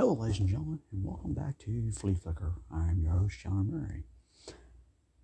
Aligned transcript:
Hello, 0.00 0.12
ladies 0.12 0.38
and 0.38 0.48
gentlemen, 0.48 0.78
and 0.92 1.04
welcome 1.04 1.34
back 1.34 1.58
to 1.58 1.90
Flea 1.90 2.14
Flicker. 2.14 2.54
I 2.72 2.88
am 2.88 3.00
your 3.02 3.14
host, 3.14 3.40
John 3.40 3.66
Omary. 3.66 4.04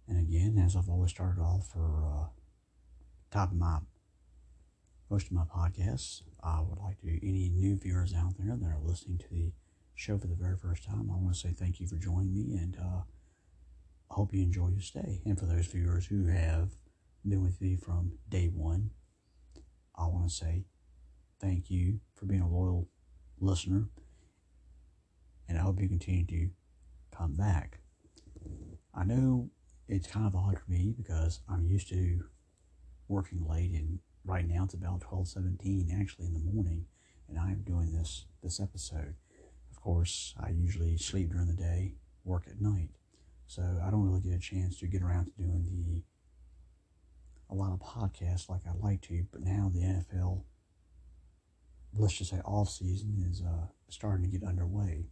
And 0.09 0.19
again, 0.19 0.61
as 0.61 0.75
I've 0.75 0.89
always 0.89 1.13
started 1.13 1.41
off 1.41 1.69
for 1.69 2.05
uh, 2.05 2.27
top 3.31 3.53
of 3.53 3.57
my 3.57 3.79
most 5.09 5.27
of 5.27 5.33
my 5.33 5.45
podcasts, 5.45 6.23
I 6.43 6.61
would 6.61 6.81
like 6.81 7.01
to 7.03 7.07
any 7.07 7.51
new 7.51 7.77
viewers 7.77 8.13
out 8.13 8.33
there 8.37 8.57
that 8.57 8.67
are 8.67 8.81
listening 8.83 9.19
to 9.19 9.29
the 9.31 9.53
show 9.95 10.19
for 10.19 10.27
the 10.27 10.35
very 10.35 10.57
first 10.57 10.83
time. 10.83 11.09
I 11.09 11.19
want 11.19 11.35
to 11.35 11.41
say 11.41 11.53
thank 11.53 11.79
you 11.79 11.87
for 11.87 11.95
joining 11.95 12.35
me, 12.35 12.57
and 12.57 12.77
uh, 12.77 13.03
I 14.11 14.15
hope 14.15 14.35
you 14.35 14.43
enjoy 14.43 14.71
your 14.71 14.81
stay. 14.81 15.21
And 15.25 15.39
for 15.39 15.47
those 15.47 15.69
viewers 15.69 16.07
who 16.07 16.27
have 16.27 16.71
been 17.25 17.45
with 17.45 17.61
me 17.61 17.77
from 17.77 18.19
day 18.29 18.51
one, 18.53 18.91
I 19.95 20.07
want 20.07 20.29
to 20.29 20.35
say 20.35 20.65
thank 21.41 21.71
you 21.71 22.01
for 22.17 22.27
being 22.27 22.41
a 22.41 22.51
loyal 22.51 22.89
listener, 23.39 23.87
and 25.49 25.59
I 25.59 25.63
hope 25.63 25.81
you 25.81 25.89
continue 25.89 26.27
to 26.27 26.51
come 27.17 27.35
back. 27.35 27.79
I 28.95 29.05
know 29.05 29.51
it's 29.89 30.07
kind 30.07 30.27
of 30.27 30.35
odd 30.35 30.59
for 30.59 30.71
me 30.71 30.95
because 30.97 31.41
I'm 31.49 31.67
used 31.67 31.89
to 31.91 32.25
working 33.09 33.47
late, 33.49 33.73
and 33.73 33.99
right 34.25 34.47
now 34.47 34.65
it's 34.65 34.75
about 34.75 35.01
twelve 35.01 35.29
seventeen 35.29 35.97
actually 36.01 36.27
in 36.27 36.35
the 36.35 36.53
morning, 36.53 36.87
and 37.29 37.39
I'm 37.39 37.63
doing 37.67 37.93
this 37.93 38.27
this 38.43 38.61
episode. 38.61 39.15
Of 39.71 39.81
course, 39.81 40.35
I 40.39 40.51
usually 40.51 40.97
sleep 40.97 41.31
during 41.31 41.49
the 41.49 41.55
day, 41.55 41.95
work 42.25 42.45
at 42.49 42.61
night, 42.61 42.91
so 43.47 43.63
I 43.85 43.91
don't 43.91 44.07
really 44.07 44.21
get 44.21 44.35
a 44.35 44.39
chance 44.39 44.79
to 44.79 44.87
get 44.87 45.03
around 45.03 45.27
to 45.27 45.31
doing 45.33 45.65
the 45.67 46.03
a 47.51 47.55
lot 47.55 47.73
of 47.73 47.81
podcasts 47.81 48.49
like 48.49 48.63
I'd 48.67 48.83
like 48.83 49.03
to. 49.03 49.27
But 49.31 49.43
now 49.43 49.71
the 49.73 49.81
NFL 49.81 50.45
let's 51.97 52.15
just 52.15 52.31
say 52.31 52.41
off 52.45 52.69
season 52.69 53.25
is 53.31 53.43
uh, 53.43 53.67
starting 53.89 54.25
to 54.25 54.39
get 54.39 54.47
underway. 54.47 55.07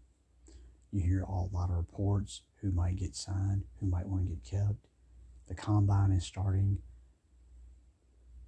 You 0.93 1.01
hear 1.01 1.25
all, 1.25 1.51
a 1.51 1.57
lot 1.57 1.71
of 1.71 1.77
reports 1.77 2.43
who 2.61 2.71
might 2.71 2.97
get 2.97 3.17
signed, 3.17 3.65
who 3.81 3.87
might 3.87 4.07
want 4.07 4.25
to 4.25 4.29
get 4.29 4.45
kept. 4.45 4.87
The 5.49 5.55
combine 5.55 6.13
is 6.13 6.25
starting. 6.25 6.79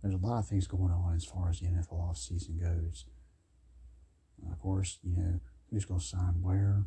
There's 0.03 0.15
a 0.15 0.19
lot 0.19 0.39
of 0.39 0.47
things 0.47 0.67
going 0.67 0.93
on 0.93 1.15
as 1.17 1.25
far 1.25 1.49
as 1.49 1.61
the 1.61 1.67
NFL 1.67 2.11
off 2.11 2.19
season 2.19 2.59
goes. 2.59 3.07
And 4.43 4.53
of 4.53 4.61
course, 4.61 4.99
you 5.03 5.17
know 5.17 5.41
who's 5.71 5.87
going 5.87 6.01
to 6.01 6.07
sign 6.07 6.43
where. 6.43 6.85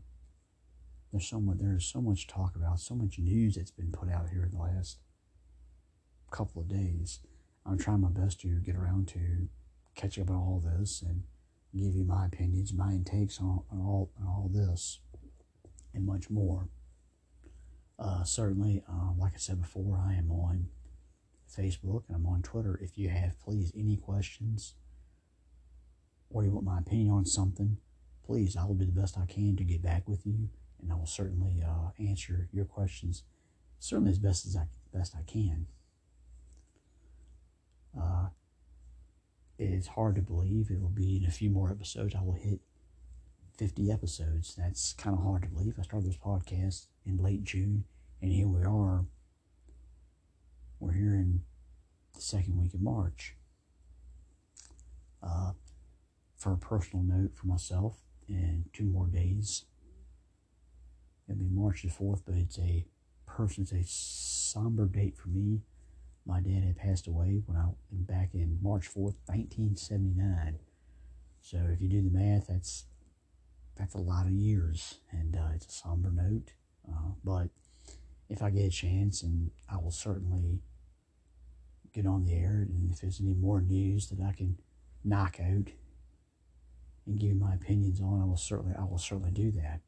There's 1.11 1.27
so 1.27 1.39
much. 1.39 1.57
There's 1.59 1.85
so 1.85 2.01
much 2.01 2.27
talk 2.27 2.55
about, 2.55 2.79
so 2.79 2.93
much 2.93 3.17
news 3.17 3.55
that's 3.55 3.71
been 3.71 3.91
put 3.91 4.11
out 4.11 4.29
here 4.29 4.43
in 4.43 4.51
the 4.51 4.61
last 4.61 4.99
couple 6.31 6.61
of 6.61 6.67
days. 6.67 7.21
I'm 7.65 7.77
trying 7.77 8.01
my 8.01 8.09
best 8.09 8.41
to 8.41 8.59
get 8.59 8.75
around 8.75 9.07
to 9.09 9.49
catch 9.95 10.19
up 10.19 10.29
on 10.29 10.35
all 10.35 10.63
this 10.63 11.01
and 11.01 11.23
give 11.73 11.95
you 11.95 12.03
my 12.03 12.25
opinions, 12.25 12.73
my 12.73 12.91
intakes 12.91 13.39
on, 13.39 13.63
on 13.71 13.79
all 13.79 14.11
on 14.19 14.27
all 14.27 14.49
this, 14.53 14.99
and 15.93 16.05
much 16.05 16.29
more. 16.29 16.69
Uh, 17.99 18.23
certainly, 18.23 18.83
uh, 18.87 19.11
like 19.17 19.33
I 19.33 19.37
said 19.37 19.61
before, 19.61 19.99
I 20.03 20.13
am 20.13 20.31
on 20.31 20.67
Facebook 21.49 22.03
and 22.07 22.15
I'm 22.15 22.27
on 22.27 22.41
Twitter. 22.41 22.79
If 22.81 22.97
you 22.97 23.09
have, 23.09 23.39
please, 23.39 23.71
any 23.75 23.97
questions 23.97 24.75
or 26.29 26.43
you 26.43 26.51
want 26.51 26.65
my 26.65 26.79
opinion 26.79 27.11
on 27.11 27.25
something, 27.25 27.77
please, 28.25 28.55
I 28.55 28.65
will 28.65 28.75
do 28.75 28.85
the 28.85 28.91
best 28.91 29.17
I 29.17 29.25
can 29.25 29.55
to 29.57 29.63
get 29.63 29.81
back 29.81 30.07
with 30.07 30.25
you, 30.25 30.49
and 30.81 30.91
I 30.91 30.95
will 30.95 31.05
certainly 31.05 31.63
uh, 31.65 31.91
answer 31.99 32.49
your 32.51 32.65
questions, 32.65 33.23
certainly 33.79 34.11
as 34.11 34.19
best 34.19 34.45
as 34.45 34.55
I 34.55 34.67
best 34.93 35.15
I 35.15 35.23
can. 35.23 35.67
Uh, 37.99 38.27
it 39.57 39.69
is 39.71 39.87
hard 39.87 40.15
to 40.15 40.21
believe 40.21 40.69
it 40.69 40.81
will 40.81 40.89
be 40.89 41.17
in 41.17 41.25
a 41.25 41.31
few 41.31 41.49
more 41.49 41.71
episodes. 41.71 42.13
I 42.13 42.21
will 42.21 42.33
hit 42.33 42.59
50 43.57 43.91
episodes. 43.91 44.55
That's 44.55 44.93
kind 44.93 45.17
of 45.17 45.23
hard 45.23 45.43
to 45.43 45.47
believe. 45.49 45.75
I 45.79 45.83
started 45.83 46.09
this 46.09 46.17
podcast 46.17 46.87
in 47.05 47.17
late 47.17 47.43
June, 47.43 47.85
and 48.21 48.31
here 48.31 48.47
we 48.47 48.63
are. 48.63 49.05
We're 50.79 50.93
here 50.93 51.15
in 51.15 51.41
the 52.13 52.21
second 52.21 52.57
week 52.57 52.73
of 52.73 52.81
March. 52.81 53.35
Uh, 55.21 55.53
for 56.35 56.53
a 56.53 56.57
personal 56.57 57.03
note 57.03 57.35
for 57.35 57.47
myself, 57.47 57.97
in 58.29 58.65
two 58.73 58.85
more 58.85 59.07
days, 59.07 59.65
it'll 61.27 61.39
be 61.39 61.49
March 61.49 61.81
the 61.81 61.89
4th, 61.89 62.21
but 62.25 62.35
it's 62.35 62.59
a 62.59 62.85
person, 63.25 63.63
it's 63.63 63.71
a 63.71 63.83
somber 63.83 64.85
date 64.85 65.17
for 65.17 65.29
me 65.29 65.61
my 66.27 66.41
dad 66.41 66.63
had 66.63 66.75
passed 66.75 67.07
away 67.07 67.41
when 67.45 67.57
I 67.57 67.69
back 67.89 68.33
in 68.33 68.59
March 68.61 68.85
fourth, 68.85 69.15
nineteen 69.29 69.77
seventy 69.77 70.13
nine. 70.13 70.59
So 71.41 71.57
if 71.71 71.81
you 71.81 71.87
do 71.87 72.01
the 72.01 72.11
math, 72.11 72.47
that's 72.47 72.83
that's 73.77 73.95
a 73.95 73.99
lot 73.99 74.25
of 74.25 74.31
years, 74.31 74.99
and 75.11 75.35
uh, 75.35 75.49
it's 75.53 75.67
a 75.67 75.71
somber 75.71 76.11
note. 76.11 76.53
Uh, 76.87 77.11
but 77.23 77.49
if 78.29 78.41
I 78.41 78.49
get 78.49 78.65
a 78.65 78.69
chance, 78.69 79.23
and 79.23 79.51
I 79.69 79.77
will 79.77 79.91
certainly 79.91 80.61
get 81.93 82.05
on 82.05 82.25
the 82.25 82.33
air, 82.33 82.67
and 82.69 82.91
if 82.91 83.01
there's 83.01 83.21
any 83.21 83.33
more 83.33 83.61
news 83.61 84.09
that 84.09 84.23
I 84.23 84.31
can 84.31 84.57
knock 85.03 85.39
out 85.39 85.69
and 87.05 87.19
give 87.19 87.37
my 87.37 87.53
opinions 87.53 88.01
on, 88.01 88.21
I 88.21 88.25
will 88.25 88.37
certainly 88.37 88.75
I 88.77 88.83
will 88.83 88.97
certainly 88.97 89.31
do 89.31 89.51
that. 89.51 89.81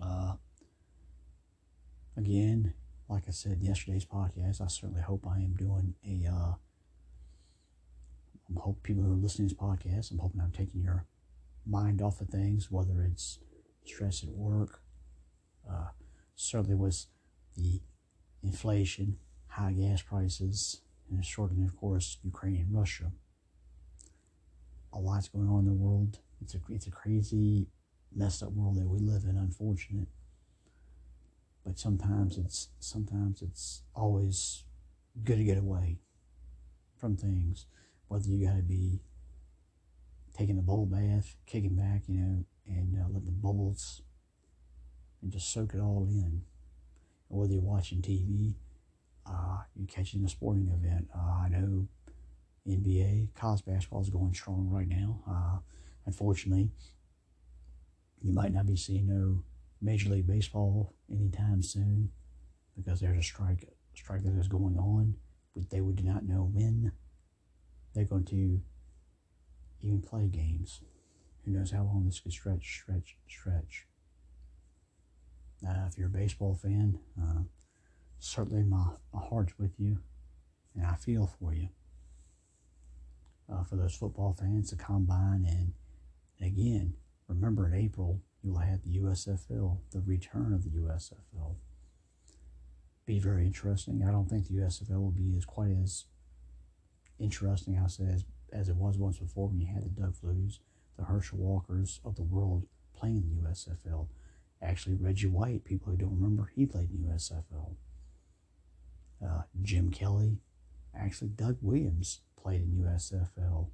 Uh, 0.00 0.34
again, 2.16 2.74
like 3.08 3.24
I 3.28 3.32
said 3.32 3.58
yesterday's 3.60 4.04
podcast, 4.04 4.60
I 4.60 4.66
certainly 4.66 5.02
hope 5.02 5.26
I 5.26 5.36
am 5.38 5.54
doing 5.54 5.94
a. 6.06 6.28
Uh, 6.28 6.54
I 8.56 8.60
hope 8.60 8.82
people 8.82 9.02
who 9.02 9.12
are 9.12 9.16
listening 9.16 9.48
to 9.48 9.54
this 9.54 9.60
podcast, 9.60 10.10
I'm 10.10 10.18
hoping 10.18 10.40
I'm 10.40 10.52
taking 10.52 10.82
your 10.82 11.06
mind 11.66 12.02
off 12.02 12.20
of 12.20 12.28
things, 12.28 12.70
whether 12.70 13.02
it's 13.02 13.38
stress 13.84 14.22
at 14.22 14.30
work, 14.30 14.80
uh, 15.70 15.88
certainly 16.34 16.74
was 16.74 17.08
the 17.56 17.80
inflation, 18.42 19.16
high 19.46 19.72
gas 19.72 20.02
prices, 20.02 20.80
and 21.10 21.24
shortly, 21.24 21.64
of 21.64 21.76
course, 21.76 22.18
Ukraine 22.22 22.60
and 22.60 22.74
Russia. 22.74 23.12
A 24.92 24.98
lot's 24.98 25.28
going 25.28 25.48
on 25.48 25.60
in 25.60 25.66
the 25.66 25.72
world. 25.72 26.18
It's 26.40 26.54
a 26.54 26.58
it's 26.68 26.86
a 26.86 26.90
crazy, 26.90 27.66
messed 28.14 28.42
up 28.42 28.52
world 28.52 28.76
that 28.76 28.88
we 28.88 28.98
live 28.98 29.24
in. 29.24 29.36
Unfortunate 29.36 30.08
but 31.64 31.78
sometimes 31.78 32.36
it's 32.36 32.68
sometimes 32.78 33.40
it's 33.42 33.82
always 33.94 34.64
good 35.24 35.38
to 35.38 35.44
get 35.44 35.58
away 35.58 35.98
from 36.96 37.16
things 37.16 37.66
whether 38.08 38.28
you 38.28 38.46
got 38.46 38.56
to 38.56 38.62
be 38.62 39.00
taking 40.36 40.58
a 40.58 40.62
bubble 40.62 40.86
bath 40.86 41.36
kicking 41.46 41.76
back 41.76 42.02
you 42.08 42.18
know 42.18 42.44
and 42.66 42.96
uh, 42.98 43.06
letting 43.08 43.26
the 43.26 43.32
bubbles 43.32 44.02
and 45.22 45.30
just 45.30 45.52
soak 45.52 45.74
it 45.74 45.80
all 45.80 46.06
in. 46.10 46.42
Or 47.30 47.40
whether 47.40 47.54
you're 47.54 47.62
watching 47.62 48.02
tv 48.02 48.54
uh, 49.26 49.58
you're 49.74 49.86
catching 49.88 50.24
a 50.24 50.28
sporting 50.28 50.68
event. 50.68 51.08
Uh, 51.14 51.44
i 51.44 51.48
know 51.48 51.88
nba 52.68 53.28
college 53.34 53.64
basketball 53.64 54.02
is 54.02 54.10
going 54.10 54.34
strong 54.34 54.68
right 54.70 54.88
now. 54.88 55.20
Uh, 55.28 55.58
unfortunately 56.06 56.70
you 58.22 58.32
might 58.32 58.52
not 58.52 58.66
be 58.66 58.76
seeing 58.76 59.06
no 59.06 59.42
Major 59.82 60.08
League 60.08 60.26
Baseball 60.26 60.94
anytime 61.10 61.62
soon 61.62 62.10
because 62.74 63.00
there's 63.00 63.18
a 63.18 63.22
strike 63.22 63.68
strike 63.94 64.24
that 64.24 64.38
is 64.38 64.48
going 64.48 64.76
on, 64.76 65.14
but 65.54 65.70
they 65.70 65.80
would 65.80 66.02
not 66.02 66.24
know 66.24 66.50
when 66.52 66.90
they're 67.94 68.04
going 68.04 68.24
to 68.24 68.60
even 69.84 70.00
play 70.00 70.26
games. 70.26 70.80
Who 71.44 71.52
knows 71.52 71.70
how 71.70 71.82
long 71.82 72.04
this 72.06 72.20
could 72.20 72.32
stretch, 72.32 72.82
stretch, 72.82 73.16
stretch. 73.28 73.86
Uh, 75.66 75.86
if 75.88 75.98
you're 75.98 76.08
a 76.08 76.10
baseball 76.10 76.54
fan, 76.54 76.98
uh, 77.20 77.42
certainly 78.18 78.62
my, 78.62 78.86
my 79.12 79.20
heart's 79.20 79.58
with 79.58 79.78
you, 79.78 79.98
and 80.74 80.86
I 80.86 80.94
feel 80.94 81.26
for 81.38 81.54
you. 81.54 81.68
Uh, 83.52 83.62
for 83.62 83.76
those 83.76 83.94
football 83.94 84.34
fans, 84.38 84.70
the 84.70 84.76
combine, 84.76 85.46
and 85.46 85.74
again, 86.40 86.94
remember 87.28 87.66
in 87.68 87.74
April, 87.74 88.20
you'll 88.42 88.58
have 88.58 88.82
the 88.82 88.98
USFL, 88.98 89.78
the 89.90 90.00
return 90.00 90.52
of 90.54 90.64
the 90.64 90.70
USFL. 90.70 91.56
Be 93.06 93.18
very 93.18 93.44
interesting. 93.44 94.02
I 94.06 94.10
don't 94.10 94.28
think 94.28 94.48
the 94.48 94.56
USFL 94.56 95.00
will 95.00 95.10
be 95.10 95.34
as 95.36 95.44
quite 95.44 95.76
as 95.82 96.06
interesting, 97.18 97.78
I 97.82 97.86
say, 97.88 98.04
as, 98.04 98.24
as 98.54 98.68
it 98.68 98.76
was 98.76 98.96
once 98.96 99.18
before 99.18 99.48
when 99.48 99.60
you 99.60 99.66
had 99.66 99.82
the 99.82 100.00
Doug 100.00 100.14
Fluties, 100.14 100.60
the 100.96 101.04
Herschel 101.04 101.38
Walkers 101.38 102.00
of 102.04 102.14
the 102.14 102.22
world 102.22 102.66
playing 102.96 103.16
in 103.16 103.42
the 103.42 103.48
USFL. 103.48 104.06
Actually, 104.62 104.94
Reggie 104.94 105.26
White, 105.26 105.64
people 105.64 105.90
who 105.90 105.98
don't 105.98 106.14
remember, 106.14 106.50
he 106.54 106.64
played 106.64 106.90
in 106.90 107.02
the 107.02 107.08
USFL. 107.08 107.74
Uh, 109.22 109.42
Jim 109.62 109.90
Kelly, 109.90 110.38
actually 110.96 111.28
Doug 111.28 111.58
Williams 111.60 112.20
played 112.40 112.62
in 112.62 112.84
USFL, 112.84 113.68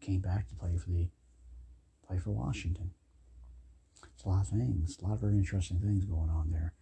came 0.00 0.20
back 0.20 0.48
to 0.48 0.54
play 0.54 0.76
for 0.76 0.90
the 0.90 1.08
play 2.06 2.18
for 2.18 2.30
Washington. 2.30 2.90
It's 4.14 4.24
a 4.24 4.28
lot 4.28 4.42
of 4.42 4.48
things, 4.48 4.98
a 5.00 5.06
lot 5.06 5.14
of 5.14 5.20
very 5.20 5.38
interesting 5.38 5.78
things 5.78 6.04
going 6.04 6.30
on 6.30 6.50
there. 6.50 6.74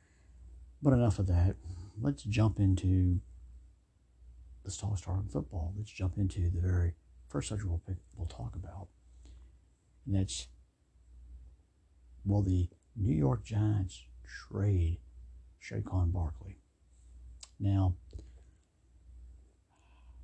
But 0.82 0.94
enough 0.94 1.18
of 1.18 1.26
that. 1.28 1.56
Let's 2.00 2.22
jump 2.24 2.58
into 2.58 3.20
let's 4.64 4.76
talk 4.76 4.96
start 4.98 5.30
football. 5.30 5.74
Let's 5.76 5.90
jump 5.90 6.16
into 6.16 6.50
the 6.50 6.60
very 6.60 6.94
first 7.32 7.48
subject 7.48 7.68
we'll, 7.68 7.82
pick, 7.86 7.96
we'll 8.16 8.28
talk 8.28 8.54
about, 8.54 8.88
and 10.06 10.14
that's 10.14 10.48
Will 12.24 12.42
the 12.42 12.68
New 12.94 13.14
York 13.14 13.42
Giants 13.42 14.02
trade 14.24 14.98
Saquon 15.60 16.12
Barkley? 16.12 16.58
Now, 17.58 17.94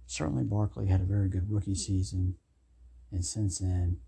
certainly 0.06 0.44
Barkley 0.44 0.86
had 0.86 1.00
a 1.00 1.04
very 1.04 1.28
good 1.28 1.50
rookie 1.50 1.74
season, 1.74 2.36
and 3.10 3.24
since 3.24 3.58
then, 3.58 3.98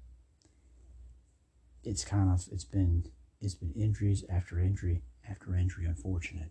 it's 1.83 2.05
kind 2.05 2.31
of 2.31 2.47
it's 2.53 2.65
been 2.65 3.07
it's 3.41 3.55
been 3.55 3.73
injuries 3.73 4.25
after 4.29 4.61
injury 4.61 5.03
after 5.29 5.57
injury, 5.57 5.87
unfortunate. 5.87 6.51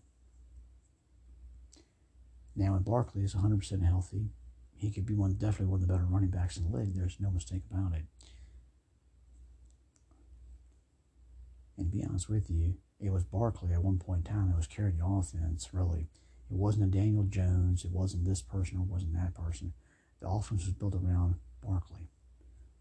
Now, 2.56 2.74
when 2.74 2.82
Barkley 2.82 3.24
is 3.24 3.36
100% 3.36 3.86
healthy, 3.86 4.32
he 4.80 4.92
could 4.92 5.06
be 5.06 5.14
one 5.14 5.34
definitely 5.34 5.68
one 5.68 5.82
of 5.82 5.88
the 5.88 5.94
better 5.94 6.06
running 6.06 6.30
backs 6.30 6.56
in 6.56 6.64
the 6.64 6.78
league. 6.78 6.96
There's 6.96 7.18
no 7.20 7.30
mistake 7.30 7.64
about 7.70 7.94
it. 7.94 8.06
And 11.78 11.92
to 11.92 11.98
be 11.98 12.04
honest 12.04 12.30
with 12.30 12.50
you, 12.50 12.76
it 13.00 13.12
was 13.12 13.24
Barkley 13.24 13.74
at 13.74 13.84
one 13.84 14.00
point 14.00 14.26
in 14.28 14.34
time 14.34 14.50
that 14.50 14.58
was 14.58 14.68
carrying 14.68 14.98
the 14.98 15.06
offense, 15.06 15.70
really. 15.74 16.08
It 16.50 16.58
wasn't 16.58 16.86
a 16.86 16.98
Daniel 16.98 17.24
Jones, 17.24 17.84
it 17.84 17.92
wasn't 17.92 18.26
this 18.26 18.42
person, 18.42 18.78
or 18.78 18.84
wasn't 18.84 19.14
that 19.14 19.36
person. 19.36 19.74
The 20.22 20.28
offense 20.28 20.66
was 20.66 20.74
built 20.74 20.96
around 20.96 21.36
Barkley. 21.62 22.10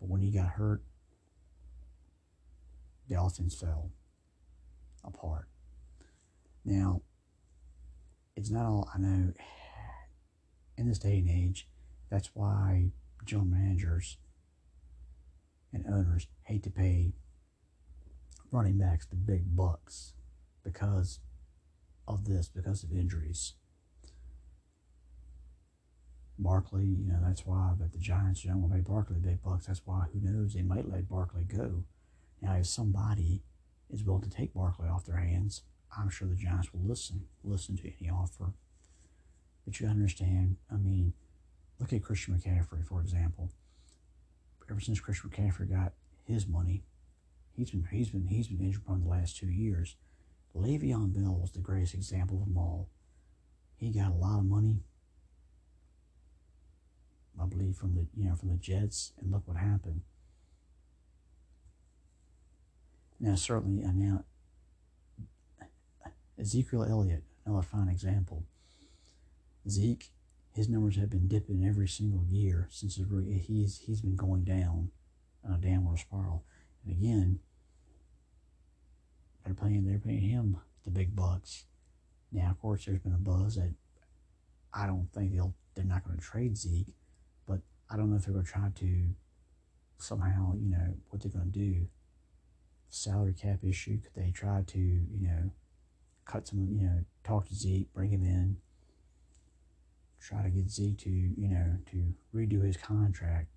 But 0.00 0.08
when 0.08 0.20
he 0.20 0.30
got 0.30 0.50
hurt, 0.50 0.82
the 3.08 3.20
offense 3.20 3.54
fell 3.54 3.90
apart. 5.04 5.48
Now, 6.64 7.02
it's 8.36 8.50
not 8.50 8.66
all 8.66 8.88
I 8.94 8.98
know 8.98 9.32
in 10.76 10.88
this 10.88 10.98
day 10.98 11.18
and 11.18 11.28
age, 11.28 11.68
that's 12.10 12.30
why 12.34 12.90
general 13.24 13.46
managers 13.46 14.16
and 15.72 15.84
owners 15.86 16.26
hate 16.44 16.62
to 16.62 16.70
pay 16.70 17.12
running 18.50 18.78
backs 18.78 19.06
the 19.06 19.16
big 19.16 19.54
bucks 19.54 20.14
because 20.64 21.20
of 22.06 22.24
this, 22.24 22.48
because 22.48 22.82
of 22.82 22.92
injuries. 22.92 23.54
Barkley, 26.38 26.84
you 26.84 27.04
know, 27.04 27.18
that's 27.22 27.44
why, 27.44 27.72
but 27.78 27.92
the 27.92 27.98
Giants 27.98 28.42
don't 28.42 28.62
want 28.62 28.72
to 28.72 28.78
pay 28.78 28.84
Barkley 28.88 29.18
big 29.18 29.42
bucks. 29.42 29.66
That's 29.66 29.82
why, 29.84 30.06
who 30.12 30.20
knows, 30.20 30.54
they 30.54 30.62
might 30.62 30.88
let 30.88 31.08
Barkley 31.08 31.44
go. 31.44 31.84
Now, 32.40 32.54
if 32.54 32.66
somebody 32.66 33.42
is 33.90 34.04
willing 34.04 34.22
to 34.22 34.30
take 34.30 34.54
Barkley 34.54 34.88
off 34.88 35.04
their 35.04 35.16
hands, 35.16 35.62
I'm 35.96 36.08
sure 36.08 36.28
the 36.28 36.36
Giants 36.36 36.72
will 36.72 36.86
listen, 36.86 37.24
listen 37.42 37.76
to 37.78 37.90
any 38.00 38.08
offer. 38.08 38.52
But 39.64 39.80
you 39.80 39.88
understand, 39.88 40.56
I 40.72 40.76
mean, 40.76 41.12
look 41.78 41.92
at 41.92 42.02
Christian 42.02 42.34
McCaffrey, 42.34 42.84
for 42.84 43.00
example. 43.00 43.50
Ever 44.70 44.80
since 44.80 45.00
Christian 45.00 45.30
McCaffrey 45.30 45.70
got 45.70 45.92
his 46.24 46.46
money, 46.46 46.82
He's 47.58 47.72
been 47.72 47.84
he's 47.90 48.10
been 48.10 48.28
he's 48.28 48.46
been 48.46 48.64
injured 48.64 48.86
prone 48.86 49.02
the 49.02 49.08
last 49.08 49.36
two 49.36 49.48
years. 49.48 49.96
Le'Veon 50.56 51.12
Bell 51.12 51.34
was 51.34 51.50
the 51.50 51.58
greatest 51.58 51.92
example 51.92 52.36
of 52.40 52.46
them 52.46 52.56
all. 52.56 52.88
He 53.74 53.90
got 53.90 54.12
a 54.12 54.14
lot 54.14 54.38
of 54.38 54.44
money, 54.44 54.84
I 57.40 57.46
believe, 57.46 57.74
from 57.74 57.96
the 57.96 58.06
you 58.16 58.28
know 58.28 58.36
from 58.36 58.50
the 58.50 58.56
Jets, 58.58 59.12
and 59.20 59.32
look 59.32 59.42
what 59.44 59.56
happened. 59.56 60.02
Now, 63.18 63.34
certainly, 63.34 63.84
uh, 63.84 63.90
now 63.92 64.24
Ezekiel 66.38 66.84
Elliott, 66.88 67.24
another 67.44 67.62
fine 67.62 67.88
example. 67.88 68.44
Zeke, 69.68 70.12
his 70.58 70.68
numbers 70.68 70.96
have 70.96 71.08
been 71.08 71.28
dipping 71.28 71.64
every 71.64 71.86
single 71.86 72.24
year 72.28 72.66
since 72.68 72.96
he's 72.96 73.78
he's 73.78 74.00
been 74.00 74.16
going 74.16 74.42
down 74.42 74.90
on 75.44 75.54
a 75.54 75.56
downward 75.56 76.00
spiral. 76.00 76.44
And 76.84 76.92
again, 76.92 77.38
they're 79.44 79.54
paying 79.54 79.86
they're 79.86 80.00
paying 80.00 80.28
him 80.28 80.56
the 80.84 80.90
big 80.90 81.14
bucks. 81.14 81.66
Now, 82.32 82.50
of 82.50 82.60
course, 82.60 82.84
there's 82.84 82.98
been 82.98 83.14
a 83.14 83.18
buzz 83.18 83.54
that 83.54 83.72
I 84.74 84.88
don't 84.88 85.08
think 85.14 85.32
they'll 85.32 85.54
they're 85.76 85.84
not 85.84 86.02
going 86.02 86.18
to 86.18 86.24
trade 86.24 86.56
Zeke, 86.56 86.92
but 87.46 87.60
I 87.88 87.96
don't 87.96 88.10
know 88.10 88.16
if 88.16 88.24
they're 88.24 88.34
going 88.34 88.44
to 88.44 88.50
try 88.50 88.68
to 88.80 89.14
somehow 89.98 90.54
you 90.58 90.68
know 90.70 90.96
what 91.10 91.22
they're 91.22 91.30
going 91.30 91.52
to 91.52 91.58
do. 91.58 91.86
Salary 92.88 93.32
cap 93.32 93.60
issue? 93.62 94.00
Could 94.00 94.20
they 94.20 94.32
try 94.32 94.64
to 94.66 94.78
you 94.80 95.28
know 95.28 95.52
cut 96.24 96.48
some 96.48 96.66
you 96.68 96.82
know 96.82 97.04
talk 97.22 97.46
to 97.46 97.54
Zeke, 97.54 97.92
bring 97.94 98.10
him 98.10 98.24
in, 98.24 98.56
try 100.20 100.42
to 100.42 100.50
get 100.50 100.70
Zeke 100.70 100.98
to 100.98 101.10
you 101.10 101.48
know 101.48 101.78
to 101.90 102.14
redo 102.34 102.64
his 102.64 102.76
contract 102.76 103.48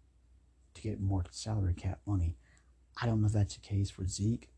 to 0.74 0.82
get 0.82 1.02
more 1.02 1.24
salary 1.32 1.74
cap 1.74 2.00
money. 2.06 2.38
I 3.02 3.06
don't 3.06 3.22
know 3.22 3.28
if 3.28 3.34
that's 3.34 3.56
the 3.56 3.62
case 3.62 3.90
for 3.90 4.08
Zeke. 4.08 4.50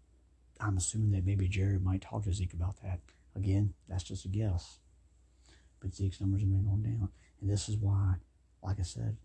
I'm 0.60 0.78
assuming 0.78 1.12
that 1.12 1.26
maybe 1.26 1.48
Jerry 1.48 1.80
might 1.80 2.02
talk 2.02 2.24
to 2.24 2.34
Zeke 2.34 2.54
about 2.54 2.82
that. 2.82 3.00
Again, 3.36 3.74
that's 3.88 4.04
just 4.04 4.26
a 4.26 4.28
guess. 4.28 4.80
But 5.80 5.96
Zeke's 5.96 6.22
numbers 6.22 6.42
have 6.42 6.50
been 6.50 6.64
going 6.64 6.84
down. 6.84 7.10
And 7.42 7.50
this 7.50 7.68
is 7.68 7.78
why, 7.78 8.16
like 8.62 8.80
I 8.80 8.84
said, 8.84 9.18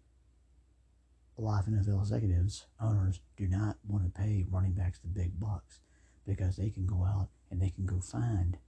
a 1.39 1.41
lot 1.41 1.67
of 1.67 1.73
NFL 1.73 2.01
executives, 2.01 2.67
owners, 2.81 3.21
do 3.37 3.47
not 3.47 3.77
want 3.87 4.05
to 4.05 4.21
pay 4.21 4.45
running 4.51 4.73
backs 4.73 4.99
the 4.99 5.09
big 5.09 5.39
bucks 5.39 5.81
because 6.27 6.57
they 6.57 6.71
can 6.71 6.85
go 6.85 7.05
out 7.05 7.29
and 7.51 7.61
they 7.61 7.71
can 7.71 7.87
go 7.87 8.01
find 8.01 8.59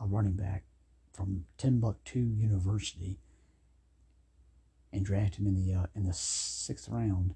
a 0.00 0.06
running 0.06 0.34
back 0.34 0.64
from 1.12 1.44
Timbuktu 1.58 2.20
University 2.20 3.18
and 4.92 5.04
draft 5.04 5.36
him 5.36 5.46
in 5.46 5.54
the 5.54 5.74
uh, 5.74 5.86
in 5.94 6.04
the 6.04 6.12
sixth 6.12 6.88
round 6.88 7.34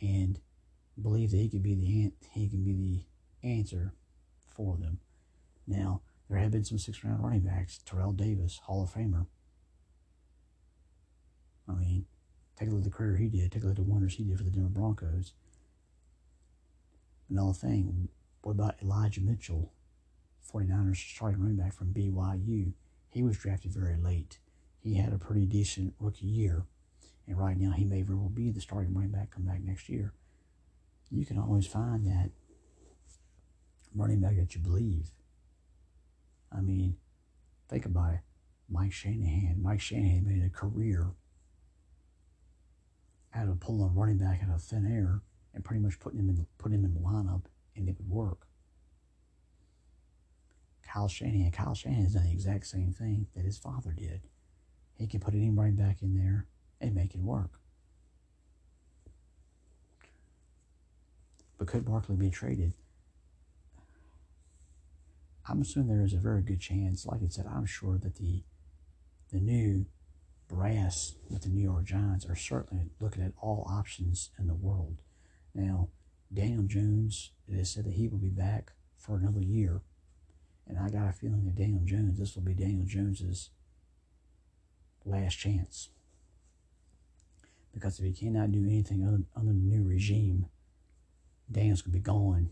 and 0.00 0.40
believe 1.00 1.30
that 1.30 1.38
he 1.38 1.48
could 1.48 1.62
be 1.62 1.74
the 1.74 2.12
he 2.30 2.48
can 2.48 2.64
be 2.64 2.74
the 2.74 3.48
answer 3.48 3.92
for 4.46 4.76
them. 4.76 5.00
Now, 5.66 6.02
there 6.28 6.38
have 6.38 6.52
been 6.52 6.64
some 6.64 6.78
six 6.78 7.04
round 7.04 7.22
running 7.22 7.40
backs. 7.40 7.80
Terrell 7.84 8.12
Davis, 8.12 8.60
Hall 8.64 8.82
of 8.82 8.90
Famer. 8.90 9.26
I 11.68 11.72
mean, 11.72 12.06
take 12.58 12.68
a 12.68 12.72
look 12.72 12.80
at 12.80 12.84
the 12.84 12.90
career 12.90 13.16
he 13.16 13.28
did. 13.28 13.52
Take 13.52 13.62
a 13.62 13.66
look 13.66 13.78
at 13.78 13.84
the 13.84 13.90
wonders 13.90 14.14
he 14.14 14.24
did 14.24 14.38
for 14.38 14.44
the 14.44 14.50
Denver 14.50 14.68
Broncos. 14.68 15.32
Another 17.30 17.54
thing, 17.54 18.08
what 18.42 18.52
about 18.52 18.76
Elijah 18.82 19.22
Mitchell, 19.22 19.72
49ers 20.52 21.14
starting 21.14 21.40
running 21.40 21.56
back 21.56 21.72
from 21.72 21.94
BYU? 21.94 22.72
He 23.14 23.22
was 23.22 23.38
drafted 23.38 23.72
very 23.72 23.96
late. 23.96 24.38
He 24.80 24.94
had 24.96 25.12
a 25.12 25.18
pretty 25.18 25.46
decent 25.46 25.94
rookie 26.00 26.26
year, 26.26 26.66
and 27.28 27.38
right 27.38 27.56
now 27.56 27.70
he 27.70 27.84
may 27.84 28.02
very 28.02 28.18
well 28.18 28.28
be 28.28 28.50
the 28.50 28.60
starting 28.60 28.92
running 28.92 29.12
back 29.12 29.30
come 29.30 29.44
back 29.44 29.62
next 29.62 29.88
year. 29.88 30.12
You 31.12 31.24
can 31.24 31.38
always 31.38 31.64
find 31.64 32.04
that 32.08 32.30
running 33.94 34.20
back 34.20 34.34
that 34.36 34.56
you 34.56 34.60
believe. 34.60 35.10
I 36.50 36.60
mean, 36.60 36.96
think 37.68 37.86
about 37.86 38.14
it. 38.14 38.20
Mike 38.68 38.92
Shanahan. 38.92 39.62
Mike 39.62 39.80
Shanahan 39.80 40.26
made 40.26 40.44
a 40.44 40.50
career 40.50 41.12
out 43.32 43.48
of 43.48 43.60
pulling 43.60 43.82
a 43.82 43.92
running 43.92 44.18
back 44.18 44.40
out 44.42 44.52
of 44.52 44.60
thin 44.60 44.90
air 44.92 45.22
and 45.54 45.64
pretty 45.64 45.80
much 45.80 46.00
putting 46.00 46.18
him 46.18 46.30
in 46.30 46.46
putting 46.58 46.80
him 46.80 46.84
in 46.84 46.94
the 46.94 47.00
lineup 47.00 47.44
and 47.76 47.88
it 47.88 47.94
would 47.96 48.10
work. 48.10 48.48
Kyle 50.94 51.08
Shanahan. 51.08 51.50
Kyle 51.50 51.74
Shanahan 51.74 52.04
has 52.04 52.14
done 52.14 52.24
the 52.24 52.30
exact 52.30 52.66
same 52.66 52.92
thing 52.92 53.26
that 53.34 53.44
his 53.44 53.58
father 53.58 53.90
did. 53.90 54.22
He 54.94 55.08
can 55.08 55.18
put 55.18 55.34
any 55.34 55.50
running 55.50 55.74
back 55.74 56.02
in 56.02 56.14
there 56.14 56.46
and 56.80 56.94
make 56.94 57.16
it 57.16 57.20
work. 57.20 57.58
But 61.58 61.66
could 61.66 61.84
Barkley 61.84 62.14
be 62.14 62.30
traded? 62.30 62.74
I'm 65.48 65.62
assuming 65.62 65.88
there 65.88 66.06
is 66.06 66.12
a 66.12 66.18
very 66.18 66.42
good 66.42 66.60
chance. 66.60 67.04
Like 67.04 67.22
I 67.24 67.28
said, 67.28 67.46
I'm 67.46 67.66
sure 67.66 67.98
that 67.98 68.16
the 68.16 68.44
the 69.32 69.40
new 69.40 69.86
brass 70.48 71.16
with 71.28 71.42
the 71.42 71.48
New 71.48 71.62
York 71.62 71.84
Giants 71.84 72.24
are 72.26 72.36
certainly 72.36 72.90
looking 73.00 73.24
at 73.24 73.32
all 73.40 73.66
options 73.68 74.30
in 74.38 74.46
the 74.46 74.54
world. 74.54 74.98
Now, 75.54 75.88
Daniel 76.32 76.62
Jones, 76.62 77.32
it 77.48 77.56
is 77.56 77.70
said 77.70 77.84
that 77.84 77.94
he 77.94 78.06
will 78.06 78.18
be 78.18 78.28
back 78.28 78.72
for 78.96 79.16
another 79.16 79.40
year. 79.40 79.82
And 80.68 80.78
I 80.78 80.88
got 80.88 81.10
a 81.10 81.12
feeling 81.12 81.44
that 81.44 81.56
Daniel 81.56 81.82
Jones, 81.84 82.18
this 82.18 82.34
will 82.34 82.42
be 82.42 82.54
Daniel 82.54 82.86
Jones's 82.86 83.50
last 85.04 85.38
chance. 85.38 85.90
Because 87.72 87.98
if 87.98 88.04
he 88.04 88.12
cannot 88.12 88.52
do 88.52 88.64
anything 88.64 89.04
under, 89.04 89.52
the 89.52 89.58
new 89.58 89.82
regime, 89.82 90.46
Daniel's 91.50 91.82
going 91.82 91.92
to 91.92 91.98
be 91.98 92.02
gone. 92.02 92.50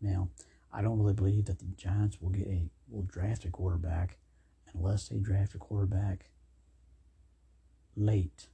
Now, 0.00 0.30
I 0.72 0.82
don't 0.82 0.98
really 0.98 1.14
believe 1.14 1.46
that 1.46 1.58
the 1.58 1.66
Giants 1.76 2.20
will 2.20 2.30
get 2.30 2.46
a 2.46 2.70
will 2.88 3.02
draft 3.02 3.44
a 3.44 3.50
quarterback 3.50 4.16
unless 4.72 5.08
they 5.08 5.18
draft 5.18 5.54
a 5.54 5.58
quarterback 5.58 6.30
late. 7.96 8.48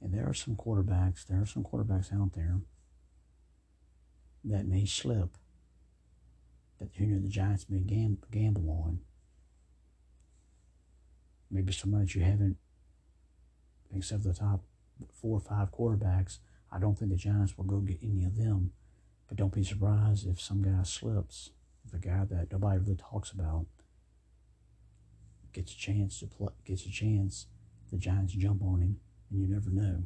And 0.00 0.14
there 0.14 0.26
are 0.26 0.34
some 0.34 0.56
quarterbacks, 0.56 1.26
there 1.26 1.42
are 1.42 1.46
some 1.46 1.64
quarterbacks 1.64 2.14
out 2.14 2.32
there 2.32 2.60
that 4.44 4.66
may 4.66 4.86
slip 4.86 5.36
that 6.80 6.98
you 6.98 7.06
know 7.06 7.20
the 7.20 7.28
Giants 7.28 7.66
may 7.68 7.80
gam- 7.80 8.18
gamble 8.32 8.70
on. 8.70 9.00
Maybe 11.50 11.72
somebody 11.72 12.04
that 12.04 12.14
you 12.14 12.22
haven't, 12.22 12.56
except 13.94 14.24
the 14.24 14.32
top 14.34 14.62
four 15.12 15.36
or 15.38 15.40
five 15.40 15.72
quarterbacks. 15.72 16.38
I 16.72 16.78
don't 16.78 16.98
think 16.98 17.10
the 17.10 17.16
Giants 17.16 17.56
will 17.58 17.64
go 17.64 17.80
get 17.80 17.98
any 18.02 18.24
of 18.24 18.36
them 18.36 18.72
But 19.28 19.36
don't 19.38 19.54
be 19.54 19.64
surprised 19.64 20.26
if 20.28 20.40
some 20.40 20.62
guy 20.62 20.82
slips, 20.84 21.50
if 21.86 21.94
a 21.94 21.98
guy 21.98 22.24
that 22.30 22.52
nobody 22.52 22.78
really 22.80 22.96
talks 22.96 23.30
about 23.32 23.66
gets 25.52 25.72
a 25.72 25.76
chance 25.76 26.20
to 26.20 26.26
play, 26.26 26.48
gets 26.64 26.86
a 26.86 26.90
chance, 26.90 27.46
the 27.90 27.98
Giants 27.98 28.34
jump 28.34 28.62
on 28.62 28.80
him, 28.80 29.00
and 29.30 29.40
you 29.40 29.48
never 29.48 29.70
know. 29.70 30.04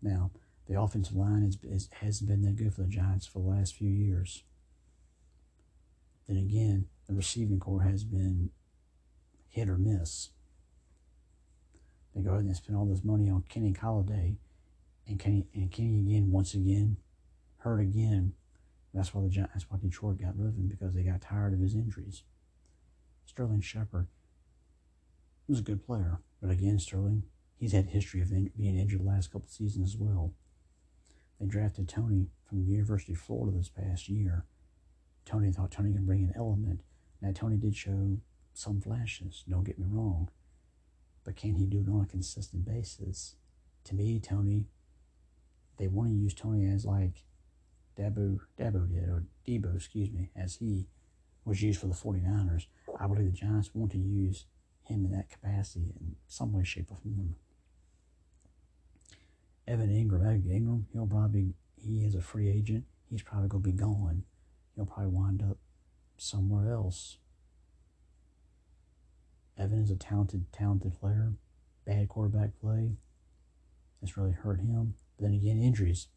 Now, 0.00 0.30
the 0.68 0.80
offensive 0.80 1.16
line 1.16 1.42
is, 1.44 1.58
is, 1.64 1.88
hasn't 2.00 2.28
been 2.30 2.42
that 2.42 2.56
good 2.56 2.74
for 2.74 2.82
the 2.82 2.88
Giants 2.88 3.26
for 3.26 3.40
the 3.40 3.48
last 3.48 3.74
few 3.74 3.90
years. 3.90 4.44
Then 6.28 6.36
again, 6.36 6.86
the 7.08 7.14
receiving 7.14 7.58
core 7.58 7.82
has 7.82 8.04
been 8.04 8.50
hit 9.48 9.68
or 9.68 9.76
miss. 9.76 10.30
They 12.14 12.22
go 12.22 12.32
ahead 12.32 12.44
and 12.44 12.56
spend 12.56 12.76
all 12.76 12.86
this 12.86 13.04
money 13.04 13.30
on 13.30 13.44
Kenny 13.48 13.72
Golladay, 13.72 14.36
and 15.06 15.18
Kenny 15.18 15.46
and 15.54 15.70
Kenny 15.70 16.00
again, 16.00 16.30
once 16.30 16.54
again, 16.54 16.98
hurt 17.58 17.80
again. 17.80 18.34
That's 18.94 19.14
why 19.14 19.22
the 19.22 19.48
that's 19.52 19.70
why 19.70 19.78
Detroit 19.78 20.20
got 20.20 20.36
rid 20.36 20.48
of 20.48 20.56
him 20.56 20.68
because 20.68 20.94
they 20.94 21.02
got 21.02 21.22
tired 21.22 21.54
of 21.54 21.60
his 21.60 21.74
injuries. 21.74 22.24
Sterling 23.24 23.62
Shepard 23.62 24.08
was 25.48 25.60
a 25.60 25.62
good 25.62 25.84
player, 25.84 26.20
but 26.40 26.50
again, 26.50 26.78
Sterling, 26.78 27.24
he's 27.56 27.72
had 27.72 27.86
history 27.86 28.20
of 28.20 28.30
in, 28.30 28.50
being 28.58 28.78
injured 28.78 29.00
the 29.00 29.08
last 29.08 29.32
couple 29.32 29.48
seasons 29.48 29.94
as 29.94 29.96
well. 29.96 30.32
They 31.40 31.46
drafted 31.46 31.88
Toney 31.88 32.28
from 32.44 32.58
the 32.64 32.70
University 32.70 33.12
of 33.12 33.18
Florida 33.18 33.56
this 33.56 33.68
past 33.68 34.08
year. 34.08 34.44
Toney 35.24 35.52
thought 35.52 35.70
Toney 35.70 35.92
could 35.92 36.06
bring 36.06 36.24
an 36.24 36.32
element. 36.36 36.80
Now 37.20 37.32
Toney 37.32 37.56
did 37.56 37.76
show 37.76 38.18
some 38.52 38.80
flashes. 38.80 39.44
Don't 39.48 39.64
get 39.64 39.78
me 39.78 39.86
wrong, 39.88 40.28
but 41.24 41.36
can 41.36 41.54
he 41.54 41.66
do 41.66 41.84
it 41.86 41.90
on 41.90 42.02
a 42.02 42.06
consistent 42.06 42.64
basis? 42.64 43.36
To 43.84 43.94
me, 43.94 44.20
Toney, 44.20 44.66
they 45.78 45.88
want 45.88 46.10
to 46.10 46.14
use 46.14 46.34
Toney 46.34 46.66
as 46.66 46.84
like 46.84 47.24
Dabo, 47.98 48.40
Dabo 48.58 48.88
did, 48.88 49.08
or 49.08 49.24
Deebo, 49.46 49.76
excuse 49.76 50.10
me, 50.10 50.30
as 50.36 50.56
he 50.56 50.86
was 51.44 51.62
used 51.62 51.80
for 51.80 51.86
the 51.86 51.94
49ers. 51.94 52.66
I 52.98 53.06
believe 53.06 53.26
the 53.26 53.32
Giants 53.32 53.70
want 53.74 53.92
to 53.92 53.98
use 53.98 54.46
him 54.84 55.04
in 55.04 55.12
that 55.12 55.30
capacity 55.30 55.92
in 56.00 56.16
some 56.26 56.52
way, 56.52 56.64
shape, 56.64 56.90
or 56.90 56.96
form. 56.96 57.36
Evan 59.66 59.90
Engram, 59.90 60.22
Evan 60.22 60.50
Engram, 60.50 60.84
he'll 60.92 61.06
probably, 61.06 61.54
he 61.76 62.04
is 62.04 62.14
a 62.14 62.20
free 62.20 62.50
agent. 62.50 62.84
He's 63.10 63.22
probably 63.22 63.48
going 63.48 63.62
to 63.62 63.70
be 63.70 63.76
gone. 63.76 64.24
He'll 64.74 64.86
probably 64.86 65.08
wind 65.08 65.42
up 65.42 65.58
somewhere 66.16 66.72
else. 66.72 67.18
Evan 69.58 69.82
is 69.82 69.90
a 69.90 69.96
talented, 69.96 70.46
talented 70.52 70.98
player. 70.98 71.34
Bad 71.84 72.08
quarterback 72.08 72.58
play. 72.60 72.96
has 74.00 74.16
really 74.16 74.32
hurt 74.32 74.60
him. 74.60 74.94
But 75.16 75.24
then 75.24 75.34
again, 75.34 75.60
injuries 75.62 76.08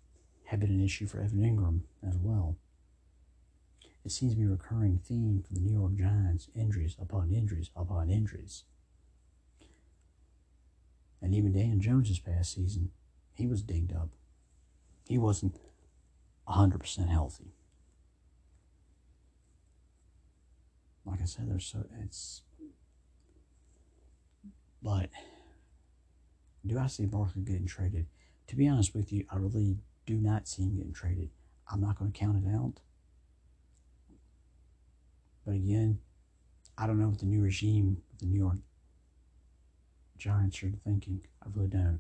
have 0.46 0.60
been 0.60 0.70
an 0.70 0.84
issue 0.84 1.08
for 1.08 1.22
Evan 1.22 1.42
Engram 1.42 1.82
as 2.08 2.18
well. 2.18 2.58
It 4.06 4.12
seems 4.12 4.34
to 4.34 4.38
be 4.38 4.46
a 4.46 4.50
recurring 4.50 5.00
theme 5.00 5.44
for 5.46 5.54
the 5.54 5.60
New 5.60 5.74
York 5.74 5.96
Giants 5.96 6.48
injuries 6.56 6.96
upon 7.00 7.32
injuries 7.32 7.72
upon 7.76 8.12
injuries. 8.12 8.64
And 11.22 11.34
even 11.34 11.54
Daniel 11.54 11.80
Jones 11.80 12.10
this 12.10 12.20
past 12.20 12.54
season, 12.54 12.92
he 13.34 13.48
was 13.48 13.64
dinged 13.64 13.94
up. 13.94 14.10
He 15.08 15.18
wasn't 15.18 15.60
100% 16.48 17.10
healthy. 17.10 17.56
Like 21.06 21.22
I 21.22 21.26
said, 21.26 21.50
there's 21.50 21.66
so 21.66 21.86
it's 22.04 22.42
but 24.82 25.10
do 26.66 26.78
I 26.78 26.88
see 26.88 27.06
Barkley 27.06 27.42
getting 27.42 27.66
traded? 27.66 28.06
To 28.48 28.56
be 28.56 28.68
honest 28.68 28.94
with 28.94 29.12
you, 29.12 29.26
I 29.32 29.38
really 29.38 29.78
do 30.06 30.16
not 30.16 30.48
see 30.48 30.64
him 30.64 30.76
getting 30.76 30.94
traded. 30.94 31.30
I'm 31.72 31.82
not 31.82 31.98
going 31.98 32.12
to 32.12 32.18
count 32.18 32.46
it 32.46 32.50
out. 32.56 32.76
But 35.46 35.56
again, 35.56 36.00
I 36.78 36.86
don't 36.86 37.00
know 37.00 37.08
what 37.08 37.20
the 37.20 37.26
new 37.26 37.42
regime 37.42 38.04
the 38.20 38.28
New 38.28 38.38
York 38.38 38.58
Giants 40.18 40.64
are 40.64 40.72
thinking. 40.84 41.22
I 41.44 41.48
really 41.54 41.68
don't. 41.68 42.00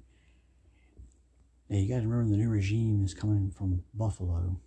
Now 1.69 1.77
you 1.77 1.89
got 1.89 2.01
to 2.01 2.07
remember 2.07 2.29
the 2.29 2.37
new 2.37 2.49
regime 2.49 3.03
is 3.03 3.13
coming 3.13 3.51
from 3.51 3.83
Buffalo, 3.93 4.59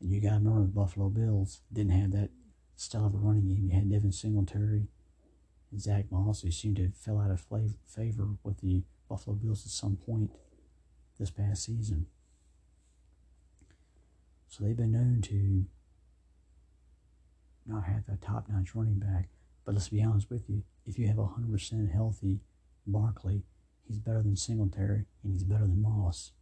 and 0.00 0.10
you 0.10 0.20
got 0.20 0.30
to 0.30 0.34
remember 0.36 0.60
the 0.60 0.66
Buffalo 0.68 1.08
Bills 1.08 1.60
didn't 1.72 1.92
have 1.92 2.12
that 2.12 2.30
stellar 2.78 3.06
of 3.06 3.14
a 3.14 3.18
running 3.18 3.48
game. 3.48 3.68
You 3.68 3.74
had 3.74 3.90
Devin 3.90 4.12
Singletary 4.12 4.86
and 5.70 5.80
Zach 5.80 6.06
Moss, 6.10 6.42
who 6.42 6.50
seemed 6.50 6.76
to 6.76 6.84
have 6.84 6.96
fell 6.96 7.18
out 7.18 7.30
of 7.30 7.44
favor 7.86 8.28
with 8.42 8.60
the 8.60 8.84
Buffalo 9.08 9.36
Bills 9.36 9.64
at 9.66 9.72
some 9.72 9.96
point 9.96 10.30
this 11.18 11.30
past 11.30 11.64
season. 11.64 12.06
So 14.48 14.64
they've 14.64 14.76
been 14.76 14.92
known 14.92 15.20
to 15.22 15.66
not 17.66 17.84
have 17.84 18.06
that 18.06 18.22
top 18.22 18.48
notch 18.48 18.74
running 18.74 18.98
back. 18.98 19.28
But 19.64 19.74
let's 19.74 19.88
be 19.88 20.02
honest 20.02 20.30
with 20.30 20.48
you, 20.48 20.62
if 20.86 20.98
you 20.98 21.06
have 21.08 21.18
a 21.18 21.26
100% 21.26 21.92
healthy 21.92 22.40
Barkley, 22.86 23.42
he's 23.86 23.98
better 23.98 24.22
than 24.22 24.36
Singletary 24.36 25.04
and 25.22 25.32
he's 25.32 25.44
better 25.44 25.66
than 25.66 25.82
Moss. 25.82 26.32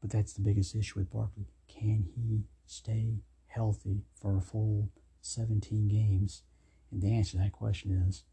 But 0.00 0.10
that's 0.10 0.32
the 0.32 0.42
biggest 0.42 0.76
issue 0.76 1.00
with 1.00 1.10
Barkley. 1.10 1.46
Can 1.66 2.06
he 2.14 2.44
stay 2.66 3.16
healthy 3.48 4.02
for 4.20 4.36
a 4.36 4.40
full 4.40 4.90
17 5.20 5.88
games? 5.88 6.42
And 6.90 7.02
the 7.02 7.12
answer 7.12 7.32
to 7.32 7.38
that 7.38 7.52
question 7.52 8.04
is 8.08 8.24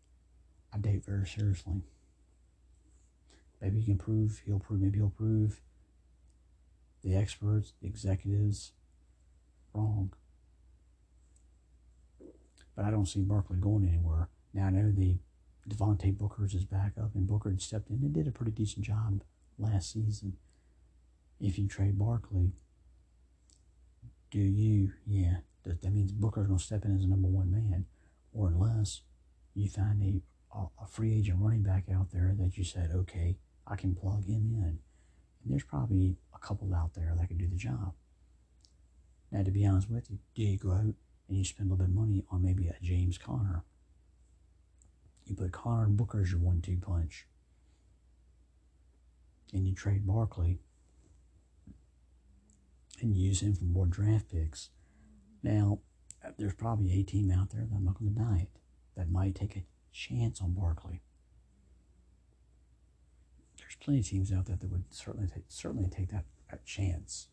I 0.74 0.77
doubt 0.77 1.03
very 1.05 1.27
seriously. 1.27 1.81
Maybe 3.62 3.79
he 3.79 3.86
can 3.86 3.98
prove, 3.98 4.41
he'll 4.45 4.60
prove, 4.60 4.81
maybe 4.81 5.00
he'll 5.00 5.10
prove 5.10 5.62
the 7.03 7.15
experts, 7.15 7.74
the 7.81 7.88
executives 7.88 8.74
wrong. 9.74 10.12
But 12.75 12.86
I 12.86 12.91
don't 12.91 13.05
see 13.05 13.22
Barkley 13.22 13.57
going 13.57 13.88
anywhere. 13.88 14.29
Now 14.53 14.67
I 14.67 14.69
know 14.72 14.91
the 14.91 15.17
Devontae 15.69 16.17
Booker's 16.17 16.53
is 16.53 16.65
back 16.65 16.93
up, 17.01 17.15
and 17.15 17.25
Booker 17.25 17.53
stepped 17.57 17.89
in 17.89 17.98
and 17.98 18.13
did 18.13 18.27
a 18.27 18.31
pretty 18.31 18.51
decent 18.51 18.86
job 18.86 19.24
last 19.57 19.93
season. 19.93 20.38
If 21.39 21.57
you 21.57 21.67
trade 21.67 21.98
Barkley, 21.98 22.51
do 24.35 24.41
you? 24.41 24.91
Yeah, 25.07 25.37
that, 25.63 25.81
that 25.81 25.93
means 25.93 26.11
Booker's 26.11 26.47
going 26.47 26.59
to 26.59 26.65
step 26.65 26.83
in 26.83 26.93
as 26.93 27.05
a 27.05 27.07
number 27.07 27.29
one 27.29 27.49
man, 27.49 27.85
or 28.33 28.49
unless 28.49 29.01
you 29.53 29.69
find 29.69 30.21
a, 30.53 30.57
a 30.57 30.87
free 30.87 31.17
agent 31.17 31.37
running 31.39 31.63
back 31.63 31.85
out 31.93 32.11
there 32.11 32.35
that 32.37 32.57
you 32.57 32.65
said, 32.65 32.91
okay, 32.93 33.37
I 33.65 33.77
can 33.77 33.95
plug 33.95 34.25
him 34.25 34.51
in. 34.53 34.79
And 35.43 35.53
there's 35.53 35.63
probably 35.63 36.17
a 36.33 36.39
couple 36.39 36.75
out 36.75 36.95
there 36.95 37.15
that 37.17 37.29
can 37.29 37.37
do 37.37 37.47
the 37.47 37.55
job. 37.55 37.93
Now, 39.31 39.43
to 39.43 39.51
be 39.51 39.65
honest 39.65 39.89
with 39.89 40.11
you, 40.11 40.19
do 40.35 40.43
you 40.43 40.57
go 40.57 40.71
out 40.71 40.95
and 41.29 41.37
you 41.37 41.45
spend 41.45 41.69
a 41.69 41.73
little 41.73 41.85
bit 41.85 41.91
of 41.91 41.95
money 41.95 42.25
on 42.29 42.43
maybe 42.43 42.67
a 42.67 42.75
James 42.81 43.17
Conner. 43.17 43.63
You 45.25 45.35
put 45.35 45.53
Conner 45.53 45.85
and 45.85 45.95
Booker 45.95 46.21
as 46.21 46.31
your 46.31 46.41
one-two 46.41 46.77
punch, 46.81 47.25
and 49.53 49.65
you 49.65 49.73
trade 49.73 50.05
Barkley 50.05 50.59
and 53.01 53.15
use 53.15 53.41
him 53.41 53.53
for 53.55 53.65
more 53.65 53.85
draft 53.85 54.31
picks. 54.31 54.69
Now, 55.43 55.79
uh, 56.23 56.29
there's 56.37 56.53
probably 56.53 56.91
a 56.99 57.03
team 57.03 57.31
out 57.31 57.51
there 57.51 57.65
that 57.69 57.75
I'm 57.75 57.85
not 57.85 57.99
going 57.99 58.13
to 58.13 58.19
deny 58.19 58.41
it 58.41 58.59
that 58.95 59.11
might 59.11 59.35
take 59.35 59.55
a 59.55 59.65
chance 59.91 60.41
on 60.41 60.53
Barkley. 60.53 61.01
There's 63.57 63.75
plenty 63.79 63.99
of 63.99 64.07
teams 64.07 64.31
out 64.31 64.45
there 64.45 64.55
that 64.55 64.71
would 64.71 64.85
certainly 64.89 65.27
take, 65.27 65.45
certainly 65.49 65.89
take 65.89 66.09
that, 66.09 66.25
that 66.49 66.65
chance. 66.65 67.27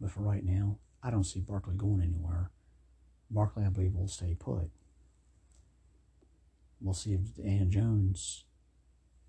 But 0.00 0.10
for 0.10 0.20
right 0.20 0.44
now, 0.44 0.78
I 1.02 1.10
don't 1.10 1.24
see 1.24 1.40
Barkley 1.40 1.74
going 1.76 2.02
anywhere. 2.02 2.50
Barkley, 3.30 3.64
I 3.64 3.68
believe, 3.68 3.94
will 3.94 4.08
stay 4.08 4.34
put. 4.38 4.70
We'll 6.80 6.94
see 6.94 7.12
if 7.12 7.34
Daniel 7.34 7.66
Jones 7.68 8.44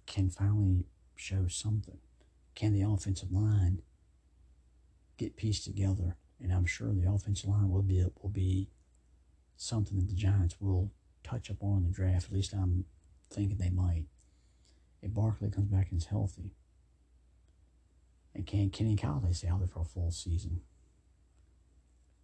can 0.06 0.30
finally 0.30 0.86
show 1.16 1.48
something. 1.48 1.98
Can 2.56 2.74
the 2.74 2.88
offensive 2.88 3.32
line 3.32 3.82
get 5.20 5.38
pieced 5.38 5.66
together? 5.66 6.16
And 6.42 6.52
I'm 6.52 6.66
sure 6.66 6.94
the 6.94 7.12
offensive 7.12 7.50
line 7.50 7.70
will 7.70 7.84
be 7.84 8.04
will 8.22 8.30
be 8.30 8.70
something 9.58 9.98
that 9.98 10.08
the 10.08 10.16
Giants 10.16 10.56
will 10.60 10.92
touch 11.24 11.50
upon 11.50 11.78
in 11.78 11.84
the 11.84 11.90
draft. 11.90 12.28
At 12.28 12.34
least 12.34 12.54
I'm 12.54 12.86
thinking 13.30 13.58
they 13.58 13.70
might. 13.70 14.06
If 15.02 15.14
Barkley 15.14 15.50
comes 15.50 15.68
back 15.68 15.92
and 15.92 16.02
is 16.02 16.08
healthy, 16.08 16.56
and 18.34 18.46
can 18.46 18.70
Kenny 18.70 18.96
Golladay 18.96 19.36
stay 19.36 19.48
there 19.48 19.68
for 19.68 19.82
a 19.82 19.86
full 19.86 20.12
season? 20.12 20.62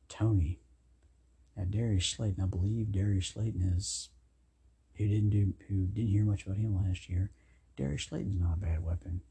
Toney. 0.07 0.59
Now 1.57 1.63
Darius 1.69 2.05
Slayton, 2.05 2.43
I 2.43 2.47
believe 2.47 2.91
Darius 2.91 3.27
Slayton 3.27 3.61
is 3.61 4.09
who 4.95 5.07
didn't 5.07 5.29
do 5.29 5.53
who 5.67 5.87
didn't 5.87 6.09
hear 6.09 6.23
much 6.23 6.45
about 6.45 6.57
him 6.57 6.75
last 6.75 7.09
year. 7.09 7.31
Darius 7.75 8.03
Slayton's 8.03 8.39
not 8.39 8.55
a 8.55 8.59
bad 8.59 8.83
weapon. 8.83 9.21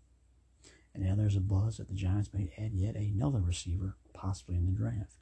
And 0.94 1.04
now 1.04 1.14
there's 1.16 1.36
a 1.36 1.40
buzz 1.40 1.78
that 1.78 1.88
the 1.88 1.94
Giants 1.94 2.30
may 2.32 2.52
add 2.56 2.72
yet 2.72 2.94
another 2.94 3.40
receiver, 3.40 3.96
possibly 4.12 4.56
in 4.56 4.66
the 4.66 4.72
draft. 4.72 5.16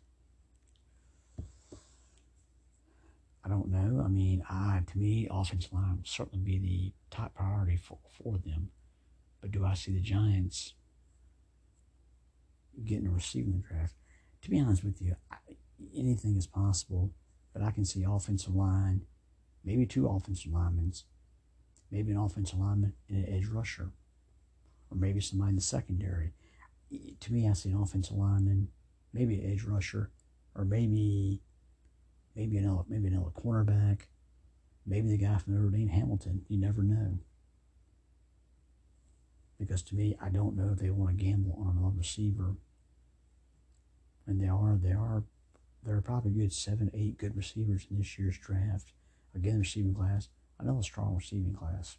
I 3.45 3.49
don't 3.49 3.69
know. 3.69 4.02
I 4.05 4.09
mean, 4.09 4.45
I 4.49 4.83
to 4.93 4.99
me, 4.99 5.26
offensive 5.31 5.73
line 5.73 5.97
will 5.97 6.05
certainly 6.05 6.45
be 6.45 6.59
the 6.59 7.17
top 7.17 7.35
priority 7.35 7.76
for, 7.76 7.99
for 8.23 8.38
them. 8.38 8.71
But 9.41 9.50
do 9.50 9.64
I 9.64 9.75
see 9.75 9.93
the 9.93 10.00
Giants 10.00 10.75
getting 12.85 13.07
a 13.07 13.11
receiver 13.11 13.50
in 13.50 13.62
the 13.62 13.69
draft. 13.69 13.95
To 14.43 14.50
be 14.50 14.61
honest 14.61 14.85
with 14.85 15.00
you, 15.00 15.17
I, 15.31 15.37
anything 15.97 16.37
is 16.37 16.47
possible, 16.47 17.11
but 17.52 17.62
I 17.62 17.71
can 17.71 17.85
see 17.85 18.05
offensive 18.09 18.55
line, 18.55 19.02
maybe 19.64 19.87
two 19.87 20.09
offensive 20.09 20.52
linemen, 20.52 20.93
maybe 21.91 22.12
an 22.12 22.19
offensive 22.19 22.59
lineman 22.59 22.95
and 23.09 23.25
an 23.25 23.35
edge 23.35 23.47
rusher, 23.47 23.91
or 24.93 24.97
maybe 24.97 25.21
somebody 25.21 25.51
in 25.51 25.57
the 25.57 25.63
secondary. 25.63 26.33
To 27.21 27.33
me, 27.33 27.49
I 27.49 27.55
see 27.55 27.71
an 27.71 27.81
offensive 27.81 28.17
lineman, 28.17 28.69
maybe 29.13 29.41
an 29.41 29.51
edge 29.51 29.63
rusher, 29.65 30.11
or 30.55 30.65
maybe 30.65 31.41
maybe 32.37 32.59
an 32.59 32.65
another 32.65 32.85
maybe 32.89 33.09
another 33.09 33.31
cornerback, 33.31 34.03
maybe 34.87 35.09
the 35.09 35.17
guy 35.17 35.39
from 35.39 35.55
Notre 35.55 35.71
Dame, 35.71 35.89
Hamilton. 35.89 36.43
You 36.49 36.59
never 36.59 36.83
know. 36.83 37.19
Because 39.59 39.83
to 39.85 39.95
me, 39.95 40.17
I 40.21 40.29
don't 40.29 40.57
know 40.57 40.71
if 40.73 40.81
they 40.81 40.91
want 40.91 41.17
to 41.17 41.25
gamble 41.25 41.57
on 41.59 41.77
another 41.79 41.97
receiver. 41.97 42.57
And 44.27 44.41
they 44.41 44.49
are, 44.49 44.77
they 44.81 44.93
are, 44.93 45.23
there 45.85 45.97
are 45.97 46.03
probably 46.03 46.33
good 46.33 46.53
seven, 46.53 46.91
eight 46.93 47.17
good 47.17 47.37
receivers 47.37 47.87
in 47.91 47.99
this 47.99 48.19
year's 48.19 48.39
draft. 48.39 48.93
Again, 49.35 49.59
receiving 49.61 49.95
class, 49.95 50.29
another 50.59 50.83
strong 50.83 51.15
receiving 51.15 51.55
class. 51.55 51.97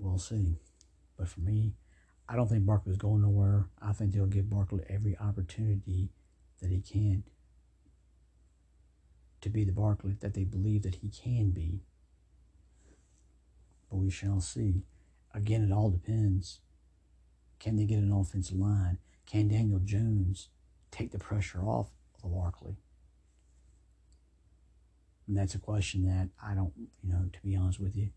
We'll 0.00 0.18
see. 0.18 0.56
But 1.18 1.28
for 1.28 1.40
me, 1.40 1.74
I 2.26 2.34
don't 2.34 2.48
think 2.48 2.64
Barkley's 2.64 2.96
going 2.96 3.22
nowhere. 3.22 3.66
I 3.82 3.92
think 3.92 4.12
they'll 4.12 4.26
give 4.26 4.48
Barkley 4.48 4.82
every 4.88 5.16
opportunity 5.18 6.08
that 6.60 6.70
he 6.70 6.80
can 6.80 7.24
to 9.42 9.50
be 9.50 9.64
the 9.64 9.72
Barkley 9.72 10.16
that 10.20 10.34
they 10.34 10.44
believe 10.44 10.82
that 10.82 10.96
he 10.96 11.08
can 11.08 11.50
be. 11.50 11.80
But 13.90 13.96
we 13.96 14.10
shall 14.10 14.40
see. 14.40 14.84
Again, 15.34 15.64
it 15.64 15.72
all 15.72 15.90
depends. 15.90 16.60
Can 17.58 17.76
they 17.76 17.84
get 17.84 17.98
an 17.98 18.12
offensive 18.12 18.56
line? 18.56 18.98
Can 19.26 19.48
Daniel 19.48 19.80
Jones 19.80 20.48
take 20.90 21.12
the 21.12 21.18
pressure 21.18 21.62
off 21.62 21.90
of 22.22 22.32
Barkley? 22.32 22.76
And 25.26 25.36
that's 25.36 25.54
a 25.54 25.58
question 25.58 26.06
that 26.06 26.30
I 26.42 26.54
don't, 26.54 26.72
you 27.02 27.12
know, 27.12 27.28
to 27.32 27.40
be 27.42 27.54
honest 27.54 27.80
with 27.80 27.96
you, 27.96 28.10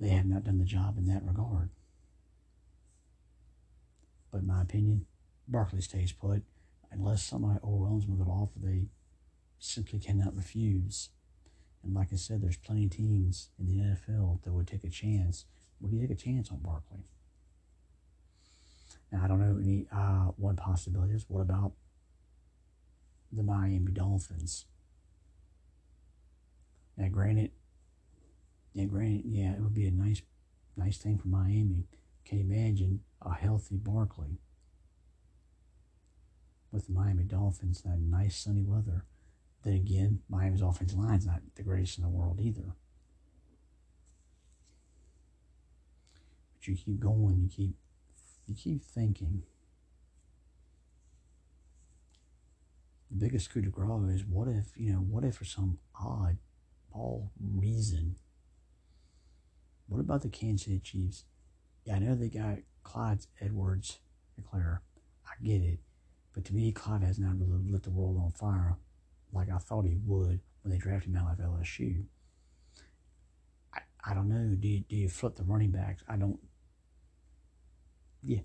they 0.00 0.08
have 0.08 0.26
not 0.26 0.44
done 0.44 0.58
the 0.58 0.64
job 0.64 0.96
in 0.96 1.06
that 1.06 1.24
regard. 1.24 1.70
But 4.30 4.38
in 4.38 4.46
my 4.46 4.62
opinion, 4.62 5.06
Barkley 5.46 5.80
stays 5.80 6.12
put 6.12 6.42
unless 6.90 7.22
somebody 7.22 7.58
overwhelms 7.64 8.06
them 8.06 8.18
with 8.18 8.26
an 8.26 8.32
offer 8.32 8.58
they 8.62 8.86
simply 9.58 9.98
cannot 9.98 10.36
refuse. 10.36 11.10
And 11.82 11.94
like 11.94 12.08
I 12.12 12.16
said, 12.16 12.42
there's 12.42 12.56
plenty 12.56 12.84
of 12.84 12.90
teams 12.90 13.50
in 13.58 13.66
the 13.66 13.78
NFL 13.78 14.42
that 14.42 14.52
would 14.52 14.66
take 14.66 14.84
a 14.84 14.90
chance. 14.90 15.46
Would 15.80 15.92
you 15.92 16.00
take 16.00 16.10
a 16.10 16.14
chance 16.14 16.50
on 16.50 16.58
Barkley? 16.58 17.04
Now 19.10 19.22
I 19.24 19.28
don't 19.28 19.40
know 19.40 19.58
any. 19.60 19.86
Uh, 19.92 20.32
one 20.36 20.56
possibility 20.56 21.14
is 21.14 21.24
what 21.28 21.40
about 21.40 21.72
the 23.32 23.42
Miami 23.42 23.92
Dolphins? 23.92 24.66
Now, 26.96 27.08
granted, 27.08 27.52
yeah, 28.78 28.84
granted, 28.84 29.22
yeah, 29.24 29.54
it 29.54 29.60
would 29.60 29.74
be 29.74 29.88
a 29.88 29.90
nice, 29.90 30.22
nice 30.76 30.98
thing 30.98 31.18
for 31.18 31.26
Miami. 31.26 31.88
Can 32.24 32.38
you 32.38 32.44
imagine 32.44 33.00
a 33.20 33.34
healthy 33.34 33.76
Barkley 33.76 34.38
with 36.70 36.86
the 36.86 36.92
Miami 36.92 37.24
Dolphins? 37.24 37.82
That 37.82 37.98
nice 37.98 38.36
sunny 38.36 38.62
weather. 38.62 39.04
Then 39.64 39.74
again, 39.74 40.20
Miami's 40.28 40.62
offensive 40.62 40.96
line's 40.96 41.26
not 41.26 41.40
the 41.56 41.64
greatest 41.64 41.98
in 41.98 42.04
the 42.04 42.08
world 42.08 42.38
either. 42.40 42.76
But 46.54 46.68
you 46.68 46.76
keep 46.76 47.00
going, 47.00 47.40
you 47.42 47.48
keep 47.48 47.74
you 48.46 48.54
keep 48.54 48.84
thinking. 48.84 49.42
The 53.10 53.16
biggest 53.16 53.50
coup 53.50 53.60
de 53.60 53.70
grace 53.70 54.20
is 54.20 54.24
what 54.24 54.46
if, 54.46 54.66
you 54.76 54.92
know, 54.92 54.98
what 55.00 55.24
if 55.24 55.34
for 55.34 55.44
some 55.44 55.78
odd 56.00 56.36
ball 56.92 57.32
reason? 57.40 58.14
What 59.88 60.00
about 60.00 60.22
the 60.22 60.28
Kansas 60.28 60.66
City 60.66 60.80
Chiefs? 60.80 61.24
Yeah, 61.84 61.96
I 61.96 61.98
know 61.98 62.14
they 62.14 62.28
got 62.28 62.58
Clyde 62.82 63.26
Edwards 63.40 63.98
Helaire. 64.38 64.80
I 65.26 65.42
get 65.42 65.62
it. 65.62 65.80
But 66.34 66.44
to 66.46 66.54
me, 66.54 66.72
Clyde 66.72 67.02
has 67.02 67.18
not 67.18 67.38
really 67.38 67.70
lit 67.70 67.82
the 67.82 67.90
world 67.90 68.20
on 68.22 68.30
fire 68.32 68.76
like 69.32 69.50
I 69.50 69.58
thought 69.58 69.84
he 69.84 69.98
would 70.04 70.40
when 70.62 70.72
they 70.72 70.78
drafted 70.78 71.10
him 71.10 71.16
out 71.16 71.32
of 71.32 71.44
LSU. 71.44 72.04
I, 73.74 73.80
I 74.04 74.14
don't 74.14 74.28
know. 74.28 74.54
Do 74.54 74.68
you, 74.68 74.80
do 74.80 74.96
you 74.96 75.08
flip 75.08 75.36
the 75.36 75.42
running 75.44 75.70
backs? 75.70 76.02
I 76.08 76.16
don't. 76.16 76.38
Yeah. 78.22 78.40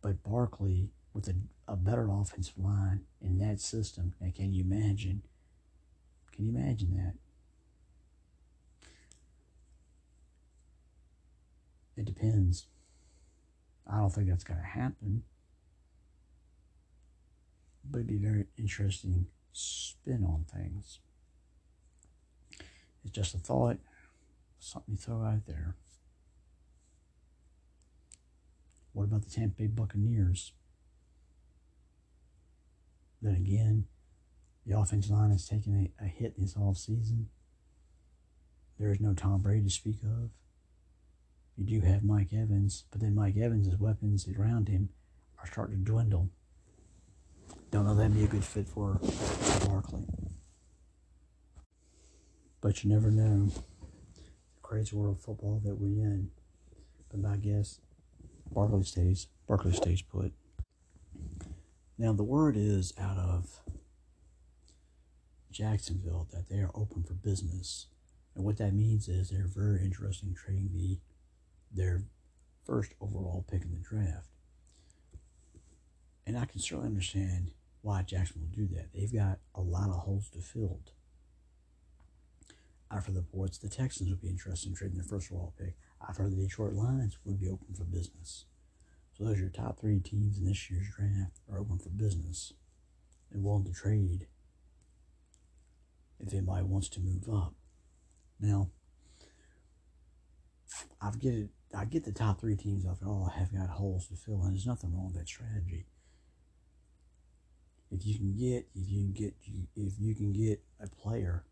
But 0.00 0.22
Barkley, 0.22 0.90
with 1.14 1.28
a, 1.28 1.34
a 1.68 1.76
better 1.76 2.08
offensive 2.10 2.58
line 2.58 3.02
in 3.20 3.38
that 3.38 3.60
system, 3.60 4.14
and 4.20 4.34
can 4.34 4.52
you 4.52 4.64
imagine? 4.64 5.22
Can 6.32 6.46
you 6.46 6.56
imagine 6.56 6.96
that? 6.96 7.14
It 11.96 12.04
depends. 12.04 12.66
I 13.86 13.98
don't 13.98 14.10
think 14.10 14.28
that's 14.28 14.44
going 14.44 14.60
to 14.60 14.66
happen. 14.66 15.24
But 17.88 17.98
it'd 17.98 18.08
be 18.08 18.16
very 18.16 18.46
interesting 18.56 19.26
spin 19.52 20.24
on 20.24 20.46
things. 20.52 21.00
It's 23.04 23.12
just 23.12 23.34
a 23.34 23.38
thought, 23.38 23.78
something 24.58 24.94
you 24.94 24.96
throw 24.96 25.22
out 25.22 25.46
there. 25.46 25.74
What 28.92 29.04
about 29.04 29.22
the 29.22 29.30
Tampa 29.30 29.62
Bay 29.62 29.66
Buccaneers? 29.66 30.52
Then 33.20 33.34
again, 33.34 33.86
the 34.66 34.78
offensive 34.78 35.12
line 35.12 35.30
has 35.30 35.48
taken 35.48 35.90
a, 36.00 36.04
a 36.04 36.06
hit 36.06 36.38
this 36.38 36.56
off 36.56 36.76
season. 36.76 37.28
There 38.78 38.90
is 38.90 39.00
no 39.00 39.14
Tom 39.14 39.40
Brady 39.40 39.64
to 39.64 39.70
speak 39.70 40.02
of. 40.02 40.30
You 41.56 41.64
do 41.64 41.86
have 41.86 42.02
Mike 42.02 42.32
Evans, 42.32 42.84
but 42.90 43.00
then 43.00 43.14
Mike 43.14 43.36
Evans' 43.36 43.76
weapons 43.78 44.26
around 44.28 44.68
him 44.68 44.88
are 45.38 45.46
starting 45.46 45.84
to 45.84 45.90
dwindle. 45.90 46.30
Don't 47.70 47.86
know 47.86 47.94
that'd 47.94 48.14
be 48.14 48.24
a 48.24 48.28
good 48.28 48.44
fit 48.44 48.68
for, 48.68 49.00
Barkley. 49.66 50.04
But 52.60 52.82
you 52.82 52.90
never 52.90 53.10
know. 53.10 53.50
The 54.16 54.60
crazy 54.62 54.96
world 54.96 55.16
of 55.16 55.22
football 55.22 55.60
that 55.64 55.76
we're 55.78 56.04
in. 56.04 56.30
But 57.10 57.20
my 57.20 57.36
guess, 57.36 57.80
Barkley 58.52 58.84
stays. 58.84 59.26
Barkley 59.46 59.72
stays 59.72 60.02
put. 60.02 60.32
Now 61.98 62.12
the 62.12 62.22
word 62.22 62.56
is 62.56 62.94
out 62.98 63.18
of 63.18 63.60
Jacksonville 65.50 66.26
that 66.32 66.48
they 66.48 66.60
are 66.60 66.70
open 66.74 67.02
for 67.02 67.14
business. 67.14 67.86
And 68.34 68.44
what 68.44 68.56
that 68.56 68.72
means 68.74 69.08
is 69.08 69.28
they're 69.28 69.46
very 69.46 69.82
interested 69.84 70.28
in 70.28 70.34
trading 70.34 70.70
the 70.74 70.98
their 71.72 72.02
first 72.64 72.92
overall 73.00 73.44
pick 73.50 73.62
in 73.62 73.72
the 73.72 73.78
draft. 73.78 74.28
And 76.26 76.38
I 76.38 76.44
can 76.44 76.60
certainly 76.60 76.88
understand 76.88 77.52
why 77.80 78.02
Jackson 78.02 78.40
will 78.40 78.56
do 78.56 78.72
that. 78.74 78.92
They've 78.94 79.12
got 79.12 79.38
a 79.54 79.60
lot 79.60 79.88
of 79.88 79.96
holes 79.96 80.30
to 80.30 80.38
fill. 80.38 80.80
I've 82.90 83.06
heard 83.06 83.14
the 83.14 83.20
reports 83.20 83.58
the 83.58 83.68
Texans 83.68 84.10
would 84.10 84.20
be 84.20 84.28
interested 84.28 84.68
in 84.68 84.76
trading 84.76 84.98
their 84.98 85.04
first 85.06 85.32
overall 85.32 85.54
pick. 85.58 85.74
I've 86.06 86.16
heard 86.16 86.30
the 86.32 86.42
Detroit 86.42 86.74
Lions 86.74 87.18
would 87.24 87.40
be 87.40 87.48
open 87.48 87.74
for 87.74 87.84
business. 87.84 88.44
So 89.16 89.24
those 89.24 89.36
are 89.36 89.40
your 89.40 89.50
top 89.50 89.80
three 89.80 89.98
teams 89.98 90.38
in 90.38 90.44
this 90.44 90.70
year's 90.70 90.88
draft 90.88 91.40
are 91.50 91.58
open 91.58 91.78
for 91.78 91.88
business 91.88 92.52
and 93.32 93.42
willing 93.42 93.64
to 93.64 93.72
trade 93.72 94.26
if 96.20 96.32
anybody 96.32 96.64
wants 96.64 96.88
to 96.90 97.00
move 97.00 97.28
up. 97.28 97.54
Now, 98.40 98.68
I've 101.00 101.18
get 101.18 101.34
it. 101.34 101.50
I 101.76 101.84
get 101.86 102.04
the 102.04 102.12
top 102.12 102.40
three 102.40 102.56
teams. 102.56 102.84
I 102.84 102.90
all 103.06 103.26
oh, 103.26 103.32
I 103.34 103.38
have 103.38 103.52
got 103.52 103.68
holes 103.68 104.08
to 104.08 104.14
fill, 104.14 104.42
and 104.42 104.52
there's 104.52 104.66
nothing 104.66 104.94
wrong 104.94 105.06
with 105.06 105.16
that 105.16 105.28
strategy 105.28 105.86
if 107.92 108.06
you 108.06 108.16
can 108.16 108.32
get 108.32 108.66
if 108.74 108.88
you 108.88 109.02
can 109.02 109.12
get 109.12 109.34
if 109.76 109.92
you 109.98 110.14
can 110.14 110.32
get 110.32 110.62
a 110.80 110.88
player, 110.88 111.44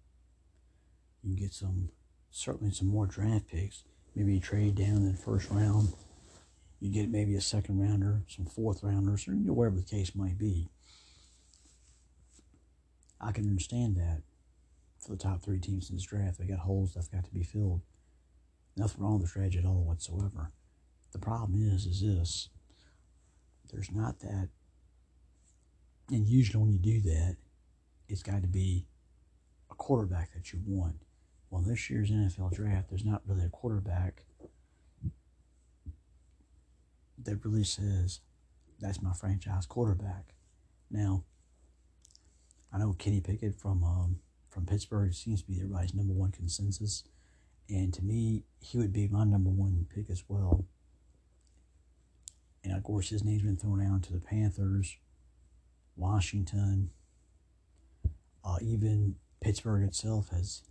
you 1.23 1.35
can 1.35 1.45
get 1.45 1.53
some 1.53 1.91
certainly 2.31 2.73
some 2.73 2.89
more 2.89 3.07
draft 3.07 3.49
picks. 3.49 3.85
Maybe 4.17 4.35
you 4.35 4.41
trade 4.41 4.75
down 4.75 4.97
in 4.97 5.13
the 5.13 5.19
first 5.19 5.51
round. 5.51 5.93
You 6.81 6.91
get 6.91 7.11
maybe 7.11 7.35
a 7.35 7.43
second 7.43 7.79
rounder, 7.79 8.23
some 8.27 8.47
fourth 8.47 8.83
rounders, 8.83 9.29
or 9.29 9.33
whatever 9.33 9.77
the 9.77 9.83
case 9.83 10.15
might 10.15 10.39
be. 10.39 10.71
I 13.21 13.33
can 13.33 13.45
understand 13.45 13.97
that 13.97 14.23
for 14.99 15.11
the 15.11 15.23
top 15.23 15.43
three 15.43 15.61
teams 15.61 15.91
in 15.91 15.97
this 15.97 16.07
draft. 16.07 16.39
They 16.39 16.47
got 16.47 16.61
holes 16.61 16.95
that's 16.95 17.09
got 17.09 17.25
to 17.25 17.31
be 17.31 17.43
filled. 17.43 17.83
Nothing 18.77 19.03
wrong 19.03 19.15
with 19.15 19.23
the 19.23 19.29
strategy 19.29 19.59
at 19.59 19.67
all 19.67 19.85
whatsoever. 19.85 20.53
The 21.13 21.19
problem 21.19 21.61
is, 21.61 21.87
is 21.87 22.01
this. 22.03 22.49
There's 23.71 23.91
not 23.91 24.21
that 24.21 24.49
and 26.11 26.27
usually 26.27 26.61
when 26.61 26.73
you 26.73 26.79
do 26.79 27.01
that, 27.03 27.37
it's 28.09 28.23
got 28.23 28.43
to 28.43 28.49
be 28.49 28.87
a 29.71 29.75
quarterback 29.75 30.33
that 30.35 30.53
you 30.53 30.61
want. 30.67 30.97
Well, 31.51 31.63
this 31.63 31.89
year's 31.89 32.11
NFL 32.11 32.53
draft, 32.53 32.89
there's 32.89 33.05
not 33.05 33.23
really 33.27 33.45
a 33.45 33.51
quarterback 33.51 34.25
that 37.23 37.45
really 37.45 37.65
says 37.65 38.21
that's 38.81 39.03
my 39.03 39.13
franchise 39.13 39.67
quarterback. 39.67 40.35
Now, 40.91 41.25
I 42.73 42.79
know 42.79 42.95
Kenny 42.95 43.21
Pickett 43.21 43.55
from 43.61 43.85
um, 43.85 44.21
from 44.49 44.67
Pittsburgh 44.67 45.13
seems 45.13 45.43
to 45.43 45.49
be 45.49 45.59
everybody's 45.59 45.95
number 45.95 46.13
one 46.13 46.33
consensus, 46.33 47.05
and 47.71 47.95
to 47.95 48.03
me, 48.03 48.45
he 48.61 48.79
would 48.79 48.93
be 48.93 49.09
my 49.09 49.25
number 49.25 49.51
one 49.51 49.87
pick 49.95 50.11
as 50.11 50.25
well. 50.29 50.65
And 52.63 52.77
of 52.77 52.83
course, 52.83 53.09
his 53.09 53.25
name's 53.25 53.43
been 53.43 53.57
thrown 53.57 53.81
out 53.81 54.03
to 54.05 54.13
the 54.13 54.21
Panthers, 54.21 54.97
Washington, 55.97 56.91
uh, 58.45 58.57
even 58.61 59.17
Pittsburgh 59.41 59.85
itself 59.85 60.31
has 60.31 60.63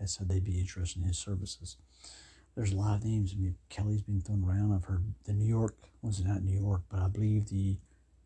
has 0.00 0.12
said 0.12 0.28
they'd 0.28 0.44
be 0.44 0.58
interested 0.58 1.00
in 1.00 1.08
his 1.08 1.18
services. 1.18 1.76
There's 2.56 2.72
a 2.72 2.76
lot 2.76 2.96
of 2.96 3.04
names. 3.04 3.32
I 3.32 3.40
mean, 3.40 3.56
Kelly's 3.68 4.02
been 4.02 4.20
thrown 4.20 4.44
around. 4.44 4.72
I've 4.72 4.84
heard 4.84 5.14
the 5.24 5.32
New 5.32 5.46
York 5.46 5.76
one's 6.04 6.22
not 6.22 6.42
New 6.42 6.60
York, 6.60 6.82
but 6.90 7.00
I 7.00 7.08
believe 7.08 7.48
the 7.48 7.78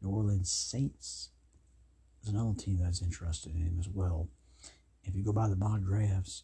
New 0.02 0.10
Orleans 0.10 0.50
Saints 0.50 1.30
is 2.22 2.28
another 2.28 2.54
team 2.58 2.78
that's 2.78 3.00
interested 3.00 3.54
in 3.54 3.62
him 3.62 3.76
as 3.78 3.88
well. 3.88 4.28
If 5.04 5.14
you 5.14 5.22
go 5.22 5.32
by 5.32 5.48
the 5.48 5.56
mock 5.56 5.82
drafts, 5.82 6.42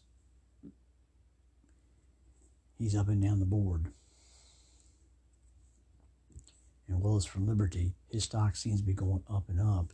he's 2.77 2.95
up 2.95 3.07
and 3.07 3.21
down 3.21 3.39
the 3.39 3.45
board. 3.45 3.87
And 6.87 7.01
Willis 7.01 7.25
from 7.25 7.47
Liberty, 7.47 7.93
his 8.09 8.25
stock 8.25 8.55
seems 8.55 8.81
to 8.81 8.85
be 8.85 8.93
going 8.93 9.23
up 9.29 9.49
and 9.49 9.59
up. 9.59 9.91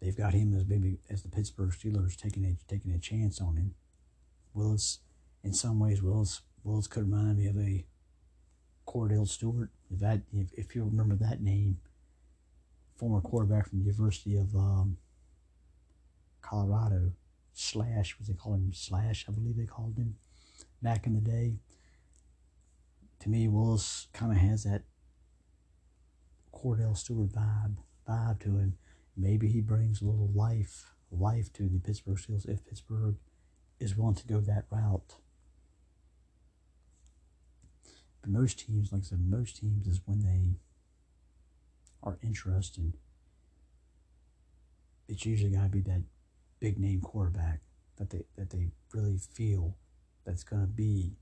They've 0.00 0.16
got 0.16 0.34
him 0.34 0.54
as 0.54 0.66
maybe 0.66 0.98
as 1.08 1.22
the 1.22 1.28
Pittsburgh 1.28 1.70
Steelers 1.70 2.16
taking 2.16 2.44
a 2.44 2.56
taking 2.70 2.92
a 2.92 2.98
chance 2.98 3.40
on 3.40 3.56
him. 3.56 3.74
Willis, 4.54 4.98
in 5.42 5.52
some 5.52 5.78
ways, 5.78 6.02
Willis 6.02 6.42
Willis 6.64 6.86
could 6.86 7.10
remind 7.10 7.38
me 7.38 7.46
of 7.46 7.56
a 7.56 7.84
Kordell 8.86 9.28
Stewart. 9.28 9.70
If 9.90 10.00
that 10.00 10.22
if, 10.32 10.52
if 10.54 10.74
you 10.74 10.84
remember 10.84 11.14
that 11.16 11.42
name, 11.42 11.78
former 12.96 13.20
quarterback 13.20 13.68
from 13.68 13.78
the 13.78 13.84
University 13.84 14.36
of 14.36 14.54
um, 14.54 14.98
Colorado, 16.42 17.12
Slash, 17.52 18.16
what 18.18 18.26
they 18.26 18.34
call 18.34 18.54
him? 18.54 18.72
Slash, 18.72 19.26
I 19.28 19.32
believe 19.32 19.56
they 19.56 19.66
called 19.66 19.96
him 19.96 20.16
back 20.82 21.06
in 21.06 21.14
the 21.14 21.20
day. 21.20 21.54
To 23.20 23.28
me, 23.28 23.48
Willis 23.48 24.08
kind 24.12 24.32
of 24.32 24.38
has 24.38 24.64
that 24.64 24.82
Kordell 26.54 26.96
Stewart 26.96 27.30
vibe 27.30 27.76
vibe 28.08 28.40
to 28.40 28.56
him. 28.56 28.74
Maybe 29.16 29.48
he 29.48 29.60
brings 29.60 30.00
a 30.00 30.06
little 30.06 30.30
life 30.34 30.94
life 31.10 31.52
to 31.54 31.68
the 31.68 31.80
Pittsburgh 31.80 32.16
Steelers 32.16 32.48
if 32.48 32.64
Pittsburgh 32.64 33.16
is 33.78 33.96
willing 33.96 34.14
to 34.14 34.26
go 34.26 34.40
that 34.40 34.66
route. 34.70 35.16
But 38.20 38.30
most 38.30 38.60
teams, 38.60 38.92
like 38.92 39.02
I 39.02 39.04
said, 39.04 39.20
most 39.28 39.56
teams 39.56 39.86
is 39.86 40.00
when 40.04 40.20
they 40.20 40.58
are 42.02 42.18
interested. 42.22 42.94
It's 45.08 45.26
usually 45.26 45.50
got 45.50 45.64
to 45.64 45.68
be 45.68 45.80
that 45.80 46.02
big 46.60 46.78
name 46.78 47.00
quarterback 47.00 47.60
that 47.96 48.10
they 48.10 48.24
that 48.36 48.50
they 48.50 48.68
really 48.92 49.16
feel 49.16 49.76
that's 50.30 50.44
going 50.44 50.62
to 50.62 50.68
be 50.68 51.16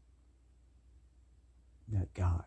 that 1.90 2.12
guy. 2.12 2.44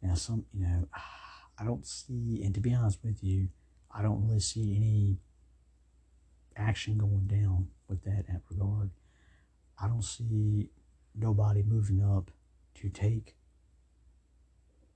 Now, 0.00 0.14
some 0.14 0.44
you 0.54 0.64
know, 0.64 0.86
I 1.58 1.64
don't 1.64 1.84
see, 1.84 2.42
and 2.44 2.54
to 2.54 2.60
be 2.60 2.72
honest 2.72 3.00
with 3.02 3.24
you, 3.24 3.48
I 3.90 4.02
don't 4.02 4.24
really 4.24 4.40
see 4.40 4.76
any 4.76 5.18
action 6.56 6.98
going 6.98 7.26
down 7.26 7.68
with 7.88 8.04
that 8.04 8.26
at 8.28 8.42
regard. 8.48 8.90
I 9.82 9.88
don't 9.88 10.04
see 10.04 10.70
nobody 11.14 11.62
moving 11.62 12.04
up 12.04 12.30
to 12.76 12.88
take 12.88 13.34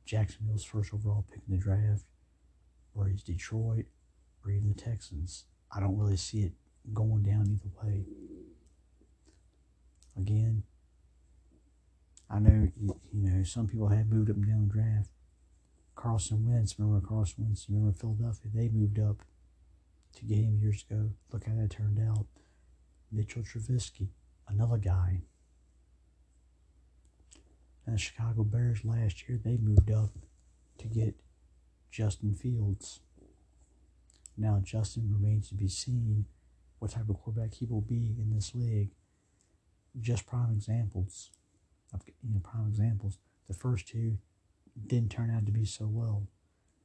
Jacksonville's 0.05 0.64
first 0.64 0.94
overall 0.94 1.24
pick 1.33 1.40
in 1.48 1.57
the 1.57 1.61
draft, 1.61 2.05
or 2.94 3.09
he's 3.09 3.24
Detroit, 3.24 3.87
or 4.44 4.53
even 4.53 4.68
the 4.68 4.81
Texans. 4.81 5.46
I 5.74 5.81
don't 5.81 5.98
really 5.98 6.16
see 6.16 6.42
it 6.42 6.53
going 6.92 7.22
down 7.24 7.48
either 7.48 7.70
way. 7.83 8.05
Again, 10.21 10.65
I 12.29 12.41
know 12.41 12.69
you, 12.79 12.95
know 13.13 13.43
some 13.43 13.67
people 13.67 13.89
have 13.89 14.09
moved 14.09 14.29
up 14.29 14.37
and 14.37 14.47
down 14.47 14.69
the 14.69 14.75
draft. 14.75 15.09
Carson 15.97 16.47
Wentz, 16.47 16.79
remember 16.79 17.07
Carson 17.07 17.45
Wentz? 17.45 17.67
Remember 17.71 17.93
Philadelphia? 17.93 18.51
They 18.55 18.69
moved 18.69 18.99
up 18.99 19.23
to 20.17 20.25
get 20.27 20.39
him 20.39 20.59
years 20.61 20.85
ago. 20.89 21.13
Look 21.33 21.47
how 21.47 21.55
that 21.55 21.71
turned 21.71 21.99
out. 21.99 22.27
Mitchell 23.11 23.43
Trubisky, 23.43 24.09
another 24.47 24.77
guy. 24.77 25.23
And 27.87 27.95
the 27.95 27.99
Chicago 27.99 28.45
Bears 28.45 28.85
last 28.85 29.27
year, 29.27 29.41
they 29.43 29.57
moved 29.57 29.91
up 29.91 30.11
to 30.79 30.87
get 30.87 31.15
Justin 31.91 32.35
Fields. 32.35 33.01
Now, 34.37 34.61
Justin 34.63 35.11
remains 35.11 35.49
to 35.49 35.55
be 35.55 35.69
seen 35.69 36.27
what 36.79 36.91
type 36.91 37.09
of 37.09 37.17
quarterback 37.17 37.55
he 37.55 37.65
will 37.65 37.81
be 37.81 38.15
in 38.19 38.33
this 38.35 38.55
league. 38.55 38.91
Just 39.98 40.26
prime 40.26 40.50
examples. 40.53 41.31
Of, 41.92 42.03
you 42.22 42.33
know, 42.35 42.40
prime 42.40 42.68
examples. 42.68 43.18
The 43.48 43.55
first 43.55 43.88
two 43.88 44.18
didn't 44.87 45.11
turn 45.11 45.31
out 45.31 45.46
to 45.46 45.53
be 45.53 45.64
so 45.64 45.87
well. 45.87 46.26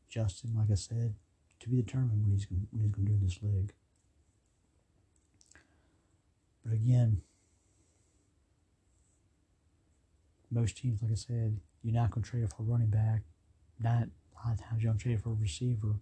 Justin, 0.09 0.55
like 0.55 0.71
I 0.71 0.75
said, 0.75 1.15
to 1.59 1.69
be 1.69 1.81
determined 1.81 2.23
when 2.23 2.31
he's 2.31 2.47
when 2.49 2.83
he's 2.83 2.91
going 2.91 3.05
to 3.05 3.11
do 3.13 3.19
this 3.21 3.39
league. 3.41 3.73
But 6.63 6.73
again, 6.73 7.21
most 10.49 10.77
teams, 10.77 11.01
like 11.01 11.11
I 11.11 11.15
said, 11.15 11.59
you're 11.83 11.93
not 11.93 12.11
going 12.11 12.23
to 12.23 12.29
trade 12.29 12.49
for 12.49 12.63
a 12.63 12.65
running 12.65 12.89
back. 12.89 13.21
Not 13.79 14.03
a 14.03 14.47
lot 14.47 14.53
of 14.53 14.61
times 14.61 14.81
you're 14.81 14.91
going 14.91 14.97
to 14.97 15.03
trade 15.03 15.21
for 15.21 15.29
a 15.29 15.33
receiver. 15.33 15.95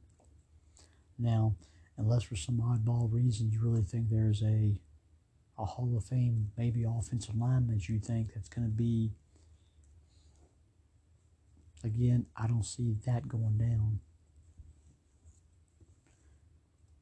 Now, 1.19 1.55
unless 1.97 2.23
for 2.23 2.35
some 2.35 2.57
oddball 2.59 3.11
reason 3.11 3.51
you 3.51 3.59
really 3.61 3.81
think 3.81 4.09
there's 4.09 4.41
a 4.41 4.79
a 5.57 5.65
Hall 5.65 5.93
of 5.95 6.03
Fame, 6.03 6.51
maybe 6.57 6.83
offensive 6.83 7.35
lineman 7.35 7.79
you 7.83 7.99
think 7.99 8.33
that's 8.33 8.49
going 8.49 8.67
to 8.67 8.73
be. 8.73 9.11
Again, 11.83 12.25
I 12.35 12.47
don't 12.47 12.65
see 12.65 12.95
that 13.05 13.27
going 13.27 13.57
down. 13.57 13.99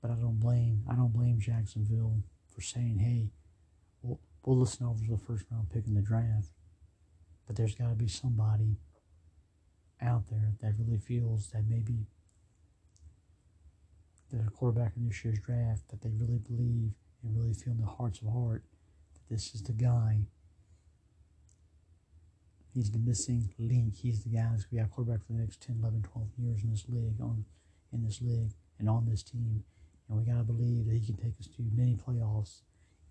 But 0.02 0.12
I 0.12 0.16
don't 0.16 0.40
blame 0.40 0.84
I 0.90 0.96
don't 0.96 1.14
blame 1.14 1.40
Jacksonville 1.40 2.24
for 2.54 2.62
saying, 2.62 2.98
"Hey, 2.98 3.30
we'll, 4.02 4.20
we'll 4.44 4.58
listen 4.58 4.88
over 4.88 5.00
the 5.08 5.18
first 5.18 5.46
round 5.52 5.70
pick 5.70 5.86
in 5.86 5.94
the 5.94 6.02
draft." 6.02 6.50
But 7.46 7.56
there's 7.56 7.76
got 7.76 7.90
to 7.90 7.96
be 7.96 8.08
somebody 8.08 8.78
out 10.02 10.24
there 10.32 10.54
that 10.62 10.74
really 10.80 10.98
feels 10.98 11.52
that 11.52 11.66
maybe 11.70 12.08
that 14.32 14.48
a 14.48 14.50
quarterback 14.50 14.94
in 14.96 15.08
this 15.08 15.24
year's 15.24 15.40
draft 15.40 15.90
that 15.90 16.02
they 16.02 16.10
really 16.10 16.40
believe 16.40 16.94
and 17.24 17.36
really 17.36 17.54
feel 17.54 17.74
in 17.74 17.80
the 17.80 17.86
hearts 17.86 18.22
of 18.22 18.28
heart 18.28 18.64
that 19.14 19.34
this 19.34 19.54
is 19.54 19.64
the 19.64 19.74
guy. 19.74 20.22
He's 22.74 22.92
the 22.92 23.00
missing 23.00 23.54
link. 23.60 23.96
He's 23.96 24.24
the 24.24 24.30
guy 24.30 24.48
that's 24.52 24.66
going 24.66 24.70
to 24.70 24.76
be 24.76 24.80
our 24.80 24.88
quarterback 24.88 25.26
for 25.26 25.34
the 25.34 25.40
next 25.40 25.62
10, 25.62 25.78
11, 25.82 26.04
12 26.04 26.28
years 26.38 26.64
in 26.64 26.72
this 26.72 26.86
league, 26.88 27.20
on 27.22 27.46
in 27.94 28.04
this 28.04 28.22
league 28.22 28.54
and 28.80 28.90
on 28.90 29.06
this 29.06 29.24
team. 29.24 29.64
And 30.08 30.18
we 30.18 30.24
got 30.26 30.38
to 30.38 30.44
believe 30.44 30.86
that 30.86 30.94
he 30.94 31.06
can 31.06 31.18
take 31.18 31.40
us 31.40 31.48
to 31.48 31.64
many 31.74 31.96
playoffs, 31.96 32.62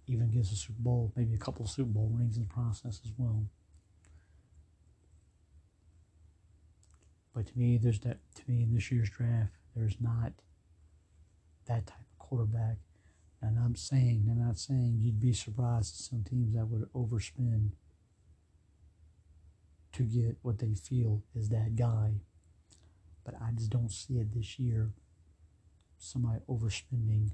even 0.07 0.31
get 0.31 0.40
us 0.40 0.53
a 0.53 0.57
Super 0.57 0.81
Bowl, 0.81 1.12
maybe 1.16 1.35
a 1.35 1.38
couple 1.38 1.64
of 1.64 1.70
Super 1.70 1.90
Bowl 1.90 2.11
rings 2.12 2.37
in 2.37 2.42
the 2.42 2.49
process 2.49 3.01
as 3.05 3.12
well. 3.16 3.44
But 7.35 7.46
to 7.46 7.59
me, 7.59 7.79
there's 7.79 8.01
that. 8.01 8.18
To 8.37 8.42
me, 8.49 8.62
in 8.62 8.75
this 8.75 8.90
year's 8.90 9.11
draft, 9.11 9.53
there's 9.77 9.96
not 10.01 10.33
that 11.66 11.87
type 11.87 12.01
of 12.01 12.18
quarterback. 12.18 12.79
And 13.42 13.59
I'm 13.59 13.74
saying, 13.74 14.26
I'm 14.31 14.38
not 14.38 14.59
saying 14.59 14.98
you'd 15.00 15.20
be 15.20 15.33
surprised 15.33 15.94
at 15.94 16.05
some 16.05 16.24
teams 16.24 16.55
that 16.55 16.66
would 16.66 16.92
overspend 16.92 17.70
to 19.92 20.03
get 20.03 20.37
what 20.42 20.59
they 20.59 20.74
feel 20.74 21.22
is 21.35 21.48
that 21.48 21.74
guy. 21.74 22.20
But 23.24 23.35
I 23.40 23.53
just 23.53 23.70
don't 23.70 23.90
see 23.90 24.14
it 24.14 24.35
this 24.35 24.59
year. 24.59 24.92
Somebody 25.98 26.40
overspending 26.48 27.31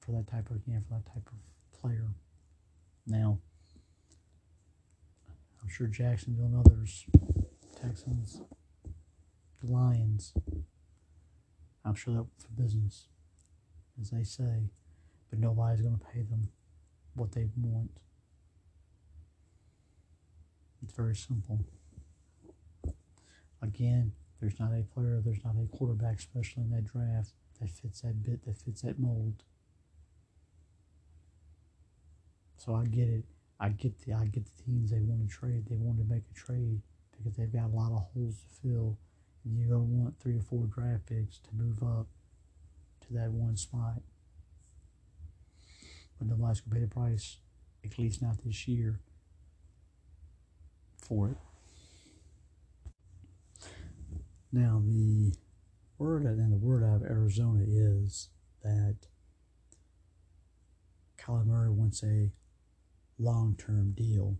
for 0.00 0.12
that 0.12 0.28
type 0.28 0.50
of 0.50 0.60
yeah, 0.66 0.78
for 0.80 0.94
that 0.94 1.06
type 1.06 1.28
of 1.28 1.80
player. 1.80 2.08
Now, 3.06 3.38
I'm 5.62 5.68
sure 5.68 5.86
Jacksonville 5.86 6.46
and 6.46 6.56
others, 6.56 7.06
Texans, 7.80 8.40
the 9.62 9.70
Lions, 9.70 10.32
I'm 11.84 11.94
sure 11.94 12.14
they're 12.14 12.24
for 12.38 12.62
business, 12.62 13.08
as 14.00 14.10
they 14.10 14.22
say, 14.22 14.70
but 15.30 15.38
nobody's 15.38 15.80
going 15.80 15.98
to 15.98 16.04
pay 16.04 16.22
them 16.22 16.48
what 17.14 17.32
they 17.32 17.46
want. 17.56 17.90
It's 20.82 20.94
very 20.94 21.16
simple. 21.16 21.64
Again, 23.62 24.12
there's 24.40 24.58
not 24.60 24.72
a 24.72 24.82
player, 24.82 25.20
there's 25.24 25.44
not 25.44 25.54
a 25.56 25.66
quarterback, 25.76 26.18
especially 26.18 26.62
in 26.62 26.70
that 26.70 26.84
draft, 26.84 27.32
that 27.60 27.70
fits 27.70 28.02
that 28.02 28.22
bit, 28.22 28.44
that 28.44 28.58
fits 28.58 28.82
that 28.82 28.98
mold. 28.98 29.42
So 32.56 32.74
I 32.74 32.84
get 32.84 33.08
it. 33.08 33.24
I 33.58 33.70
get 33.70 33.98
the 34.04 34.12
I 34.12 34.26
get 34.26 34.44
the 34.44 34.62
teams 34.62 34.90
they 34.90 35.00
want 35.00 35.22
to 35.22 35.34
trade. 35.34 35.64
They 35.68 35.76
want 35.76 35.98
to 35.98 36.04
make 36.04 36.24
a 36.30 36.34
trade 36.34 36.82
because 37.16 37.36
they've 37.36 37.52
got 37.52 37.70
a 37.70 37.76
lot 37.76 37.92
of 37.92 38.06
holes 38.12 38.36
to 38.42 38.48
fill. 38.62 38.98
And 39.44 39.56
you're 39.56 39.70
to 39.70 39.78
want 39.78 40.18
three 40.20 40.36
or 40.36 40.40
four 40.40 40.66
draft 40.66 41.06
picks 41.06 41.38
to 41.38 41.50
move 41.54 41.82
up 41.82 42.08
to 43.06 43.14
that 43.14 43.30
one 43.30 43.56
spot. 43.56 44.02
But 46.18 46.28
nobody's 46.28 46.60
going 46.60 46.70
to 46.70 46.74
pay 46.76 46.80
the 46.80 46.94
price, 46.94 47.38
at 47.84 47.98
least 47.98 48.22
not 48.22 48.42
this 48.44 48.66
year, 48.66 49.00
for 50.96 51.30
it. 51.30 51.36
Now, 54.52 54.82
the 54.84 55.34
word 55.98 56.24
and 56.24 56.52
the 56.52 56.56
word 56.56 56.82
out 56.82 56.96
of 56.96 57.02
Arizona 57.02 57.64
is 57.66 58.30
that 58.62 58.96
Kyler 61.18 61.46
Murray 61.46 61.70
wants 61.70 62.02
a 62.02 62.32
long 63.18 63.56
term 63.58 63.92
deal. 63.92 64.36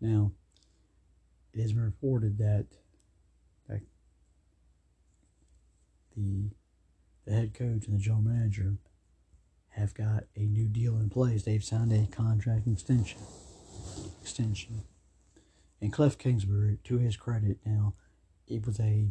Now, 0.00 0.32
it 1.54 1.62
has 1.62 1.72
been 1.72 1.84
reported 1.84 2.38
that, 2.38 2.66
that 3.68 3.80
the, 6.14 6.50
the 7.26 7.34
head 7.34 7.54
coach 7.54 7.86
and 7.86 7.94
the 7.94 8.02
general 8.02 8.22
manager 8.22 8.76
have 9.70 9.92
got 9.92 10.24
a 10.34 10.40
new 10.40 10.68
deal 10.68 10.96
in 10.96 11.10
place. 11.10 11.42
They've 11.42 11.62
signed 11.62 11.92
a 11.92 12.06
contract 12.06 12.66
extension. 12.66 13.20
Extension. 14.22 14.82
And 15.80 15.92
Cliff 15.92 16.16
Kingsbury, 16.16 16.78
to 16.84 16.98
his 16.98 17.16
credit, 17.16 17.58
now 17.66 17.94
it 18.46 18.64
was 18.64 18.80
a 18.80 19.08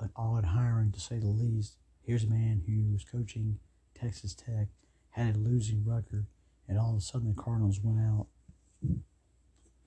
an 0.00 0.10
odd 0.14 0.46
hiring 0.46 0.92
to 0.92 1.00
say 1.00 1.18
the 1.18 1.26
least. 1.26 1.74
Here's 2.02 2.24
a 2.24 2.28
man 2.28 2.62
who 2.66 2.92
was 2.92 3.04
coaching 3.04 3.58
Texas 3.94 4.32
Tech, 4.32 4.68
had 5.10 5.34
a 5.34 5.38
losing 5.38 5.84
record, 5.84 6.26
and 6.68 6.78
all 6.78 6.92
of 6.92 6.98
a 6.98 7.00
sudden 7.00 7.34
the 7.34 7.42
Cardinals 7.42 7.80
went 7.82 7.98
out 8.00 8.28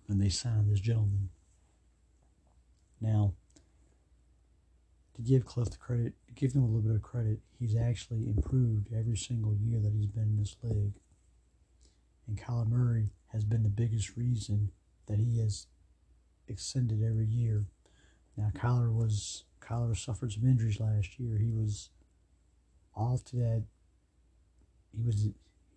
and 0.07 0.21
they 0.21 0.29
signed 0.29 0.69
this 0.69 0.81
gentleman. 0.81 1.29
Now, 2.99 3.33
to 5.15 5.21
give 5.21 5.45
Cliff 5.45 5.69
the 5.69 5.77
credit, 5.77 6.13
give 6.35 6.53
him 6.53 6.63
a 6.63 6.65
little 6.65 6.81
bit 6.81 6.95
of 6.95 7.01
credit, 7.01 7.39
he's 7.59 7.75
actually 7.75 8.27
improved 8.27 8.89
every 8.93 9.17
single 9.17 9.55
year 9.55 9.79
that 9.79 9.93
he's 9.93 10.07
been 10.07 10.23
in 10.23 10.37
this 10.37 10.55
league. 10.63 10.99
And 12.27 12.37
Kyler 12.37 12.67
Murray 12.67 13.11
has 13.27 13.43
been 13.43 13.63
the 13.63 13.69
biggest 13.69 14.15
reason 14.15 14.71
that 15.07 15.19
he 15.19 15.39
has 15.39 15.67
extended 16.47 17.03
every 17.03 17.25
year. 17.25 17.65
Now, 18.37 18.51
Kyler 18.55 18.93
was 18.93 19.43
Kyler 19.61 19.97
suffered 19.97 20.31
some 20.31 20.45
injuries 20.45 20.79
last 20.79 21.19
year. 21.19 21.37
He 21.37 21.51
was 21.51 21.89
off 22.95 23.23
to 23.25 23.35
that. 23.37 23.63
He 24.95 25.03
was 25.03 25.27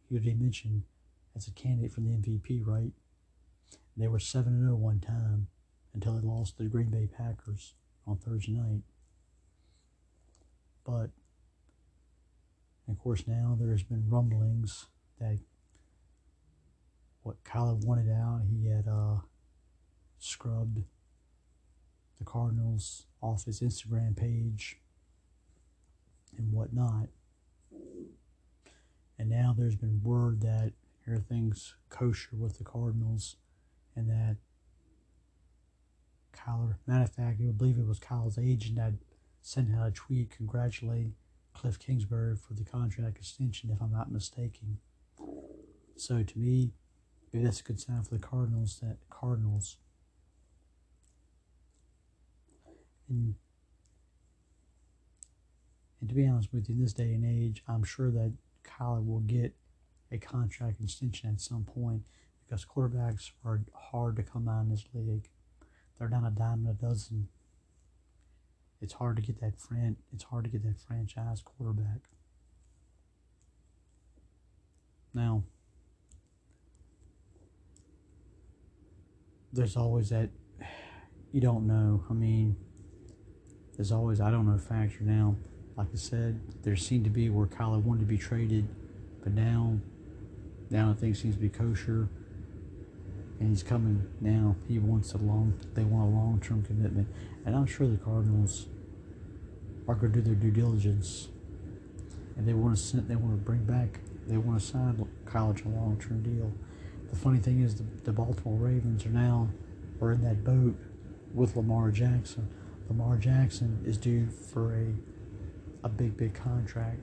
he 0.09 0.15
was 0.15 0.25
mentioned 0.25 0.83
as 1.37 1.49
a 1.49 1.53
candidate 1.53 1.93
for 1.93 2.01
the 2.01 2.11
MVP, 2.11 2.65
right? 2.65 2.93
They 3.97 4.09
were 4.09 4.19
seven 4.19 4.55
and 4.55 4.63
zero 4.63 4.75
oh 4.75 4.77
one 4.77 5.01
time 5.01 5.49
until 5.93 6.15
they 6.15 6.27
lost 6.27 6.57
to 6.57 6.65
the 6.65 6.69
Green 6.69 6.91
Bay 6.91 7.07
Packers 7.07 7.75
on 8.07 8.17
Thursday 8.17 8.53
night. 8.53 8.83
But 10.85 11.11
of 12.89 12.99
course 12.99 13.27
now 13.27 13.57
there 13.59 13.71
has 13.71 13.83
been 13.83 14.09
rumblings 14.09 14.87
that 15.19 15.39
what 17.23 17.43
Kyler 17.43 17.83
wanted 17.85 18.11
out, 18.11 18.43
he 18.51 18.69
had 18.69 18.87
uh, 18.87 19.21
scrubbed 20.19 20.85
the 22.19 22.25
Cardinals 22.25 23.07
off 23.23 23.47
his 23.47 23.61
Instagram 23.61 24.15
page 24.15 24.79
and 26.37 26.53
whatnot. 26.53 27.09
And 29.19 29.31
now 29.31 29.55
there's 29.57 29.77
been 29.77 30.03
word 30.03 30.43
that 30.43 30.73
everything's 31.07 31.75
kosher 31.89 32.37
with 32.37 32.59
the 32.59 32.65
Cardinals 32.65 33.37
and 33.97 34.11
that 34.11 34.37
Kyler, 36.35 36.77
matter 36.87 37.05
of 37.05 37.13
fact, 37.13 37.41
I 37.41 37.53
believe 37.53 37.79
it 37.79 37.87
was 37.87 37.99
Kyle's 37.99 38.39
agent 38.39 38.77
that 38.77 38.93
sent 39.45 39.75
out 39.77 39.87
a 39.87 39.91
tweet 39.91 40.31
congratulating 40.31 41.13
Cliff 41.53 41.79
Kingsbury 41.79 42.35
for 42.35 42.55
the 42.55 42.65
contract 42.65 43.19
extension, 43.19 43.71
if 43.71 43.81
I'm 43.83 43.93
not 43.93 44.11
mistaken. 44.11 44.79
So 45.97 46.23
to 46.23 46.39
me, 46.39 46.73
maybe 47.31 47.45
that's 47.45 47.61
a 47.61 47.63
good 47.63 47.79
sign 47.79 48.03
for 48.03 48.15
the 48.15 48.19
Cardinals 48.19 48.81
that 48.81 48.97
Cardinals 49.11 49.77
and 53.07 53.35
and 56.01 56.09
to 56.09 56.15
be 56.15 56.27
honest 56.27 56.53
with 56.53 56.69
you, 56.69 56.75
in 56.77 56.83
this 56.83 56.95
day 56.95 57.13
and 57.13 57.25
age, 57.25 57.63
I'm 57.69 57.85
sure 57.85 58.11
that 58.11 58.33
Kyler 58.65 59.07
will 59.07 59.21
get 59.21 59.55
a 60.11 60.17
contract 60.17 60.81
extension 60.83 61.31
at 61.31 61.41
some 61.41 61.65
point 61.65 62.03
because 62.45 62.65
quarterbacks 62.65 63.31
are 63.45 63.63
hard 63.75 64.17
to 64.17 64.23
come 64.23 64.45
by 64.45 64.61
in 64.61 64.71
this 64.71 64.85
league. 64.95 65.29
They're 65.99 66.09
not 66.09 66.27
a 66.27 66.31
dime 66.31 66.67
a 66.67 66.73
dozen. 66.73 67.29
It's 68.85 68.93
hard 68.93 69.17
to 69.17 69.23
get 69.23 69.41
that 69.41 69.57
fran- 69.59 69.97
It's 70.13 70.25
hard 70.25 70.45
to 70.45 70.51
get 70.51 70.63
that 70.63 70.79
franchise 70.79 71.41
quarterback. 71.41 72.11
Now, 75.15 75.43
there's 79.55 79.75
always 79.75 80.11
that 80.11 80.29
you 81.33 81.41
don't 81.41 81.67
know. 81.67 82.05
I 82.11 82.13
mean, 82.13 82.57
there's 83.75 83.91
always 83.91 84.21
I 84.21 84.31
don't 84.31 84.47
know 84.47 84.59
factor 84.59 85.03
now. 85.03 85.37
Like 85.79 85.89
I 85.91 85.97
said, 85.97 86.39
there 86.63 86.77
seemed 86.77 87.05
to 87.05 87.11
be 87.11 87.31
where 87.31 87.47
Kyler 87.47 87.83
wanted 87.83 88.01
to 88.01 88.07
be 88.07 88.19
traded, 88.19 88.69
but 89.23 89.33
now, 89.33 89.79
now 90.69 90.93
things 90.93 91.23
seems 91.23 91.37
to 91.37 91.41
be 91.41 91.49
kosher, 91.49 92.11
and 93.41 93.49
he's 93.49 93.63
coming 93.63 94.07
now. 94.21 94.57
He 94.69 94.79
wants 94.79 95.15
a 95.15 95.19
long. 95.19 95.59
They 95.73 95.85
want 95.85 96.13
a 96.13 96.15
long 96.15 96.39
term 96.45 96.63
commitment, 96.65 97.09
and 97.47 97.57
I'm 97.57 97.65
sure 97.65 97.89
the 97.89 97.97
Cardinals 97.97 98.67
are 99.89 99.95
going 99.95 100.13
to 100.13 100.21
do 100.21 100.25
their 100.25 100.35
due 100.35 100.51
diligence, 100.51 101.29
and 102.37 102.47
they 102.47 102.55
want 102.55 102.77
to 102.77 102.83
send. 102.83 103.09
They 103.09 103.17
want 103.17 103.33
to 103.35 103.45
bring 103.45 103.65
back. 103.65 104.01
They 104.27 104.37
want 104.37 104.61
to 104.61 104.67
sign 104.67 105.07
College 105.27 105.65
a 105.65 105.69
long 105.69 105.99
term 106.01 106.23
deal. 106.23 106.53
The 107.11 107.17
funny 107.17 107.39
thing 107.39 107.61
is, 107.61 107.77
the, 107.77 107.85
the 108.05 108.13
Baltimore 108.13 108.59
Ravens 108.59 109.05
are 109.07 109.11
now 109.11 109.51
are 110.01 110.13
in 110.13 110.23
that 110.23 110.45
boat 110.45 110.77
with 111.33 111.57
Lamar 111.57 111.91
Jackson. 111.91 112.49
Lamar 112.89 113.17
Jackson 113.17 113.83
is 113.85 113.97
due 113.97 114.29
for 114.29 114.75
a 114.75 114.95
a 115.85 115.89
big, 115.89 116.17
big 116.17 116.35
contract. 116.35 116.99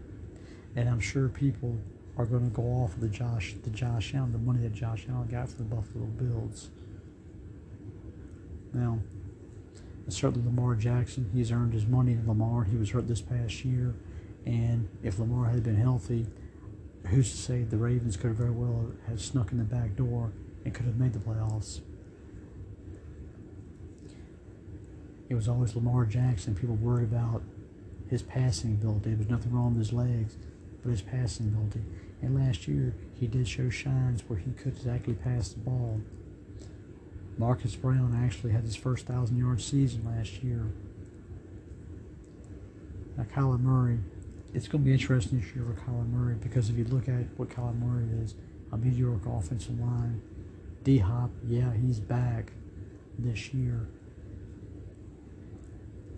And 0.76 0.90
I'm 0.90 1.00
sure 1.00 1.30
people 1.30 1.78
are 2.18 2.26
going 2.26 2.50
to 2.50 2.56
go 2.56 2.64
off 2.64 2.96
of 2.96 3.02
the 3.02 3.08
Josh, 3.08 3.56
the 3.64 3.70
Josh 3.70 4.14
Allen, 4.14 4.32
the 4.32 4.38
money 4.38 4.64
that 4.64 4.74
Josh 4.74 5.06
Allen 5.10 5.28
got 5.28 5.50
for 5.50 5.58
the 5.58 5.64
Buffalo 5.64 6.06
Bills. 6.06 6.70
Now, 8.74 9.00
certainly 10.10 10.46
Lamar 10.46 10.76
Jackson, 10.76 11.30
he's 11.34 11.52
earned 11.52 11.74
his 11.74 11.86
money. 11.86 12.18
Lamar, 12.26 12.64
he 12.64 12.78
was 12.78 12.92
hurt 12.92 13.08
this 13.08 13.22
past 13.22 13.64
year, 13.64 13.96
and 14.46 14.90
if 15.04 15.20
Lamar 15.20 15.46
had 15.46 15.64
been 15.64 15.78
healthy, 15.78 16.28
who's 17.08 17.32
to 17.32 17.38
say 17.38 17.64
the 17.64 17.78
Ravens 17.78 18.18
could 18.18 18.28
have 18.28 18.38
very 18.38 18.52
well 18.52 18.92
have 19.08 19.22
snuck 19.22 19.52
in 19.52 19.58
the 19.58 19.64
back 19.64 19.96
door 19.96 20.32
and 20.66 20.74
could 20.74 20.86
have 20.86 20.98
made 20.98 21.14
the 21.14 21.20
playoffs? 21.20 21.82
It 25.30 25.36
was 25.36 25.48
always 25.48 25.76
Lamar 25.76 26.06
Jackson. 26.06 26.56
People 26.56 26.76
worried 26.76 27.06
about 27.06 27.42
his 28.10 28.22
passing 28.22 28.74
ability. 28.74 29.14
There's 29.14 29.30
nothing 29.30 29.54
wrong 29.54 29.70
with 29.70 29.78
his 29.78 29.94
legs, 29.94 30.36
but 30.84 30.90
his 30.90 31.02
passing 31.02 31.48
ability. 31.48 31.82
And 32.22 32.36
last 32.36 32.68
year, 32.68 32.94
he 33.18 33.28
did 33.28 33.48
show 33.48 33.70
shines 33.70 34.24
where 34.28 34.38
he 34.38 34.52
could 34.52 34.76
exactly 34.76 35.14
pass 35.14 35.50
the 35.50 35.60
ball. 35.60 36.02
Marquise 37.42 37.76
Brown 37.76 38.16
actually 38.24 38.54
had 38.54 38.64
his 38.64 38.76
first 38.76 39.08
thousand 39.08 39.38
yard 39.38 39.60
season 39.62 40.06
last 40.06 40.44
year. 40.44 40.68
Now, 43.18 43.24
Kyler 43.24 43.60
Murray, 43.60 43.98
it's 44.54 44.68
going 44.68 44.84
to 44.84 44.86
be 44.86 44.94
interesting 44.94 45.42
this 45.42 45.56
year 45.56 45.66
for 45.66 45.74
Kyler 45.82 46.08
Murray 46.08 46.36
because 46.36 46.70
if 46.70 46.78
you 46.78 46.84
look 46.84 47.10
at 47.10 47.26
what 47.38 47.50
Kyler 47.50 47.76
Murray 47.80 48.06
is, 48.24 48.36
a 48.72 48.78
mediocre 48.78 49.36
offensive 49.36 49.80
line. 49.80 50.22
D 50.84 51.00
Hop, 51.00 51.32
yeah, 51.48 51.74
he's 51.74 52.00
back 52.00 52.52
this 53.18 53.52
year. 53.56 53.88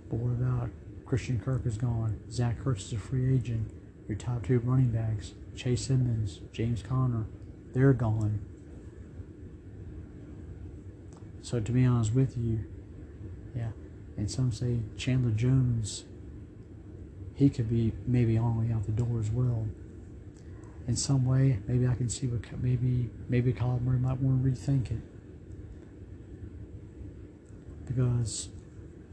But 0.10 0.20
what 0.20 0.32
about 0.32 0.72
Christian 1.06 1.40
Kirk 1.40 1.66
is 1.66 1.78
gone. 1.78 2.20
Zach 2.30 2.62
Ertz 2.66 2.88
is 2.88 2.94
a 2.94 2.98
free 2.98 3.34
agent. 3.34 3.72
Your 4.10 4.18
top 4.18 4.46
two 4.46 4.60
running 4.60 4.90
backs, 4.90 5.32
Chase 5.56 5.90
Edmonds, 5.90 6.42
James 6.52 6.84
Conner, 6.84 7.28
they're 7.74 7.94
gone. 7.94 8.42
So 11.44 11.60
to 11.60 11.72
be 11.72 11.86
honest 11.86 12.16
with 12.16 12.38
you, 12.38 12.64
yeah, 13.56 13.72
and 14.18 14.32
some 14.32 14.52
say 14.52 14.80
Chandler 14.98 15.32
Jones, 15.32 16.06
he 17.36 17.50
could 17.50 17.70
be 17.70 17.92
maybe 18.08 18.38
on 18.38 18.56
the 18.56 18.62
way 18.62 18.74
out 18.74 18.86
the 18.86 18.94
door 18.94 19.20
as 19.20 19.30
well. 19.30 19.68
In 20.88 20.96
some 20.96 21.26
way, 21.26 21.60
maybe 21.68 21.86
I 21.86 21.96
can 21.96 22.10
see 22.10 22.28
what 22.28 22.42
maybe 22.64 23.10
maybe 23.28 23.52
Kyler 23.52 23.82
Murray 23.82 24.00
might 24.00 24.20
want 24.20 24.42
to 24.42 24.50
rethink 24.50 24.90
it 24.90 25.02
because 27.86 28.48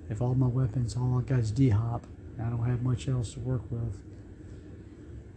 if 0.09 0.23
all 0.23 0.35
my 0.37 0.47
weapons, 0.47 0.97
all 0.97 1.19
I 1.19 1.23
got 1.23 1.41
is 1.41 1.51
D 1.51 1.71
Hop, 1.71 2.07
I 2.39 2.49
don't 2.49 2.65
have 2.65 2.83
much 2.83 3.09
else 3.09 3.35
to 3.35 3.41
work 3.41 3.63
with. 3.71 3.99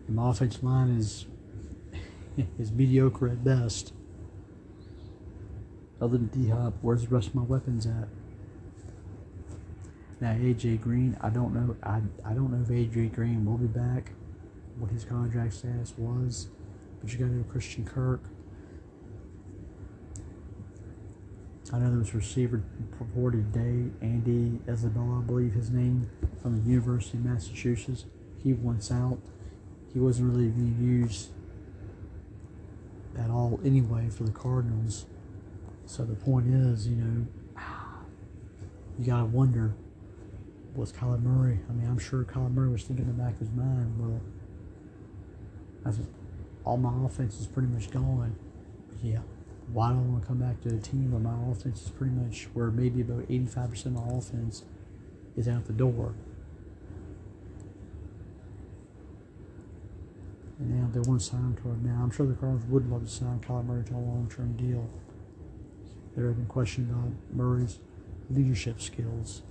And 0.07 0.15
my 0.15 0.29
offensive 0.29 0.63
line 0.63 0.95
is 0.95 1.25
is 2.59 2.71
mediocre 2.71 3.29
at 3.29 3.43
best. 3.43 3.93
Other 6.03 6.17
than 6.17 6.27
D 6.27 6.49
Hop, 6.49 6.73
where's 6.81 7.03
the 7.03 7.15
rest 7.15 7.29
of 7.29 7.35
my 7.35 7.43
weapons 7.43 7.85
at? 7.85 8.09
Now 10.19 10.33
AJ 10.33 10.81
Green, 10.81 11.17
I 11.21 11.29
don't 11.29 11.53
know. 11.53 11.75
I 11.81 12.01
I 12.25 12.33
don't 12.33 12.51
know 12.51 12.61
if 12.61 12.67
AJ 12.67 13.13
Green 13.13 13.45
will 13.45 13.57
be 13.57 13.67
back. 13.67 14.11
What 14.77 14.91
his 14.91 15.05
contract 15.05 15.53
status 15.53 15.93
was, 15.97 16.49
but 16.99 17.13
you 17.13 17.19
got 17.19 17.27
to 17.27 17.45
Christian 17.49 17.85
Kirk. 17.85 18.21
I 21.71 21.79
know 21.79 21.89
there 21.89 21.99
was 21.99 22.13
a 22.13 22.17
receiver 22.17 22.61
purported 22.97 23.53
today, 23.53 23.89
Andy 24.01 24.59
Isabella, 24.67 25.19
I 25.19 25.21
believe 25.21 25.53
his 25.53 25.71
name, 25.71 26.09
from 26.41 26.61
the 26.61 26.69
University 26.69 27.17
of 27.17 27.25
Massachusetts. 27.25 28.05
He 28.43 28.53
wants 28.53 28.91
out. 28.91 29.19
He 29.91 29.99
wasn't 29.99 30.31
really 30.33 30.49
being 30.49 30.77
used 30.79 31.29
at 33.17 33.29
all 33.29 33.59
anyway 33.63 34.09
for 34.09 34.23
the 34.23 34.31
Cardinals. 34.31 35.05
So 35.85 36.03
the 36.05 36.15
point 36.15 36.47
is, 36.47 36.87
you 36.87 36.95
know, 36.95 37.27
you 38.97 39.05
gotta 39.05 39.25
wonder, 39.25 39.75
was 40.75 40.91
Kyler 40.91 41.21
Murray? 41.21 41.59
I 41.69 41.73
mean, 41.73 41.87
I'm 41.87 41.99
sure 41.99 42.23
Kyler 42.23 42.51
Murray 42.53 42.69
was 42.69 42.83
thinking 42.83 43.05
in 43.05 43.17
the 43.17 43.23
back 43.23 43.33
of 43.33 43.39
his 43.39 43.51
mind, 43.51 43.99
well, 43.99 44.21
as 45.85 45.99
all 46.63 46.77
my 46.77 47.05
offense 47.05 47.39
is 47.39 47.47
pretty 47.47 47.67
much 47.67 47.91
gone. 47.91 48.35
Yeah, 49.01 49.19
why 49.71 49.89
don't 49.89 49.99
I 49.99 50.01
want 50.03 50.23
to 50.23 50.27
come 50.27 50.37
back 50.39 50.61
to 50.61 50.69
a 50.69 50.79
team 50.79 51.11
where 51.11 51.19
my 51.19 51.51
offense 51.51 51.83
is 51.83 51.89
pretty 51.89 52.13
much 52.13 52.47
where 52.53 52.71
maybe 52.71 53.01
about 53.01 53.27
85% 53.27 53.85
of 53.85 53.93
my 53.93 54.17
offense 54.17 54.63
is 55.35 55.47
out 55.47 55.65
the 55.65 55.73
door? 55.73 56.15
And 60.59 60.79
now 60.79 60.89
they 60.93 60.99
want 61.01 61.19
to 61.19 61.25
sign 61.25 61.41
him 61.41 61.55
to 61.63 61.71
it 61.71 61.81
now. 61.81 62.01
I'm 62.01 62.11
sure 62.11 62.25
the 62.25 62.35
Cardinals 62.35 62.65
would 62.69 62.89
love 62.89 63.03
to 63.03 63.09
sign 63.09 63.39
Kyler 63.41 63.65
Murray 63.65 63.83
to 63.85 63.93
a 63.93 63.97
long 63.97 64.31
term 64.33 64.55
deal. 64.55 64.89
There 66.15 66.27
have 66.27 66.37
been 66.37 66.45
questions 66.45 66.91
on 66.91 67.17
Murray's 67.31 67.79
leadership 68.29 68.81
skills. 68.81 69.41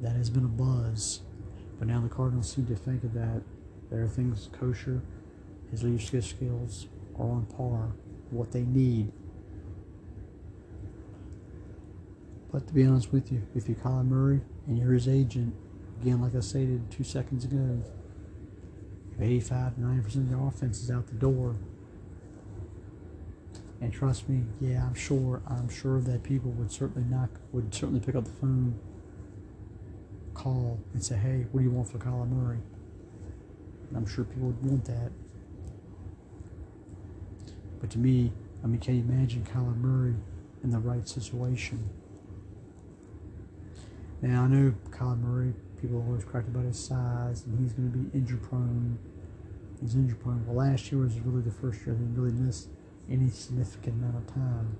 That 0.00 0.16
has 0.16 0.30
been 0.30 0.44
a 0.44 0.48
buzz. 0.48 1.20
But 1.78 1.88
now 1.88 2.00
the 2.00 2.08
Cardinals 2.08 2.52
seem 2.52 2.66
to 2.66 2.76
think 2.76 3.02
that. 3.02 3.42
things 4.10 4.48
kosher. 4.52 5.02
His 5.70 5.82
leadership 5.82 6.22
skills 6.24 6.86
are 7.18 7.30
on 7.30 7.46
par, 7.46 7.92
what 8.30 8.52
they 8.52 8.62
need. 8.62 9.12
But 12.52 12.68
to 12.68 12.74
be 12.74 12.84
honest 12.86 13.12
with 13.12 13.32
you, 13.32 13.42
if 13.56 13.68
you're 13.68 13.76
Kyler 13.76 14.06
Murray 14.06 14.40
and 14.68 14.78
you're 14.78 14.92
his 14.92 15.08
agent, 15.08 15.56
again, 16.00 16.20
like 16.20 16.36
I 16.36 16.40
stated 16.40 16.88
two 16.90 17.02
seconds 17.02 17.44
ago, 17.44 17.82
if 19.12 19.20
85 19.20 19.74
to 19.74 19.80
90% 19.80 20.16
of 20.16 20.30
your 20.30 20.48
offense 20.48 20.80
is 20.80 20.90
out 20.90 21.08
the 21.08 21.14
door, 21.14 21.56
and 23.84 23.92
trust 23.92 24.30
me, 24.30 24.40
yeah, 24.62 24.82
I'm 24.82 24.94
sure, 24.94 25.42
I'm 25.46 25.68
sure 25.68 26.00
that 26.00 26.22
people 26.22 26.50
would 26.52 26.72
certainly 26.72 27.06
not, 27.06 27.28
would 27.52 27.74
certainly 27.74 28.00
pick 28.00 28.14
up 28.14 28.24
the 28.24 28.30
phone, 28.30 28.78
call, 30.32 30.80
and 30.94 31.04
say, 31.04 31.16
hey, 31.16 31.44
what 31.52 31.60
do 31.60 31.66
you 31.66 31.70
want 31.70 31.90
for 31.90 31.98
Kyler 31.98 32.26
Murray? 32.26 32.60
And 33.88 33.98
I'm 33.98 34.06
sure 34.06 34.24
people 34.24 34.46
would 34.46 34.64
want 34.64 34.86
that. 34.86 35.12
But 37.78 37.90
to 37.90 37.98
me, 37.98 38.32
I 38.62 38.68
mean, 38.68 38.80
can 38.80 38.94
you 38.94 39.02
imagine 39.02 39.44
Kyler 39.44 39.76
Murray 39.76 40.14
in 40.62 40.70
the 40.70 40.78
right 40.78 41.06
situation? 41.06 41.90
Now, 44.22 44.44
I 44.44 44.46
know 44.46 44.72
Kyler 44.92 45.20
Murray, 45.20 45.52
people 45.78 46.02
always 46.06 46.24
cracked 46.24 46.48
about 46.48 46.64
his 46.64 46.78
size, 46.78 47.44
and 47.44 47.60
he's 47.60 47.74
going 47.74 47.92
to 47.92 47.98
be 47.98 48.16
injury 48.16 48.38
prone. 48.38 48.98
He's 49.82 49.94
injury 49.94 50.16
prone. 50.16 50.42
Well, 50.46 50.66
last 50.66 50.90
year 50.90 51.02
was 51.02 51.20
really 51.20 51.42
the 51.42 51.50
first 51.50 51.84
year 51.84 51.94
he 51.94 52.18
really 52.18 52.32
missed 52.32 52.70
any 53.10 53.28
significant 53.28 54.02
amount 54.02 54.16
of 54.16 54.34
time. 54.34 54.76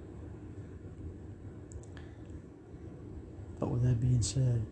But 3.59 3.71
with 3.71 3.83
that 3.83 4.01
being 4.01 4.23
said, 4.23 4.67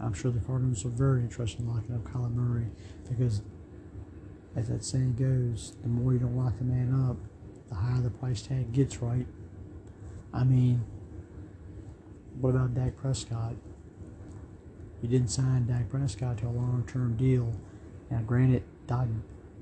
I'm 0.00 0.12
sure 0.12 0.30
the 0.30 0.40
Cardinals 0.40 0.84
are 0.84 0.90
very 0.90 1.20
interested 1.20 1.60
in 1.60 1.68
locking 1.68 1.94
up 1.94 2.04
Kyler 2.04 2.32
Murray 2.34 2.66
because, 3.08 3.42
as 4.56 4.68
that 4.68 4.84
saying 4.84 5.14
goes, 5.14 5.74
the 5.82 5.88
more 5.88 6.12
you 6.12 6.18
don't 6.18 6.36
lock 6.36 6.58
the 6.58 6.64
man 6.64 7.08
up, 7.08 7.16
the 7.68 7.76
higher 7.76 8.00
the 8.00 8.10
price 8.10 8.42
tag 8.42 8.72
gets, 8.72 8.98
right? 8.98 9.26
I 10.32 10.44
mean, 10.44 10.84
what 12.40 12.50
about 12.50 12.74
Dak 12.74 12.96
Prescott? 12.96 13.54
You 15.00 15.08
didn't 15.08 15.28
sign 15.28 15.66
Dak 15.66 15.88
Prescott 15.88 16.38
to 16.38 16.46
a 16.46 16.48
long 16.48 16.84
term 16.86 17.16
deal. 17.16 17.52
Now, 18.10 18.20
granted, 18.22 18.64
Dak, 18.86 19.08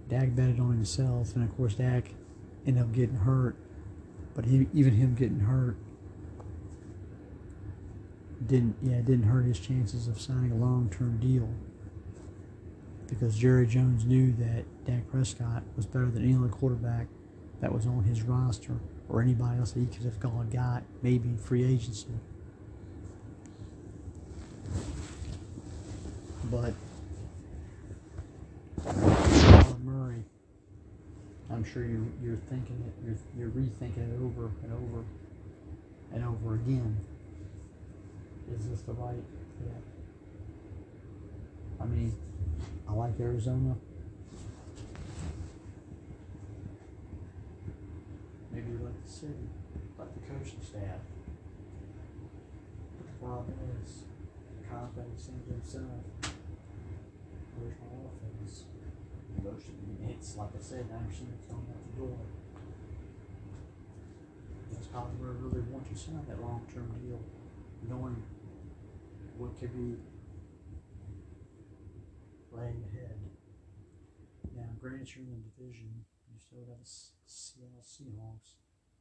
Dak 0.09 0.35
betted 0.35 0.61
on 0.61 0.73
himself, 0.73 1.35
and 1.35 1.45
of 1.45 1.57
course, 1.57 1.75
Dak 1.75 2.12
ended 2.66 2.83
up 2.83 2.92
getting 2.92 3.16
hurt. 3.16 3.57
But 4.35 4.46
he, 4.46 4.66
even 4.72 4.94
him 4.94 5.14
getting 5.14 5.40
hurt 5.40 5.77
didn't, 8.46 8.77
yeah, 8.83 8.96
didn't 8.96 9.25
hurt 9.25 9.44
his 9.44 9.61
chances 9.61 10.09
of 10.09 10.20
signing 10.20 10.53
a 10.53 10.57
long 10.57 10.88
term 10.90 11.18
deal. 11.18 11.48
Because 13.09 13.37
Jerry 13.37 13.66
Jones 13.66 14.07
knew 14.07 14.33
that 14.33 14.64
Dak 14.87 15.11
Prescott 15.11 15.62
was 15.77 15.85
better 15.85 16.07
than 16.07 16.25
any 16.25 16.35
other 16.35 16.48
quarterback 16.48 17.09
that 17.61 17.72
was 17.72 17.87
on 17.87 18.05
his 18.05 18.22
roster 18.22 18.79
or 19.09 19.20
anybody 19.20 19.59
else 19.59 19.72
that 19.72 19.81
he 19.81 19.87
could 19.87 20.05
have 20.05 20.18
gone 20.18 20.48
got, 20.48 20.83
maybe 21.03 21.37
free 21.37 21.64
agency. 21.64 22.09
But 26.51 26.75
I'm 31.52 31.64
sure 31.64 31.84
you, 31.84 32.10
you're 32.22 32.40
thinking 32.48 32.82
it, 32.86 32.94
you're, 33.04 33.18
you're 33.38 33.50
rethinking 33.50 33.98
it 33.98 34.16
over 34.24 34.50
and 34.62 34.72
over 34.72 35.04
and 36.14 36.24
over 36.24 36.54
again. 36.54 36.96
Is 38.58 38.68
this 38.68 38.80
the 38.80 38.92
right? 38.92 39.22
Yeah. 39.64 39.72
I 41.80 41.84
mean, 41.84 42.14
I 42.88 42.92
like 42.94 43.20
Arizona. 43.20 43.76
Maybe 48.50 48.72
like 48.82 49.04
the 49.04 49.10
city, 49.10 49.32
like 49.98 50.08
the 50.14 50.20
coaching 50.20 50.60
staff. 50.62 51.00
But 52.96 53.06
the 53.06 53.26
problem 53.26 53.58
is, 53.84 54.04
saying 55.16 55.42
to 55.46 55.52
himself, 55.52 56.34
where's? 57.58 57.82
It's 59.44 60.37
like 60.37 60.50
I 60.55 60.62
said, 60.62 60.87
90% 60.88 61.35
it's 61.35 61.46
going 61.50 61.66
out 61.66 61.83
the 61.90 62.00
door. 62.00 62.18
Does 64.70 64.87
Kyler 64.87 65.18
Murray 65.18 65.35
really 65.40 65.66
want 65.66 65.88
to 65.90 65.98
sign 65.98 66.22
that 66.28 66.40
long 66.40 66.62
term 66.72 66.87
deal, 67.02 67.18
knowing 67.88 68.22
what 69.37 69.59
could 69.59 69.74
be 69.74 69.98
laying 72.52 72.85
ahead? 72.87 73.18
Now, 74.55 74.70
granted, 74.81 75.11
you're 75.16 75.24
in 75.24 75.42
the 75.42 75.50
division, 75.59 75.90
you 76.31 76.38
still 76.38 76.62
got 76.62 76.78
the 76.78 76.90
Seattle 77.26 77.83
Seahawks. 77.83 78.55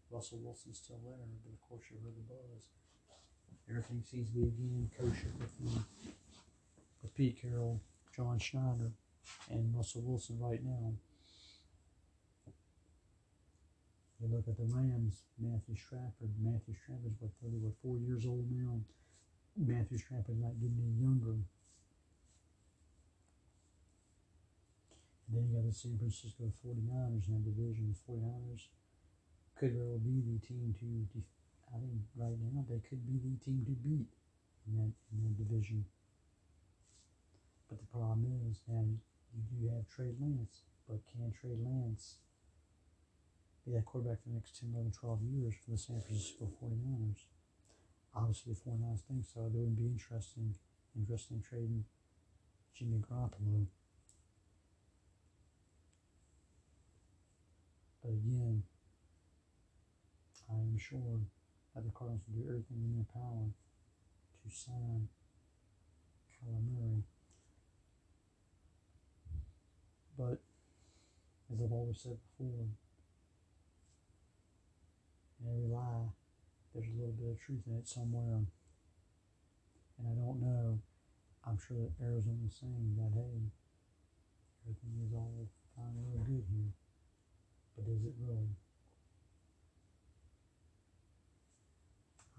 Russell 0.09 0.39
Wilson's 0.43 0.77
still 0.77 0.99
there, 1.05 1.21
but 1.45 1.53
of 1.53 1.61
course, 1.69 1.85
you 1.91 1.97
heard 2.03 2.15
the 2.17 2.33
buzz. 2.33 2.63
Everything 3.69 4.03
seems 4.03 4.29
to 4.29 4.35
be 4.35 4.43
again 4.43 4.89
kosher 4.97 5.31
with 5.39 5.53
the, 5.59 5.79
with 7.01 7.15
Pete 7.15 7.39
Carroll, 7.41 7.79
John 8.15 8.39
Schneider, 8.39 8.91
and 9.49 9.75
Russell 9.75 10.01
Wilson 10.01 10.39
right 10.39 10.63
now. 10.63 10.93
You 14.21 14.29
look 14.29 14.47
at 14.47 14.57
the 14.57 14.69
Rams, 14.69 15.25
Matthew 15.39 15.75
Stafford. 15.75 16.29
Matthew 16.37 16.75
Stafford's 16.77 17.17
what 17.19 17.31
thirty, 17.41 17.57
what 17.57 17.73
four 17.81 17.97
years 17.97 18.25
old 18.25 18.45
now. 18.51 18.79
Matthew 19.57 19.97
Stafford's 19.97 20.37
not 20.37 20.59
getting 20.61 20.77
any 20.77 21.01
younger. 21.01 21.41
And 25.25 25.31
then 25.33 25.49
you 25.49 25.55
got 25.57 25.65
the 25.65 25.73
San 25.73 25.97
Francisco 25.97 26.51
49ers 26.61 27.27
in 27.27 27.39
that 27.39 27.47
division. 27.47 27.89
The 27.89 27.97
49ers 28.03 28.67
could 29.57 29.73
well 29.79 29.97
be 29.97 30.21
the 30.21 30.37
team 30.45 30.75
to 30.77 31.21
I 31.71 31.79
think 31.79 32.03
right 32.19 32.35
now 32.51 32.65
they 32.67 32.83
could 32.83 32.99
be 33.07 33.15
the 33.15 33.39
team 33.39 33.63
to 33.63 33.71
beat 33.79 34.11
in 34.67 34.75
that 34.75 34.91
in 35.15 35.23
that 35.23 35.37
division. 35.39 35.85
But 37.69 37.79
the 37.79 37.87
problem 37.87 38.27
is 38.51 38.59
now 38.67 38.83
you 39.35 39.43
do 39.49 39.75
have 39.75 39.87
Trey 39.87 40.11
Lance, 40.19 40.63
but 40.87 40.99
can 41.07 41.31
Trey 41.31 41.55
Lance 41.57 42.17
be 43.65 43.71
that 43.73 43.85
quarterback 43.85 44.21
for 44.23 44.29
the 44.29 44.35
next 44.35 44.59
10, 44.59 44.71
11, 44.73 44.91
12 44.91 45.19
years 45.23 45.53
for 45.63 45.71
the 45.71 45.77
San 45.77 46.01
Francisco 46.01 46.49
49ers? 46.61 47.25
Obviously, 48.15 48.53
the 48.53 48.59
49ers 48.59 49.01
think 49.07 49.23
so. 49.25 49.49
They 49.53 49.59
would 49.59 49.77
be 49.77 49.87
interesting, 49.87 50.55
interested 50.95 51.35
in 51.35 51.41
trading 51.41 51.85
Jimmy 52.75 52.99
Garoppolo. 52.99 53.67
But 58.03 58.11
again, 58.11 58.63
I 60.49 60.59
am 60.59 60.77
sure 60.77 61.21
that 61.75 61.85
the 61.85 61.91
Cardinals 61.91 62.23
will 62.27 62.43
do 62.43 62.49
everything 62.49 62.83
in 62.83 62.95
their 62.95 63.07
power 63.13 63.47
to 64.43 64.49
sign 64.49 65.07
Kyler 66.33 66.59
Murray. 66.65 67.03
But 70.17 70.41
as 71.51 71.61
I've 71.61 71.71
always 71.71 71.99
said 71.99 72.17
before, 72.37 72.67
in 75.41 75.49
every 75.49 75.67
lie, 75.67 76.13
there's 76.73 76.87
a 76.87 76.97
little 76.97 77.13
bit 77.13 77.31
of 77.31 77.39
truth 77.39 77.63
in 77.67 77.77
it 77.77 77.87
somewhere. 77.87 78.45
And 79.97 80.07
I 80.07 80.13
don't 80.15 80.41
know. 80.41 80.79
I'm 81.45 81.57
sure 81.57 81.77
that 81.77 82.03
Arizona's 82.03 82.55
saying 82.59 82.95
that, 82.97 83.11
hey, 83.13 83.49
everything 84.63 85.01
is 85.05 85.13
all 85.13 85.49
fine 85.75 85.97
and 85.97 86.25
good 86.25 86.45
here. 86.49 86.71
But 87.75 87.89
is 87.91 88.05
it 88.05 88.13
really? 88.21 88.55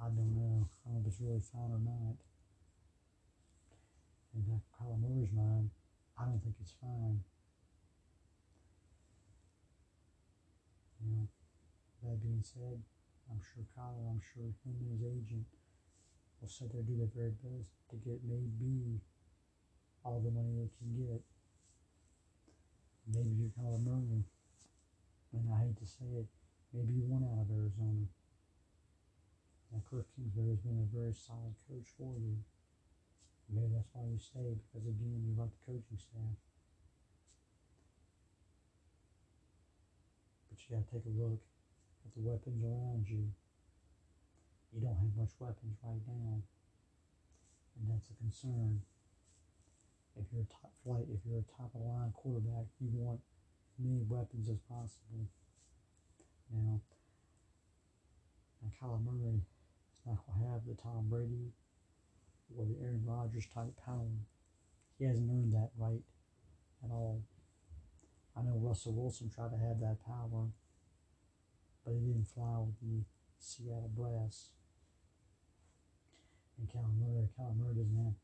I 0.00 0.06
don't 0.06 0.34
know. 0.34 0.68
I 0.86 0.90
don't 0.90 1.02
know 1.02 1.06
if 1.06 1.12
it's 1.12 1.20
really 1.20 1.40
fine 1.40 1.70
or 1.70 1.82
not. 1.82 2.16
In 4.34 4.42
that 4.48 4.62
Kyler 4.74 4.98
mind, 5.32 5.70
I 6.18 6.24
don't 6.24 6.40
think 6.42 6.56
it's 6.60 6.74
fine. 6.80 7.20
You 11.04 11.10
know, 11.10 11.28
that 12.12 12.20
being 12.20 12.44
said, 12.44 12.76
I'm 13.32 13.40
sure 13.40 13.64
Kyler, 13.72 14.04
I'm 14.04 14.20
sure 14.20 14.44
him 14.44 14.76
and 14.84 14.92
his 14.92 15.00
agent 15.00 15.48
will 16.40 16.52
sit 16.52 16.68
there 16.68 16.84
do 16.84 17.00
their 17.00 17.08
very 17.08 17.32
best 17.40 17.72
to 17.88 17.96
get 18.04 18.20
maybe 18.28 19.00
all 20.04 20.20
the 20.20 20.28
money 20.28 20.52
they 20.52 20.68
can 20.76 20.92
get. 20.92 21.24
Maybe 23.08 23.32
you're 23.32 23.56
Kyler 23.56 23.80
Murray, 23.80 24.28
and 25.32 25.48
I 25.48 25.64
hate 25.64 25.80
to 25.80 25.88
say 25.88 26.04
it, 26.20 26.28
maybe 26.76 26.92
you 26.92 27.08
want 27.08 27.24
out 27.24 27.48
of 27.48 27.50
Arizona. 27.50 28.04
Now, 29.72 29.80
Cliff 29.88 30.04
Kingsbury 30.12 30.52
has 30.52 30.60
been 30.60 30.84
a 30.84 30.88
very 30.92 31.16
solid 31.16 31.56
coach 31.64 31.88
for 31.96 32.12
you. 32.20 32.36
Maybe 33.48 33.72
that's 33.72 33.88
why 33.96 34.04
you 34.04 34.20
stay, 34.20 34.52
because 34.60 34.84
again, 34.84 35.24
you 35.24 35.32
like 35.32 35.48
the 35.48 35.64
coaching 35.64 35.96
staff. 35.96 36.36
But 40.52 40.60
you 40.60 40.76
gotta 40.76 40.92
take 40.92 41.08
a 41.08 41.16
look 41.16 41.40
at 42.04 42.14
the 42.14 42.20
weapons 42.20 42.62
around 42.64 43.06
you. 43.08 43.30
You 44.72 44.80
don't 44.80 44.96
have 44.96 45.16
much 45.16 45.32
weapons 45.38 45.76
right 45.82 46.00
now. 46.06 46.42
And 47.78 47.90
that's 47.90 48.10
a 48.10 48.16
concern. 48.16 48.80
If 50.16 50.26
you're 50.32 50.44
a 50.44 50.52
top 50.52 50.72
flight, 50.84 51.08
if 51.08 51.20
you're 51.24 51.40
a 51.40 51.52
top 51.56 51.72
of 51.74 51.80
the 51.80 51.88
line 51.88 52.12
quarterback, 52.12 52.68
you 52.80 52.88
want 52.92 53.20
as 53.72 53.84
many 53.84 54.04
weapons 54.08 54.48
as 54.48 54.60
possible. 54.68 55.28
Now, 56.52 56.80
now 58.60 58.68
Kyler 58.76 59.00
Murray 59.00 59.40
not 60.06 60.18
going 60.26 60.38
to 60.40 60.52
have 60.52 60.66
the 60.66 60.74
Tom 60.74 61.06
Brady 61.08 61.52
or 62.56 62.66
the 62.66 62.76
Aaron 62.82 63.02
Rodgers 63.06 63.46
type 63.46 63.72
power. 63.84 64.10
He 64.98 65.04
hasn't 65.04 65.30
earned 65.30 65.54
that 65.54 65.70
right 65.78 66.02
at 66.84 66.90
all. 66.90 67.22
I 68.36 68.42
know 68.42 68.56
Russell 68.56 68.92
Wilson 68.92 69.30
tried 69.30 69.50
to 69.50 69.58
have 69.58 69.80
that 69.80 70.04
power, 70.04 70.48
but 71.84 71.92
it 71.92 72.06
didn't 72.06 72.28
fly 72.28 72.58
with 72.58 72.78
the 72.80 73.04
Seattle 73.38 73.90
Brass. 73.94 74.50
And 76.58 76.68
Kyler 76.68 76.94
Murray, 76.94 77.74
doesn't 77.74 78.04
have 78.04 78.14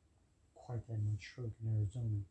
quite 0.54 0.86
that 0.86 0.98
much 1.10 1.24
stroke 1.24 1.56
in 1.62 1.74
Arizona. 1.74 2.22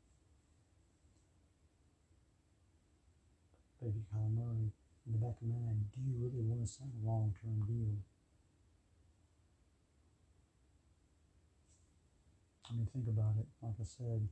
But 3.82 3.90
if 3.90 3.96
you 3.96 4.04
Kyler 4.14 4.32
Murray, 4.32 4.72
in 5.08 5.14
the 5.14 5.20
back 5.20 5.36
of 5.42 5.48
my 5.48 5.56
mind, 5.56 5.88
do 5.96 6.02
you 6.04 6.16
really 6.20 6.44
want 6.44 6.66
to 6.66 6.68
sign 6.68 6.92
a 6.92 7.08
long 7.08 7.34
term 7.42 7.64
deal? 7.68 7.96
I 12.70 12.76
mean, 12.76 12.88
think 12.92 13.08
about 13.08 13.40
it. 13.40 13.48
Like 13.64 13.80
I 13.80 13.88
said, 13.88 14.28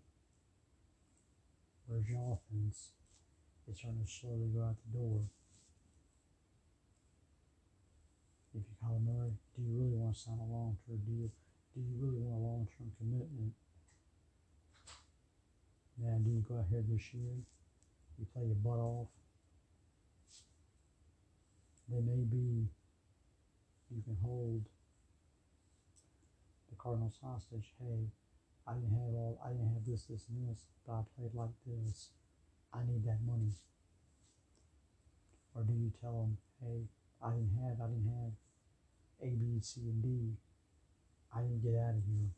where's 1.87 2.09
your 2.09 2.35
offense? 2.35 2.91
It's 3.67 3.79
starting 3.79 4.03
to 4.03 4.11
slowly 4.11 4.51
go 4.53 4.63
out 4.63 4.75
the 4.83 4.99
door. 4.99 5.23
If 8.53 8.63
you 8.67 8.74
Do 9.55 9.63
you 9.63 9.71
really 9.71 9.95
want 9.95 10.13
to 10.13 10.19
sign 10.19 10.35
a 10.35 10.51
long 10.51 10.77
term 10.85 10.99
deal? 11.07 11.31
Do 11.73 11.79
you 11.79 11.95
really 11.95 12.19
want 12.19 12.35
a 12.35 12.43
long 12.43 12.67
term 12.75 12.91
commitment? 12.99 13.53
Now, 15.95 16.19
do 16.19 16.29
you 16.29 16.43
go 16.43 16.59
ahead 16.59 16.85
this 16.91 17.13
year? 17.13 17.39
You 18.19 18.27
play 18.35 18.43
your 18.45 18.59
butt 18.59 18.79
off. 18.83 19.07
Then 21.87 22.03
maybe 22.03 22.67
you 23.95 24.01
can 24.03 24.17
hold 24.21 24.65
the 26.69 26.75
Cardinals 26.75 27.15
hostage. 27.23 27.71
Hey, 27.79 28.11
I 28.67 28.73
didn't 28.73 28.91
have 28.91 29.15
all, 29.15 29.39
I 29.39 29.49
didn't 29.55 29.71
have 29.71 29.85
this, 29.87 30.03
this, 30.03 30.27
and 30.27 30.49
this, 30.49 30.65
but 30.85 30.93
I 30.93 31.01
played 31.15 31.31
like 31.33 31.55
this. 31.65 32.09
I 32.73 32.83
need 32.83 33.05
that 33.05 33.23
money. 33.25 33.55
Or 35.55 35.63
do 35.63 35.71
you 35.71 35.91
tell 36.01 36.27
them, 36.27 36.37
hey, 36.59 36.83
I 37.23 37.31
didn't 37.31 37.55
have, 37.63 37.79
I 37.79 37.87
didn't 37.87 38.11
have 38.11 38.35
A, 39.21 39.27
B, 39.27 39.59
C, 39.61 39.81
and 39.81 40.01
D. 40.03 40.37
I 41.33 41.41
need 41.41 41.61
to 41.61 41.67
get 41.67 41.77
out 41.77 41.95
of 41.95 42.03
here. 42.05 42.31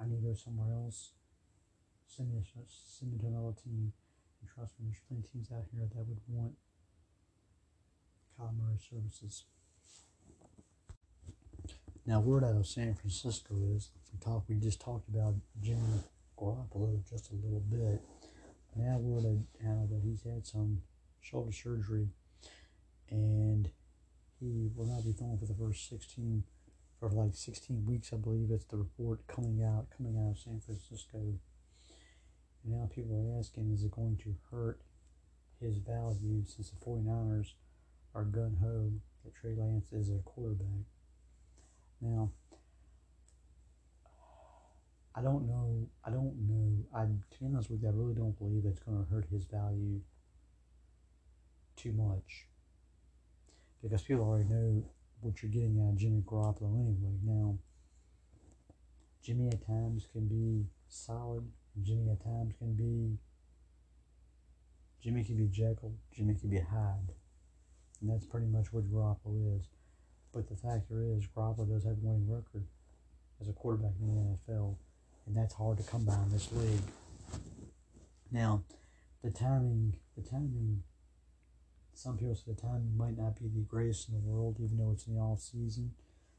I 0.00 0.06
need 0.06 0.20
to 0.22 0.28
go 0.28 0.34
somewhere 0.34 0.72
else. 0.72 1.12
Send 2.06 2.32
me, 2.32 2.42
send 2.68 3.12
me 3.12 3.18
to 3.18 3.26
another 3.26 3.54
team. 3.62 3.92
And 4.40 4.50
trust 4.54 4.74
me, 4.78 4.86
there's 4.86 5.00
plenty 5.08 5.24
of 5.24 5.32
teams 5.32 5.50
out 5.52 5.64
here 5.72 5.88
that 5.88 6.06
would 6.06 6.20
want 6.28 6.52
Kyler 8.38 8.56
Murray 8.56 8.78
services. 8.78 9.44
Now, 12.04 12.20
word 12.20 12.44
out 12.44 12.54
of 12.54 12.66
San 12.66 12.94
Francisco 12.94 13.54
is 13.74 13.90
we. 14.20 14.48
We 14.48 14.56
just 14.56 14.80
talked 14.80 15.08
about 15.08 15.34
Jimmy 15.60 16.04
Garoppolo 16.38 17.02
just 17.08 17.30
a 17.30 17.34
little 17.34 17.60
bit. 17.60 18.00
Now, 18.76 18.98
word 18.98 19.24
out 19.60 19.88
that 19.90 20.02
he's 20.04 20.22
had 20.22 20.46
some 20.46 20.82
shoulder 21.20 21.50
surgery, 21.50 22.10
and 23.10 23.70
he 24.40 24.70
will 24.74 24.86
not 24.86 25.04
be 25.04 25.12
throwing 25.12 25.38
for 25.38 25.46
the 25.46 25.54
first 25.54 25.88
sixteen 25.88 26.44
for 26.98 27.10
like 27.10 27.34
sixteen 27.34 27.84
weeks, 27.86 28.12
I 28.12 28.16
believe. 28.16 28.50
It's 28.50 28.64
the 28.64 28.76
report 28.76 29.26
coming 29.26 29.62
out 29.62 29.86
coming 29.96 30.16
out 30.18 30.32
of 30.32 30.38
San 30.38 30.60
Francisco. 30.60 31.18
And 32.64 32.72
now 32.74 32.88
people 32.94 33.16
are 33.16 33.38
asking, 33.38 33.72
is 33.72 33.84
it 33.84 33.90
going 33.90 34.16
to 34.24 34.34
hurt 34.50 34.80
his 35.60 35.78
value 35.78 36.42
since 36.44 36.70
the 36.70 36.84
49ers 36.84 37.52
are 38.14 38.24
gun 38.24 38.58
ho 38.60 38.92
that 39.24 39.34
Trey 39.34 39.54
Lance 39.54 39.92
is 39.92 40.08
their 40.08 40.18
quarterback? 40.18 40.86
Now, 42.00 42.30
I 45.14 45.22
don't 45.22 45.46
know. 45.46 45.88
I 46.04 46.10
don't 46.10 46.36
know. 46.46 46.84
I, 46.94 47.04
to 47.04 47.38
be 47.40 47.46
honest 47.46 47.70
with 47.70 47.82
you, 47.82 47.88
I 47.88 47.92
really 47.92 48.14
don't 48.14 48.36
believe 48.36 48.64
it's 48.66 48.80
going 48.80 49.02
to 49.02 49.10
hurt 49.10 49.26
his 49.30 49.44
value 49.44 50.00
too 51.76 51.92
much 51.92 52.46
because 53.82 54.02
people 54.02 54.24
already 54.24 54.48
know 54.48 54.84
what 55.20 55.42
you're 55.42 55.50
getting 55.50 55.80
out 55.80 55.92
of 55.92 55.98
Jimmy 55.98 56.22
Garoppolo 56.24 56.78
anyway. 56.78 57.18
Now, 57.24 57.58
Jimmy 59.22 59.48
at 59.48 59.66
times 59.66 60.06
can 60.12 60.28
be 60.28 60.66
solid. 60.88 61.44
Jimmy 61.82 62.10
at 62.10 62.22
times 62.22 62.54
can 62.58 62.74
be. 62.74 63.18
Jimmy 65.02 65.24
can 65.24 65.36
be 65.36 65.46
Jekyll. 65.46 65.94
Jimmy 66.12 66.34
can 66.34 66.50
be 66.50 66.58
Hyde. 66.58 67.12
And 68.00 68.10
that's 68.10 68.26
pretty 68.26 68.46
much 68.46 68.72
what 68.72 68.90
Garoppolo 68.90 69.58
is. 69.58 69.68
But 70.32 70.48
the 70.48 70.56
factor 70.56 71.02
is, 71.02 71.26
Garoppolo 71.34 71.68
does 71.68 71.84
have 71.84 71.94
a 71.94 72.00
winning 72.00 72.28
record 72.28 72.66
as 73.40 73.48
a 73.48 73.52
quarterback 73.52 73.92
in 74.00 74.06
the 74.06 74.52
NFL, 74.52 74.76
and 75.26 75.34
that's 75.34 75.54
hard 75.54 75.78
to 75.78 75.84
come 75.84 76.04
by 76.04 76.14
in 76.14 76.30
this 76.30 76.50
league. 76.52 76.82
Now, 78.30 78.62
the 79.22 79.30
timing, 79.30 79.94
the 80.16 80.22
timing, 80.22 80.82
some 81.96 82.18
people 82.18 82.34
say 82.34 82.42
the 82.48 82.60
timing 82.60 82.96
might 82.96 83.16
not 83.16 83.40
be 83.40 83.48
the 83.48 83.64
greatest 83.66 84.08
in 84.08 84.14
the 84.14 84.20
world, 84.20 84.58
even 84.60 84.76
though 84.76 84.90
it's 84.92 85.06
in 85.06 85.14
the 85.14 85.20
off 85.20 85.40
season. 85.40 85.92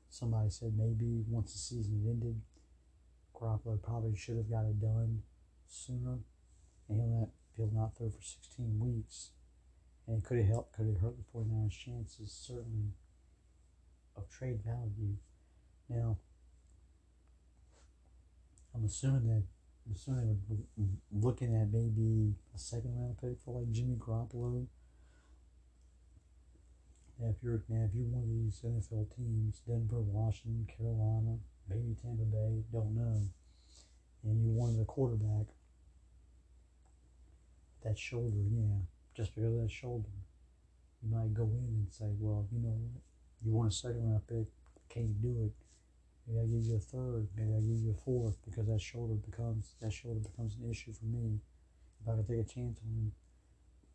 Somebody 0.09 0.49
said 0.49 0.77
maybe 0.77 1.23
once 1.27 1.51
the 1.53 1.57
season 1.57 2.03
ended, 2.07 2.39
Garoppolo 3.35 3.81
probably 3.81 4.15
should 4.15 4.37
have 4.37 4.49
got 4.49 4.65
it 4.65 4.79
done 4.79 5.23
sooner, 5.67 6.19
and 6.87 6.99
he'll 6.99 7.19
not, 7.19 7.29
he'll 7.55 7.71
not 7.73 7.97
throw 7.97 8.09
for 8.09 8.21
16 8.21 8.79
weeks. 8.79 9.31
And 10.07 10.19
it 10.19 10.23
could 10.23 10.37
have 10.37 10.47
helped, 10.47 10.73
could 10.73 10.87
have 10.87 11.01
hurt 11.01 11.15
the 11.17 11.37
49ers' 11.37 11.71
chances, 11.71 12.31
certainly 12.31 12.93
of 14.15 14.29
trade 14.29 14.61
value. 14.63 15.17
Now, 15.89 16.17
I'm 18.73 18.85
assuming 18.85 19.27
that 19.27 19.43
I'm 19.87 19.95
assuming 19.95 20.41
we're 20.47 20.57
mm, 20.57 20.63
mm, 20.79 21.23
looking 21.23 21.55
at 21.55 21.71
maybe 21.71 22.35
a 22.53 22.59
second 22.59 22.95
round 22.95 23.17
pick 23.19 23.39
for 23.43 23.59
like 23.59 23.71
Jimmy 23.71 23.95
Garoppolo. 23.95 24.67
Now, 27.19 27.29
if 27.29 27.41
you're 27.41 27.63
now 27.67 27.85
if 27.85 27.95
you're 27.95 28.05
one 28.05 28.23
of 28.23 28.29
these 28.29 28.61
NFL 28.61 29.15
teams, 29.15 29.61
Denver, 29.65 30.01
Washington, 30.01 30.67
Carolina, 30.69 31.37
maybe 31.67 31.95
Tampa 31.97 32.23
Bay, 32.23 32.61
don't 32.71 32.93
know, 32.93 33.25
and 34.23 34.43
you 34.43 34.51
wanted 34.51 34.79
a 34.81 34.85
quarterback, 34.85 35.47
that 37.83 37.97
shoulder, 37.97 38.37
yeah, 38.53 38.85
just 39.15 39.33
because 39.33 39.53
of 39.53 39.61
that 39.61 39.71
shoulder, 39.71 40.13
you 41.01 41.09
might 41.09 41.33
go 41.33 41.43
in 41.43 41.73
and 41.73 41.87
say, 41.89 42.05
well, 42.19 42.45
you 42.51 42.59
know 42.59 42.77
what, 42.77 43.01
you 43.43 43.51
want 43.51 43.71
a 43.71 43.75
second 43.75 44.05
round 44.05 44.27
pick, 44.27 44.45
can't 44.89 45.19
do 45.21 45.49
it? 45.49 45.53
Maybe 46.27 46.39
I 46.39 46.45
give 46.45 46.69
you 46.69 46.75
a 46.75 46.79
third, 46.79 47.27
maybe 47.35 47.53
I 47.55 47.61
give 47.61 47.81
you 47.81 47.95
a 47.97 48.01
fourth 48.03 48.37
because 48.45 48.67
that 48.67 48.81
shoulder 48.81 49.15
becomes 49.15 49.73
that 49.81 49.93
shoulder 49.93 50.19
becomes 50.19 50.55
an 50.61 50.69
issue 50.69 50.93
for 50.93 51.05
me. 51.05 51.39
If 52.01 52.09
I 52.09 52.13
can 52.13 52.25
take 52.27 52.45
a 52.45 52.49
chance 52.53 52.77
on 52.83 52.93
him, 52.93 53.11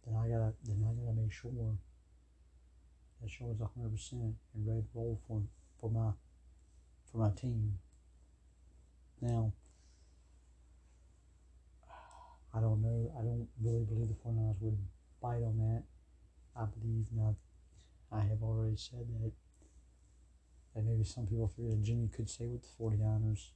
then 0.02 0.16
I 0.16 0.26
gotta 0.26 0.54
then 0.64 0.82
I 0.82 0.90
gotta 0.98 1.14
make 1.14 1.30
sure 1.30 1.52
that 3.22 3.30
shows 3.30 3.56
100% 3.56 4.12
and 4.12 4.34
ready 4.66 4.80
to 4.80 4.88
roll 4.94 5.20
for, 5.26 5.42
for 5.80 5.90
my 5.90 6.10
for 7.10 7.18
my 7.18 7.30
team. 7.30 7.78
Now, 9.20 9.52
I 12.54 12.60
don't 12.60 12.82
know. 12.82 13.12
I 13.18 13.22
don't 13.22 13.48
really 13.62 13.84
believe 13.84 14.08
the 14.08 14.14
49ers 14.14 14.56
would 14.60 14.78
bite 15.20 15.42
on 15.42 15.58
that. 15.58 15.84
I 16.56 16.64
believe 16.64 17.06
now, 17.14 17.36
I 18.10 18.20
have 18.20 18.42
already 18.42 18.76
said 18.76 19.06
that, 19.20 19.32
that 20.74 20.84
maybe 20.84 21.04
some 21.04 21.26
people 21.26 21.48
fear 21.48 21.70
that 21.70 21.82
Jimmy 21.82 22.08
could 22.08 22.28
stay 22.28 22.46
with 22.46 22.62
the 22.62 22.82
49ers 22.82 23.50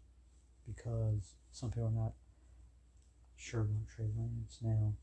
because 0.66 1.34
some 1.50 1.70
people 1.70 1.88
are 1.88 2.02
not 2.02 2.12
sure 3.36 3.62
about 3.62 3.88
Trey 3.88 4.06
Lance. 4.16 4.58
Now, 4.62 4.94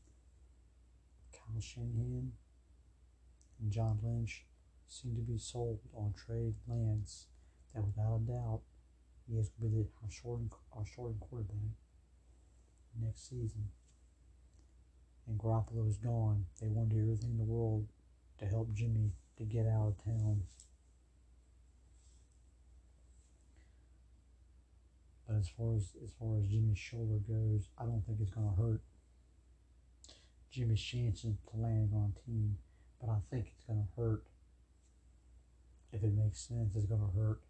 Kyle 1.32 1.60
Shanahan 1.60 2.32
and 3.60 3.70
John 3.70 3.98
Lynch 4.02 4.44
seem 4.88 5.14
to 5.16 5.22
be 5.22 5.38
sold 5.38 5.80
on 5.94 6.14
Trey 6.14 6.54
Lance 6.68 7.26
that 7.74 7.84
without 7.84 8.16
a 8.16 8.32
doubt 8.32 8.60
he 9.26 9.36
is 9.36 9.48
going 9.48 9.70
to 9.70 9.76
be 9.76 9.82
the, 9.82 9.88
our 10.02 10.10
starting, 10.10 10.50
our 10.76 10.86
starting 10.86 11.18
quarterback 11.18 11.56
next 13.00 13.28
season. 13.28 13.68
And 15.26 15.38
Garoppolo 15.38 15.88
is 15.88 15.96
gone. 15.96 16.46
They 16.60 16.68
want 16.68 16.90
to 16.90 16.96
do 16.96 17.02
everything 17.02 17.30
in 17.30 17.38
the 17.38 17.44
world 17.44 17.86
to 18.38 18.46
help 18.46 18.72
Jimmy 18.74 19.12
to 19.38 19.44
get 19.44 19.66
out 19.66 19.88
of 19.88 20.04
town. 20.04 20.42
But 25.26 25.36
as 25.36 25.48
far 25.48 25.74
as 25.74 25.92
as 26.04 26.10
far 26.18 26.36
as 26.38 26.46
Jimmy's 26.46 26.78
shoulder 26.78 27.18
goes, 27.26 27.68
I 27.78 27.84
don't 27.84 28.02
think 28.06 28.18
it's 28.20 28.30
going 28.30 28.48
to 28.48 28.62
hurt 28.62 28.82
Jimmy's 30.50 30.82
chances 30.82 31.36
to 31.50 31.56
landing 31.56 31.94
on 31.94 32.12
team. 32.26 32.58
But 33.00 33.08
I 33.08 33.16
think 33.30 33.46
it's 33.54 33.64
going 33.64 33.80
to 33.80 34.00
hurt. 34.00 34.24
If 35.94 36.02
it 36.02 36.12
makes 36.12 36.40
sense, 36.40 36.74
it's 36.74 36.86
going 36.86 37.00
to 37.00 37.16
hurt 37.16 37.40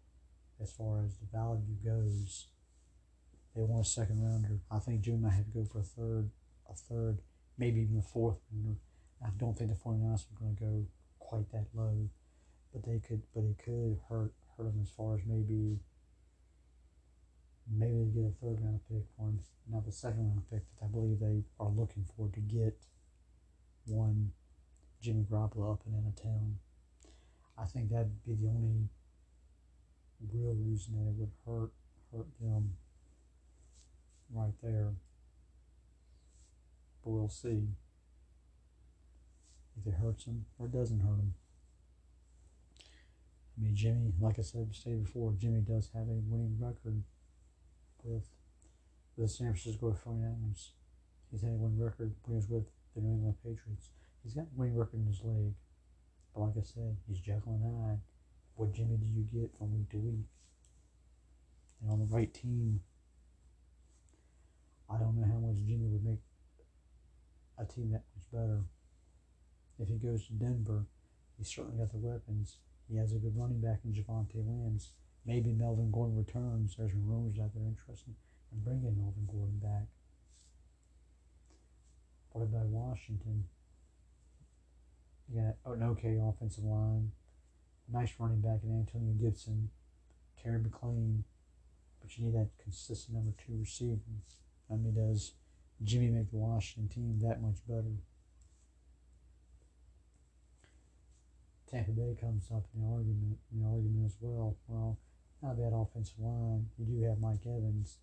as 0.61 0.71
far 0.71 1.03
as 1.03 1.17
the 1.17 1.25
value 1.35 1.75
goes. 1.83 2.47
They 3.55 3.63
want 3.63 3.85
a 3.85 3.89
second 3.89 4.23
rounder. 4.23 4.59
I 4.69 4.77
think 4.77 5.01
Jimmy 5.01 5.23
might 5.23 5.33
have 5.33 5.45
to 5.45 5.51
go 5.51 5.65
for 5.65 5.79
a 5.79 5.83
third, 5.83 6.29
a 6.69 6.75
third, 6.75 7.19
maybe 7.57 7.81
even 7.81 7.97
a 7.97 8.01
fourth 8.03 8.37
rounder. 8.53 8.77
I 9.23 9.29
don't 9.37 9.57
think 9.57 9.71
the 9.71 9.75
49ers 9.75 10.25
are 10.29 10.39
going 10.39 10.55
to 10.55 10.63
go 10.63 10.85
quite 11.17 11.51
that 11.53 11.65
low, 11.73 12.09
but 12.71 12.85
they 12.85 12.99
could, 12.99 13.23
but 13.33 13.45
it 13.45 13.57
could 13.57 13.97
hurt 14.09 14.33
hurt 14.57 14.65
them 14.65 14.79
as 14.81 14.89
far 14.89 15.15
as 15.15 15.21
maybe 15.25 15.79
maybe 17.69 17.97
they 17.97 18.21
get 18.21 18.29
a 18.29 18.45
third 18.45 18.61
round 18.61 18.79
pick 18.87 19.03
for 19.17 19.29
him, 19.29 19.39
not 19.67 19.85
the 19.85 19.91
second 19.91 20.27
round 20.27 20.43
pick 20.51 20.61
that 20.79 20.85
I 20.85 20.87
believe 20.87 21.19
they 21.19 21.43
are 21.59 21.69
looking 21.69 22.05
for 22.15 22.29
to 22.29 22.39
get 22.39 22.77
one 23.85 24.31
Jimmy 25.01 25.23
Garoppolo 25.23 25.73
up 25.73 25.81
and 25.85 25.95
in 25.95 26.05
a 26.05 26.21
town. 26.21 26.57
I 27.57 27.65
think 27.65 27.89
that'd 27.89 28.23
be 28.25 28.35
the 28.35 28.47
only 28.47 28.89
real 30.33 30.55
reason 30.55 30.95
that 30.95 31.09
it 31.09 31.15
would 31.17 31.31
hurt 31.45 31.71
hurt 32.11 32.27
them 32.39 32.73
right 34.33 34.53
there. 34.61 34.93
But 37.03 37.11
we'll 37.11 37.29
see 37.29 37.67
if 39.79 39.87
it 39.87 39.93
hurts 39.95 40.25
them 40.25 40.45
or 40.57 40.67
doesn't 40.67 40.99
hurt 40.99 41.17
them. 41.17 41.33
I 43.57 43.63
mean, 43.63 43.75
Jimmy, 43.75 44.13
like 44.19 44.37
I 44.37 44.41
said, 44.41 44.73
stated 44.73 45.05
before, 45.05 45.33
Jimmy 45.37 45.61
does 45.61 45.89
have 45.93 46.07
a 46.07 46.21
winning 46.27 46.57
record 46.59 47.03
with 48.03 48.27
the 49.17 49.27
San 49.27 49.53
Francisco 49.53 49.95
49ers. 50.05 50.71
He's 51.31 51.41
had 51.41 51.51
a 51.51 51.55
winning 51.55 51.79
record 51.79 52.15
when 52.23 52.33
he 52.33 52.35
was 52.35 52.49
with 52.49 52.65
the 52.95 53.01
New 53.01 53.13
England 53.13 53.35
Patriots. 53.43 53.91
He's 54.23 54.33
got 54.33 54.43
a 54.43 54.57
winning 54.59 54.75
record 54.75 54.99
in 54.99 55.07
his 55.07 55.21
leg. 55.23 55.53
But 56.35 56.41
like 56.41 56.57
I 56.57 56.63
said, 56.63 56.97
he's 57.07 57.19
Jekyll 57.19 57.55
and 57.55 57.63
Hyde. 57.63 57.99
What 58.55 58.73
Jimmy 58.73 58.97
do 58.97 59.05
you 59.05 59.23
get 59.31 59.57
from 59.57 59.73
week 59.73 59.89
to 59.91 59.97
week? 59.97 60.27
And 61.81 61.91
on 61.91 61.99
the 61.99 62.13
right 62.13 62.33
team, 62.33 62.81
I 64.89 64.97
don't 64.97 65.15
know 65.15 65.25
how 65.25 65.39
much 65.39 65.55
Jimmy 65.65 65.87
would 65.87 66.03
make 66.03 66.19
a 67.57 67.65
team 67.65 67.91
that 67.91 68.03
much 68.15 68.31
better. 68.31 68.63
If 69.79 69.87
he 69.87 69.95
goes 69.95 70.27
to 70.27 70.33
Denver, 70.33 70.85
he's 71.37 71.47
certainly 71.47 71.77
got 71.77 71.91
the 71.91 71.97
weapons. 71.97 72.57
He 72.89 72.97
has 72.97 73.13
a 73.13 73.17
good 73.17 73.37
running 73.37 73.61
back 73.61 73.79
in 73.85 73.93
Javonte 73.93 74.35
Williams. 74.35 74.91
Maybe 75.25 75.53
Melvin 75.53 75.89
Gordon 75.91 76.17
returns. 76.17 76.75
There's 76.77 76.91
some 76.91 77.07
rumors 77.07 77.37
that 77.37 77.51
they're 77.53 77.65
interested 77.65 78.13
in 78.51 78.59
bringing 78.59 78.95
Melvin 78.97 79.25
Gordon 79.25 79.59
back. 79.59 79.87
What 82.31 82.43
about 82.43 82.67
Washington? 82.67 83.45
You 85.33 85.41
oh, 85.65 85.69
got 85.69 85.77
an 85.77 85.83
okay 85.89 86.19
offensive 86.21 86.63
line, 86.63 87.11
nice 87.91 88.13
running 88.19 88.41
back 88.41 88.59
in 88.63 88.71
Antonio 88.71 89.13
Gibson, 89.19 89.69
Terry 90.41 90.59
McLaurin, 90.59 91.23
but 91.99 92.15
you 92.17 92.25
need 92.25 92.35
that 92.35 92.49
consistent 92.61 93.15
number 93.15 93.33
two 93.37 93.57
receiver. 93.59 93.99
I 94.69 94.75
mean, 94.75 94.93
does 94.93 95.33
Jimmy 95.83 96.09
make 96.09 96.29
the 96.31 96.37
Washington 96.37 96.89
team 96.89 97.19
that 97.23 97.41
much 97.41 97.57
better? 97.67 97.97
Tampa 101.69 101.91
Bay 101.91 102.15
comes 102.19 102.45
up 102.53 102.65
in 102.75 102.81
the 102.81 102.87
argument, 102.87 103.37
in 103.51 103.61
the 103.61 103.67
argument 103.67 104.05
as 104.05 104.15
well. 104.21 104.55
Well, 104.67 104.99
not 105.41 105.57
that 105.57 105.75
offensive 105.75 106.19
line. 106.19 106.67
You 106.77 106.85
do 106.85 107.03
have 107.03 107.19
Mike 107.19 107.45
Evans, 107.45 107.97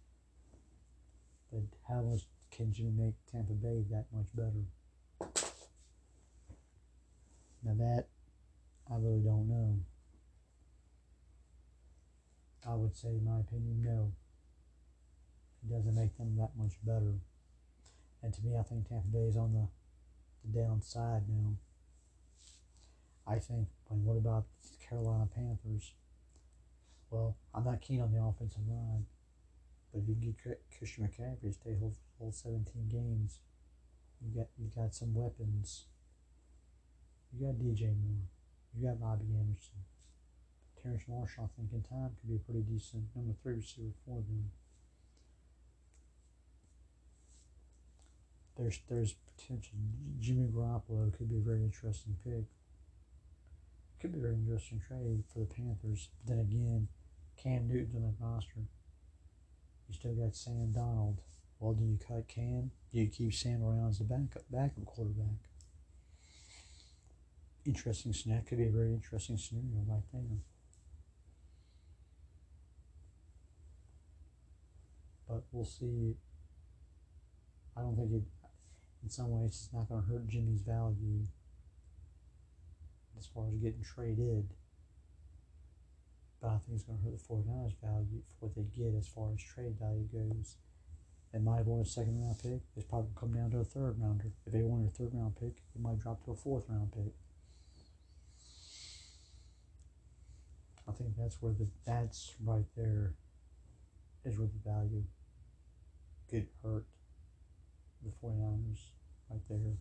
but 1.52 1.62
how 1.88 2.02
much 2.02 2.22
can 2.50 2.72
you 2.74 2.90
make 2.90 3.14
Tampa 3.30 3.52
Bay 3.52 3.84
that 3.90 4.06
much 4.12 4.26
better? 4.34 4.66
Now 7.62 7.74
that 7.74 8.06
I 8.90 8.96
really 8.96 9.20
don't 9.20 9.48
know. 9.48 9.78
I 12.68 12.74
would 12.74 12.96
say, 12.96 13.08
in 13.08 13.24
my 13.24 13.40
opinion, 13.40 13.82
no. 13.82 14.12
It 15.62 15.72
doesn't 15.72 15.94
make 15.94 16.16
them 16.16 16.36
that 16.36 16.50
much 16.56 16.74
better. 16.84 17.14
And 18.22 18.32
to 18.34 18.42
me, 18.42 18.56
I 18.56 18.62
think 18.62 18.88
Tampa 18.88 19.08
Bay 19.08 19.26
is 19.26 19.36
on 19.36 19.52
the, 19.52 19.68
the 20.44 20.60
downside 20.60 21.28
now. 21.28 21.56
I 23.26 23.38
think, 23.38 23.68
when 23.86 24.04
what 24.04 24.16
about 24.16 24.46
the 24.62 24.84
Carolina 24.84 25.28
Panthers? 25.32 25.92
Well, 27.10 27.36
I'm 27.54 27.64
not 27.64 27.80
keen 27.80 28.00
on 28.00 28.12
the 28.12 28.22
offensive 28.22 28.66
line, 28.68 29.06
but 29.92 30.02
if 30.02 30.08
you 30.08 30.14
get 30.14 30.62
Christian 30.76 31.04
McCaffrey 31.04 31.42
to 31.42 31.52
stay 31.52 31.76
whole, 31.78 31.94
whole 32.18 32.32
17 32.32 32.88
games, 32.88 33.38
you 34.20 34.34
got 34.34 34.48
you 34.58 34.70
got 34.74 34.94
some 34.94 35.14
weapons. 35.14 35.86
You 37.32 37.46
got 37.46 37.54
DJ 37.56 37.94
Moore, 37.96 38.28
you 38.74 38.86
got 38.86 39.00
Robby 39.00 39.24
Anderson, 39.38 39.80
Terrace 40.82 41.04
Marshall. 41.08 41.50
I 41.52 41.56
think 41.56 41.72
in 41.72 41.82
time 41.82 42.10
could 42.20 42.28
be 42.28 42.36
a 42.36 42.38
pretty 42.38 42.60
decent 42.60 43.04
number 43.16 43.32
three 43.42 43.54
receiver 43.54 43.94
for 44.04 44.16
them. 44.16 44.50
There's 48.56 48.80
there's 48.88 49.14
potential. 49.14 49.72
Jimmy 50.20 50.48
Garoppolo 50.48 51.16
could 51.16 51.30
be 51.30 51.38
a 51.38 51.40
very 51.40 51.62
interesting 51.62 52.16
pick 52.22 52.44
could 54.02 54.12
be 54.12 54.18
a 54.18 54.22
very 54.22 54.34
interesting 54.34 54.80
trade 54.80 55.22
for 55.32 55.38
the 55.38 55.46
Panthers. 55.46 56.08
But 56.26 56.34
then 56.34 56.40
again, 56.40 56.88
Cam 57.36 57.68
Newton's 57.68 57.94
on 57.94 58.02
the 58.02 58.26
roster. 58.26 58.66
You 59.88 59.94
still 59.94 60.14
got 60.14 60.34
Sam 60.34 60.72
Darnold. 60.76 61.18
Well, 61.60 61.74
do 61.74 61.84
you 61.84 61.98
cut 62.04 62.26
Cam? 62.26 62.72
Do 62.92 62.98
you 62.98 63.06
keep 63.06 63.32
Sam 63.32 63.62
around 63.62 63.90
as 63.90 64.00
a 64.00 64.04
backup, 64.04 64.42
backup 64.50 64.84
quarterback? 64.86 65.38
Interesting 67.64 68.12
scenario. 68.12 68.42
Could 68.42 68.58
be 68.58 68.66
a 68.66 68.70
very 68.70 68.92
interesting 68.92 69.36
scenario 69.36 69.84
right 69.88 70.02
there. 70.12 70.22
But 75.28 75.44
we'll 75.52 75.64
see. 75.64 76.16
I 77.76 77.80
don't 77.80 77.96
think 77.96 78.12
it, 78.12 78.22
in 79.02 79.08
some 79.08 79.30
ways, 79.30 79.50
it's 79.50 79.68
not 79.72 79.88
going 79.88 80.02
to 80.02 80.08
hurt 80.08 80.26
Jimmy's 80.26 80.62
value 80.62 81.24
as 83.16 83.26
far 83.26 83.46
as 83.48 83.54
getting 83.54 83.82
traded. 83.82 84.48
But 86.40 86.48
I 86.48 86.58
think 86.58 86.74
it's 86.74 86.82
going 86.82 86.98
to 86.98 87.04
hurt 87.04 87.16
the 87.16 87.24
49ers 87.24 87.76
value 87.80 88.22
for 88.38 88.46
what 88.46 88.54
they 88.56 88.66
get 88.76 88.94
as 88.98 89.06
far 89.06 89.30
as 89.32 89.40
trade 89.40 89.78
value 89.80 90.08
goes. 90.12 90.56
They 91.32 91.38
might 91.38 91.58
have 91.58 91.66
wanted 91.66 91.86
a 91.86 91.88
second 91.88 92.20
round 92.20 92.38
pick. 92.42 92.60
It's 92.76 92.84
probably 92.84 93.12
come 93.18 93.32
down 93.32 93.52
to 93.52 93.58
a 93.58 93.64
third 93.64 93.98
rounder. 93.98 94.32
If 94.44 94.52
they 94.52 94.62
wanted 94.62 94.88
a 94.88 94.90
third 94.90 95.14
round 95.14 95.36
pick, 95.36 95.62
it 95.74 95.80
might 95.80 96.00
drop 96.00 96.24
to 96.24 96.32
a 96.32 96.36
fourth 96.36 96.64
round 96.68 96.92
pick. 96.92 97.14
I 100.88 100.92
think 100.92 101.10
that's 101.16 101.40
where 101.40 101.52
the 101.52 101.68
that's 101.86 102.34
right 102.44 102.64
there 102.76 103.14
is 104.24 104.38
where 104.38 104.48
the 104.48 104.70
value 104.70 105.04
could 106.28 106.48
hurt 106.62 106.86
the 108.04 108.10
49ers 108.24 108.78
right 109.30 109.40
there. 109.48 109.76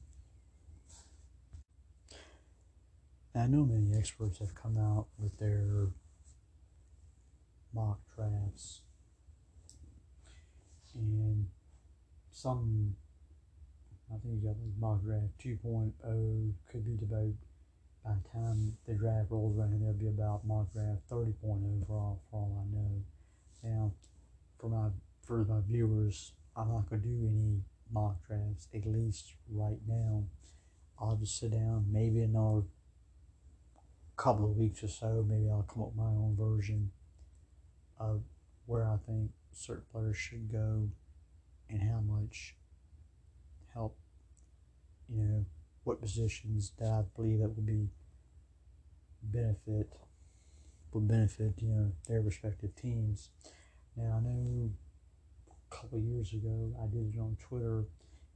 Now, 3.34 3.44
I 3.44 3.48
know 3.48 3.66
many 3.66 3.98
experts 3.98 4.40
have 4.40 4.54
come 4.54 4.78
out 4.78 5.08
with 5.18 5.38
their 5.40 5.88
mock 7.74 8.00
drafts, 8.16 8.82
and 10.94 11.48
some, 12.32 12.96
I 14.14 14.18
think 14.18 14.42
you 14.42 14.48
got 14.48 14.58
like 14.62 14.78
mock 14.80 15.04
draft 15.04 15.38
2.0 15.44 16.54
could 16.70 16.86
be 16.86 17.04
about 17.04 17.34
by 18.04 18.12
the 18.14 18.30
time 18.30 18.78
the 18.88 18.94
draft 18.94 19.28
rolls 19.30 19.58
around, 19.58 19.80
there'll 19.80 19.94
be 19.94 20.08
about 20.08 20.46
mock 20.46 20.72
draft 20.74 21.08
30.0 21.10 21.86
for 21.88 21.94
all, 21.94 22.22
for 22.30 22.38
all 22.38 22.66
I 22.66 22.76
know. 22.76 23.04
Now, 23.64 23.92
for 24.60 24.70
my 24.70 24.90
for 25.26 25.46
my 25.46 25.60
viewers, 25.68 26.32
I'm 26.56 26.70
not 26.70 26.90
gonna 26.90 27.02
do 27.02 27.30
any 27.30 27.62
mock 27.92 28.26
drafts 28.28 28.68
at 28.74 28.86
least 28.86 29.34
right 29.50 29.80
now. 29.88 30.24
I'll 31.00 31.16
just 31.16 31.40
sit 31.40 31.52
down, 31.52 31.86
maybe 31.92 32.22
another 32.22 32.64
couple 34.18 34.46
of 34.46 34.58
weeks 34.58 34.84
or 34.84 34.88
so. 34.88 35.26
Maybe 35.28 35.50
I'll 35.50 35.64
come 35.64 35.84
up 35.84 35.90
with 35.90 35.98
my 35.98 36.12
own 36.12 36.36
version 36.38 36.92
of 38.00 38.22
where 38.66 38.84
I 38.84 38.98
think 39.06 39.32
certain 39.52 39.84
players 39.92 40.18
should 40.18 40.52
go 40.52 40.90
and 41.70 41.82
how 41.82 42.02
much 42.02 42.56
help, 43.74 43.98
you 45.10 45.24
know, 45.24 45.46
what 45.84 46.02
positions 46.02 46.74
that 46.78 46.90
I 46.90 47.04
believe 47.16 47.40
that 47.40 47.56
will 47.56 47.64
be 47.64 47.90
benefit 49.24 49.94
will 50.92 51.02
benefit, 51.02 51.54
you 51.62 51.70
know, 51.70 51.92
their 52.08 52.22
respective 52.22 52.76
teams. 52.76 53.30
Now 53.96 54.18
I 54.18 54.22
know 54.22 54.72
a 55.50 55.76
couple 55.76 56.00
years 56.00 56.34
ago 56.34 56.74
I 56.82 56.88
did 56.88 57.14
it 57.16 57.20
on 57.20 57.38
Twitter 57.40 57.86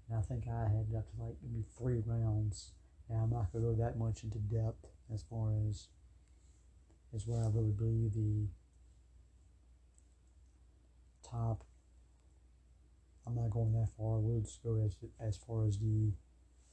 and 0.09 0.17
I 0.17 0.21
think 0.21 0.45
I 0.47 0.61
had 0.69 0.87
up 0.95 1.09
to 1.11 1.23
like 1.23 1.35
maybe 1.43 1.65
three 1.77 2.01
rounds. 2.05 2.71
Now 3.09 3.23
I'm 3.23 3.29
not 3.29 3.51
gonna 3.51 3.65
go 3.65 3.75
that 3.75 3.97
much 3.97 4.23
into 4.23 4.39
depth 4.39 4.87
as 5.13 5.23
far 5.23 5.53
as 5.69 5.87
as 7.13 7.27
what 7.27 7.43
I 7.43 7.47
really 7.47 7.71
believe 7.71 8.13
the 8.13 8.47
top. 11.27 11.63
I'm 13.27 13.35
not 13.35 13.49
going 13.49 13.73
that 13.73 13.89
far. 13.97 14.19
We'll 14.19 14.41
just 14.41 14.63
go 14.63 14.81
as 14.85 14.97
as 15.19 15.37
far 15.37 15.65
as 15.65 15.77
the 15.79 16.11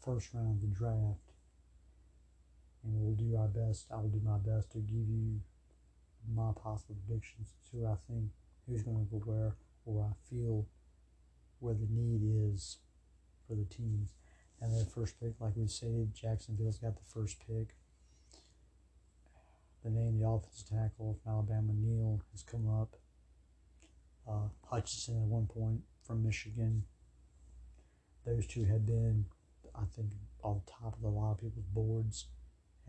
first 0.05 0.35
round 0.35 0.57
of 0.57 0.61
the 0.61 0.75
draft, 0.75 1.33
and 2.85 2.95
we'll 2.95 3.15
do 3.15 3.37
our 3.37 3.49
best. 3.49 3.87
I 3.93 3.97
will 3.97 4.09
do 4.09 4.21
my 4.25 4.39
best 4.39 4.73
to 4.73 4.79
give 4.79 5.09
you 5.09 5.41
my 6.35 6.53
possible 6.53 6.97
predictions 7.07 7.49
to 7.71 7.77
who 7.77 7.87
I 7.87 7.97
think 8.09 8.31
who's 8.67 8.83
going 8.83 9.07
to 9.07 9.11
go 9.11 9.19
where, 9.25 9.57
or 9.85 10.05
I 10.05 10.13
feel 10.29 10.67
where 11.61 11.75
the 11.75 11.89
need 11.91 12.23
is 12.53 12.79
for 13.47 13.55
the 13.55 13.65
teams. 13.65 14.11
And 14.61 14.81
the 14.81 14.85
first 14.85 15.19
pick, 15.19 15.35
like 15.41 15.57
we 15.57 15.67
said, 15.67 16.15
Jacksonville's 16.15 16.79
got 16.79 16.97
the 16.97 17.05
first 17.13 17.39
pick. 17.41 17.75
The 19.83 19.91
name, 19.91 20.21
the 20.21 20.29
offensive 20.29 20.69
tackle 20.69 21.19
from 21.23 21.33
Alabama, 21.33 21.73
Neal, 21.75 22.23
has 22.31 22.45
come 22.45 22.69
up. 22.71 22.97
Uh, 24.29 24.49
Hutchinson 24.71 25.17
at 25.17 25.29
one 25.29 25.47
point 25.47 25.81
from 26.07 26.23
Michigan. 26.23 26.85
Those 28.25 28.47
two 28.47 28.65
had 28.65 28.87
been, 28.87 29.27
I 29.75 29.85
think, 29.97 30.13
on 30.43 30.63
top 30.67 30.97
of 30.99 31.05
a 31.05 31.09
lot 31.09 31.33
of 31.33 31.39
people's 31.41 31.67
boards 31.67 32.27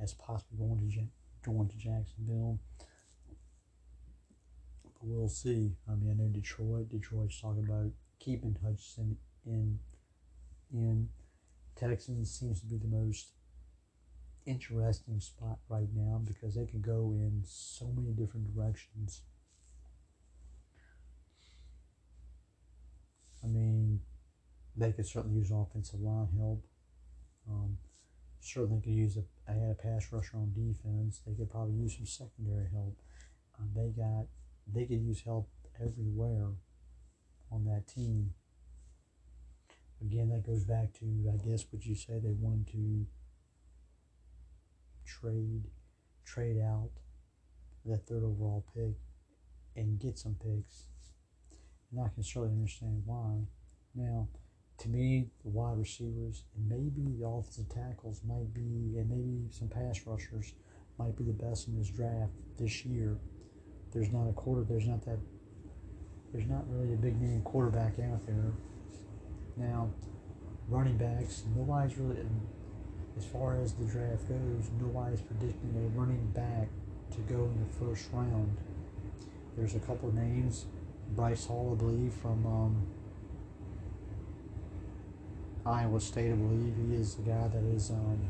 as 0.02 0.14
possibly 0.14 0.58
going 0.58 0.92
to 0.92 1.50
going 1.50 1.68
to 1.68 1.78
Jacksonville. 1.78 2.60
But 4.84 5.02
we'll 5.02 5.30
see. 5.30 5.74
I 5.90 5.96
mean, 5.96 6.12
I 6.12 6.14
know 6.22 6.30
Detroit. 6.30 6.90
Detroit's 6.90 7.40
talking 7.40 7.66
about 7.68 7.92
keeping 8.20 8.58
Hutchinson 8.64 9.18
in. 9.46 9.80
In 10.72 11.10
Texans 11.76 12.32
seems 12.32 12.60
to 12.62 12.66
be 12.66 12.78
the 12.78 12.88
most 12.88 13.34
interesting 14.46 15.20
spot 15.20 15.60
right 15.70 15.88
now 15.94 16.22
because 16.26 16.56
they 16.56 16.66
can 16.66 16.82
go 16.82 17.14
in 17.14 17.42
so 17.46 17.86
many 17.96 18.12
different 18.12 18.54
directions. 18.54 19.22
I 23.44 23.48
mean, 23.48 24.02
they 24.76 24.92
could 24.92 25.06
certainly 25.06 25.38
use 25.40 25.52
offensive 25.52 26.00
line 26.00 26.30
help. 26.38 26.66
Um, 27.50 27.78
certainly 28.40 28.82
could 28.82 28.94
use 28.94 29.18
a, 29.18 29.24
add 29.52 29.72
a 29.72 29.76
pass 29.82 30.12
rusher 30.12 30.38
on 30.38 30.54
defense. 30.54 31.22
They 31.26 31.34
could 31.34 31.50
probably 31.50 31.76
use 31.76 31.96
some 31.96 32.06
secondary 32.06 32.68
help. 32.72 32.98
Um, 33.60 33.70
they 33.76 33.90
got 33.90 34.26
they 34.74 34.86
could 34.86 35.02
use 35.02 35.22
help 35.22 35.50
everywhere 35.82 36.50
on 37.52 37.66
that 37.66 37.88
team. 37.88 38.34
Again, 40.02 40.30
that 40.30 40.46
goes 40.46 40.64
back 40.64 40.94
to 41.00 41.06
I 41.32 41.38
guess 41.38 41.66
what 41.70 41.86
you 41.86 41.96
said 41.96 42.24
they 42.24 42.34
wanted 42.34 42.68
to 42.72 43.06
trade 45.06 45.64
trade 46.26 46.58
out 46.60 46.90
that 47.86 48.08
third 48.08 48.24
overall 48.24 48.66
pick 48.74 48.96
and 49.76 50.00
get 50.00 50.18
some 50.18 50.36
picks. 50.36 50.88
And 51.92 52.02
I 52.02 52.10
can 52.10 52.24
certainly 52.24 52.56
understand 52.56 53.04
why. 53.06 53.48
Now, 53.94 54.28
to 54.84 54.90
me, 54.90 55.28
the 55.44 55.50
wide 55.50 55.78
receivers 55.78 56.44
and 56.56 56.68
maybe 56.68 57.18
the 57.18 57.26
offensive 57.26 57.70
tackles 57.70 58.22
might 58.28 58.54
be, 58.54 59.00
and 59.00 59.10
maybe 59.10 59.48
some 59.50 59.70
pass 59.70 60.02
rushers 60.06 60.54
might 61.00 61.16
be 61.16 61.24
the 61.24 61.32
best 61.32 61.70
in 61.70 61.78
this 61.78 61.90
draft 61.90 62.34
this 62.60 62.84
year. 62.86 63.18
There's 63.94 64.12
not 64.12 64.28
a 64.30 64.34
quarter. 64.34 64.64
There's 64.64 64.86
not 64.86 65.04
that. 65.06 65.20
There's 66.34 66.48
not 66.48 66.66
really 66.68 66.94
a 66.94 66.98
big 66.98 67.20
name 67.22 67.42
quarterback 67.44 67.94
out 68.00 68.26
there. 68.26 68.52
Now, 69.56 69.90
running 70.68 70.98
backs. 70.98 71.44
Nobody's 71.56 71.98
really, 71.98 72.18
as 73.18 73.26
far 73.26 73.62
as 73.62 73.74
the 73.74 73.86
draft 73.86 74.28
goes, 74.28 74.70
nobody's 74.82 75.22
predicting 75.22 75.74
a 75.78 75.98
running 75.98 76.28
back 76.34 76.68
to 77.12 77.20
go 77.34 77.46
in 77.46 77.66
the 77.66 77.86
first 77.86 78.10
round. 78.12 78.58
There's 79.56 79.76
a 79.76 79.80
couple 79.80 80.12
names. 80.14 80.66
Breece 81.16 81.48
Hall, 81.48 81.78
I 81.78 81.82
believe, 81.82 82.14
from 82.14 82.46
um, 82.46 82.88
Iowa 85.66 86.00
State, 86.00 86.32
I 86.32 86.36
believe. 86.36 86.76
He 86.90 86.96
is 86.96 87.16
the 87.16 87.24
guy 87.24 87.48
that 87.48 87.64
is 87.76 87.90
um, 87.90 88.30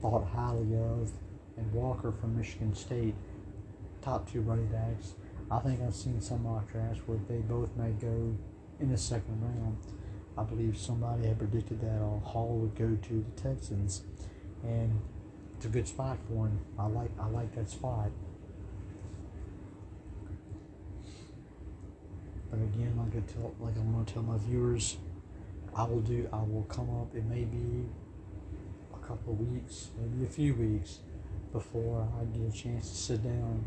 thought 0.00 0.26
highly 0.28 0.76
of. 0.76 1.10
And 1.56 1.70
Walker 1.72 2.12
from 2.12 2.36
Michigan 2.36 2.74
State, 2.74 3.14
top 4.00 4.30
two 4.30 4.40
running 4.40 4.68
backs. 4.68 5.14
I 5.50 5.58
think 5.58 5.80
I've 5.82 5.94
seen 5.94 6.20
some 6.20 6.44
mock 6.44 6.70
drafts 6.72 7.02
where 7.06 7.18
they 7.28 7.38
both 7.38 7.68
may 7.76 7.90
go 7.90 8.34
in 8.80 8.90
the 8.90 8.96
second 8.96 9.42
round. 9.42 9.76
I 10.36 10.44
believe 10.44 10.78
somebody 10.78 11.26
had 11.26 11.38
predicted 11.38 11.82
that 11.82 12.00
uh, 12.00 12.18
Hall 12.20 12.56
would 12.62 12.74
go 12.74 12.96
to 12.96 13.24
the 13.34 13.42
Texans, 13.42 14.02
and 14.62 14.98
it's 15.56 15.66
a 15.66 15.68
good 15.68 15.86
spot 15.86 16.18
for 16.26 16.46
him. 16.46 16.58
I 16.78 16.86
like 16.86 17.10
I 17.20 17.26
like 17.26 17.54
that 17.54 17.68
spot. 17.68 18.10
But 22.50 22.60
again, 22.60 22.94
like 22.96 23.14
I 23.14 23.32
tell, 23.32 23.54
like 23.60 23.76
I'm 23.76 23.92
gonna 23.92 24.04
tell 24.06 24.22
my 24.22 24.38
viewers, 24.38 24.96
I 25.74 25.84
will 25.84 26.00
do. 26.00 26.28
I 26.32 26.42
will 26.42 26.66
come 26.68 26.90
up. 27.00 27.14
It 27.14 27.24
may 27.24 27.44
be 27.44 27.86
a 28.94 29.06
couple 29.06 29.32
of 29.32 29.40
weeks, 29.40 29.88
maybe 29.98 30.24
a 30.24 30.28
few 30.28 30.54
weeks, 30.54 30.98
before 31.50 32.06
I 32.20 32.24
get 32.36 32.48
a 32.48 32.52
chance 32.52 32.90
to 32.90 32.96
sit 32.96 33.22
down 33.24 33.64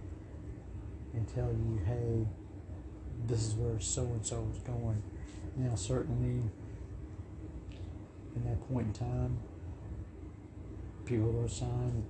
and 1.14 1.28
tell 1.28 1.48
you, 1.48 1.82
hey, 1.86 2.28
this 3.26 3.48
is 3.48 3.54
where 3.56 3.80
so 3.80 4.04
and 4.04 4.26
so 4.26 4.48
is 4.54 4.60
going. 4.60 5.02
Now, 5.56 5.76
certainly, 5.76 6.44
in 8.36 8.44
that 8.44 8.68
point 8.70 8.88
in 8.88 8.94
time, 8.94 9.40
people 11.06 11.32
will 11.32 11.48
sign 11.48 12.04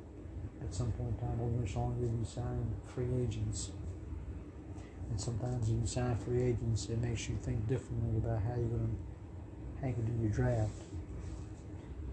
at 0.62 0.74
some 0.74 0.92
point 0.94 1.16
in 1.22 1.28
time. 1.28 1.40
Over 1.40 1.62
much 1.62 1.76
longer 1.76 2.06
you 2.06 2.26
sign 2.26 2.74
free 2.86 3.08
agents, 3.22 3.72
and 5.10 5.22
sometimes 5.22 5.70
when 5.70 5.82
you 5.82 5.88
sign 5.88 6.18
free 6.18 6.42
agents, 6.42 6.90
it 6.90 7.00
makes 7.02 7.30
you 7.30 7.38
think 7.42 7.68
differently 7.68 8.18
about 8.18 8.42
how 8.42 8.56
you're 8.56 8.68
going 8.68 8.90
to 8.90 9.15
you 9.86 10.04
do 10.04 10.22
your 10.22 10.32
draft. 10.32 10.82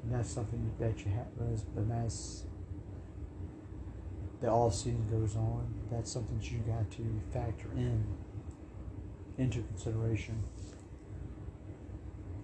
And 0.02 0.12
that's 0.12 0.30
something 0.30 0.72
that 0.80 0.98
you 1.04 1.12
have, 1.12 1.26
but 1.38 1.88
that's 1.88 2.44
the 4.40 4.48
off 4.48 4.74
season 4.74 5.06
goes 5.10 5.36
on. 5.36 5.72
That's 5.90 6.10
something 6.10 6.38
that 6.38 6.50
you 6.50 6.58
got 6.58 6.90
to 6.92 7.20
factor 7.32 7.68
in 7.76 8.04
into 9.38 9.62
consideration. 9.62 10.42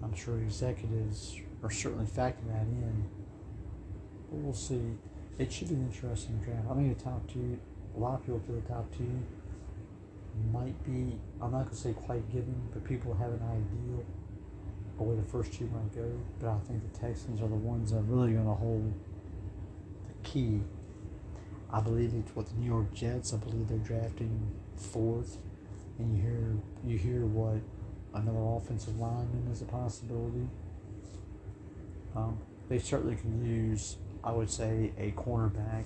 I'm 0.03 0.15
sure 0.15 0.39
executives 0.39 1.37
are 1.63 1.71
certainly 1.71 2.07
factoring 2.07 2.53
that 2.53 2.63
in. 2.63 3.05
But 4.31 4.39
we'll 4.39 4.55
see. 4.55 4.97
It 5.39 5.53
should 5.53 5.69
be 5.69 5.75
an 5.75 5.91
interesting 5.93 6.41
draft. 6.45 6.69
I 6.71 6.75
mean, 6.75 6.95
the 6.95 7.03
top 7.03 7.27
two, 7.31 7.59
a 7.97 7.99
lot 7.99 8.15
of 8.15 8.21
people 8.25 8.41
feel 8.47 8.57
the 8.57 8.69
top 8.69 8.87
two 8.97 9.23
might 10.53 10.85
be, 10.85 11.19
I'm 11.43 11.51
not 11.51 11.65
going 11.65 11.71
to 11.71 11.75
say 11.75 11.93
quite 11.93 12.31
given, 12.31 12.69
but 12.73 12.85
people 12.85 13.15
have 13.15 13.31
an 13.31 13.43
idea 13.43 13.99
of 13.99 14.05
where 15.07 15.17
the 15.17 15.23
first 15.23 15.53
two 15.53 15.67
might 15.67 15.95
go. 15.95 16.11
But 16.41 16.49
I 16.51 16.59
think 16.67 16.93
the 16.93 16.99
Texans 16.99 17.41
are 17.41 17.49
the 17.49 17.55
ones 17.55 17.91
that 17.91 17.99
are 17.99 18.03
really 18.03 18.33
going 18.33 18.47
to 18.47 18.55
hold 18.55 18.93
the 20.07 20.29
key. 20.29 20.61
I 21.73 21.81
believe 21.81 22.15
it's 22.15 22.35
what 22.35 22.47
the 22.47 22.55
New 22.55 22.67
York 22.67 22.95
Jets, 22.95 23.33
I 23.33 23.37
believe 23.37 23.69
they're 23.69 23.79
drafting 23.79 24.51
fourth. 24.77 25.39
And 25.99 26.17
you 26.17 26.23
hear 26.23 26.57
you 26.85 26.97
hear 26.97 27.27
what 27.27 27.61
another 28.15 28.39
offensive 28.57 28.99
lineman 28.99 29.49
is 29.53 29.63
a 29.63 29.65
possibility. 29.65 30.49
Um, 32.15 32.39
they 32.69 32.79
certainly 32.79 33.17
can 33.17 33.45
use, 33.45 33.97
I 34.23 34.33
would 34.33 34.51
say, 34.51 34.93
a 34.99 35.11
cornerback. 35.13 35.85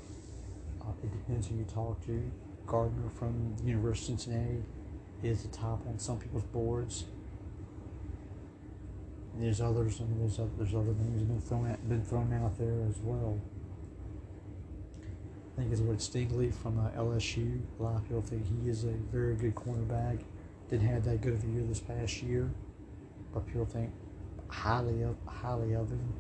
Uh, 0.81 0.93
it 1.03 1.13
depends 1.13 1.49
who 1.49 1.57
you 1.57 1.65
talk 1.65 2.05
to. 2.07 2.31
Gardner 2.67 3.11
from 3.15 3.55
the 3.57 3.65
University 3.65 4.13
of 4.13 4.21
Cincinnati 4.21 4.63
is 5.23 5.43
the 5.43 5.49
top 5.49 5.87
on 5.87 5.99
some 5.99 6.19
people's 6.19 6.45
boards. 6.45 7.05
There's 9.39 9.61
others, 9.61 10.01
I 10.01 10.05
mean, 10.05 10.21
there's 10.21 10.39
other, 10.39 10.51
there's 10.59 10.75
other 10.75 10.95
names 10.95 11.21
have 11.21 11.29
been 11.29 11.41
thrown 11.41 11.71
out, 11.71 11.89
been 11.89 12.05
thrown 12.05 12.33
out 12.33 12.59
there 12.59 12.87
as 12.89 12.99
well. 12.99 13.41
I 15.53 15.61
think 15.61 15.73
it's 15.73 15.81
what 15.81 15.99
Stingley 15.99 16.53
from 16.53 16.79
uh, 16.79 16.91
LSU. 16.91 17.61
A 17.79 17.83
lot 17.83 17.97
of 17.97 18.03
people 18.05 18.23
think 18.23 18.45
he 18.63 18.69
is 18.69 18.85
a 18.85 18.93
very 19.11 19.35
good 19.35 19.55
cornerback. 19.55 20.21
Didn't 20.71 20.89
have 20.89 21.05
that 21.05 21.21
good 21.21 21.35
of 21.35 21.45
a 21.45 21.47
year 21.47 21.63
this 21.63 21.81
past 21.81 22.23
year, 22.23 22.51
but 23.35 23.47
people 23.47 23.67
think 23.67 23.91
highly 24.49 25.03
of 25.03 25.17
highly 25.27 25.75
of 25.75 25.91
him. 25.91 26.13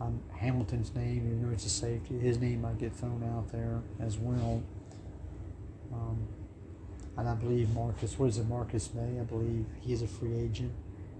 Um, 0.00 0.20
Hamilton's 0.36 0.94
name, 0.94 1.26
even 1.26 1.42
though 1.42 1.52
it's 1.52 1.66
a 1.66 1.70
safety, 1.70 2.18
his 2.18 2.38
name 2.38 2.62
might 2.62 2.78
get 2.78 2.94
thrown 2.94 3.22
out 3.34 3.50
there 3.50 3.80
as 4.00 4.16
well. 4.16 4.62
Um, 5.92 6.28
and 7.18 7.28
I 7.28 7.34
believe 7.34 7.74
Marcus, 7.74 8.16
what 8.16 8.28
is 8.28 8.38
it, 8.38 8.48
Marcus 8.48 8.94
Maye? 8.94 9.18
I 9.20 9.24
believe 9.24 9.66
he's 9.80 10.02
a 10.02 10.06
free 10.06 10.38
agent. 10.38 10.72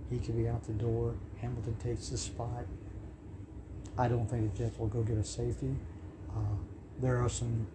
He 0.09 0.18
could 0.18 0.36
be 0.36 0.49
out 0.49 0.62
the 0.64 0.72
door. 0.72 1.14
Hamilton 1.40 1.76
takes 1.82 2.09
his 2.09 2.20
spot. 2.20 2.64
I 3.99 4.07
don't 4.07 4.30
think 4.30 4.55
the 4.55 4.59
Jets 4.59 4.78
will 4.78 4.86
go 4.86 5.03
get 5.03 5.18
a 5.18 5.24
safety. 5.24 5.74
Uh, 6.30 6.57
there 7.01 7.18
are 7.18 7.28
some 7.28 7.66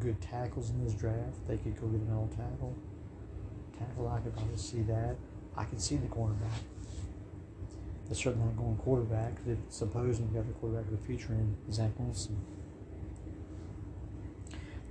good 0.00 0.18
tackles 0.22 0.70
in 0.70 0.82
this 0.82 0.94
draft. 0.94 1.46
They 1.46 1.58
could 1.58 1.78
go 1.78 1.88
get 1.88 2.00
an 2.00 2.12
old 2.14 2.30
tackle. 2.30 2.74
Tackle, 3.78 4.08
I 4.08 4.20
could 4.20 4.34
probably 4.34 4.56
see 4.56 4.80
that. 4.82 5.16
I 5.54 5.64
can 5.64 5.78
see 5.78 5.96
the 5.96 6.06
cornerback. 6.06 6.62
They're 8.06 8.14
certainly 8.14 8.46
not 8.46 8.56
going 8.56 8.76
quarterback. 8.76 9.44
They 9.44 9.58
supposedly 9.68 10.34
got 10.34 10.46
the 10.46 10.54
quarterback 10.54 10.86
of 10.86 10.98
the 10.98 11.06
future 11.06 11.34
in 11.34 11.54
Zach 11.70 11.90
Wilson. 11.98 12.38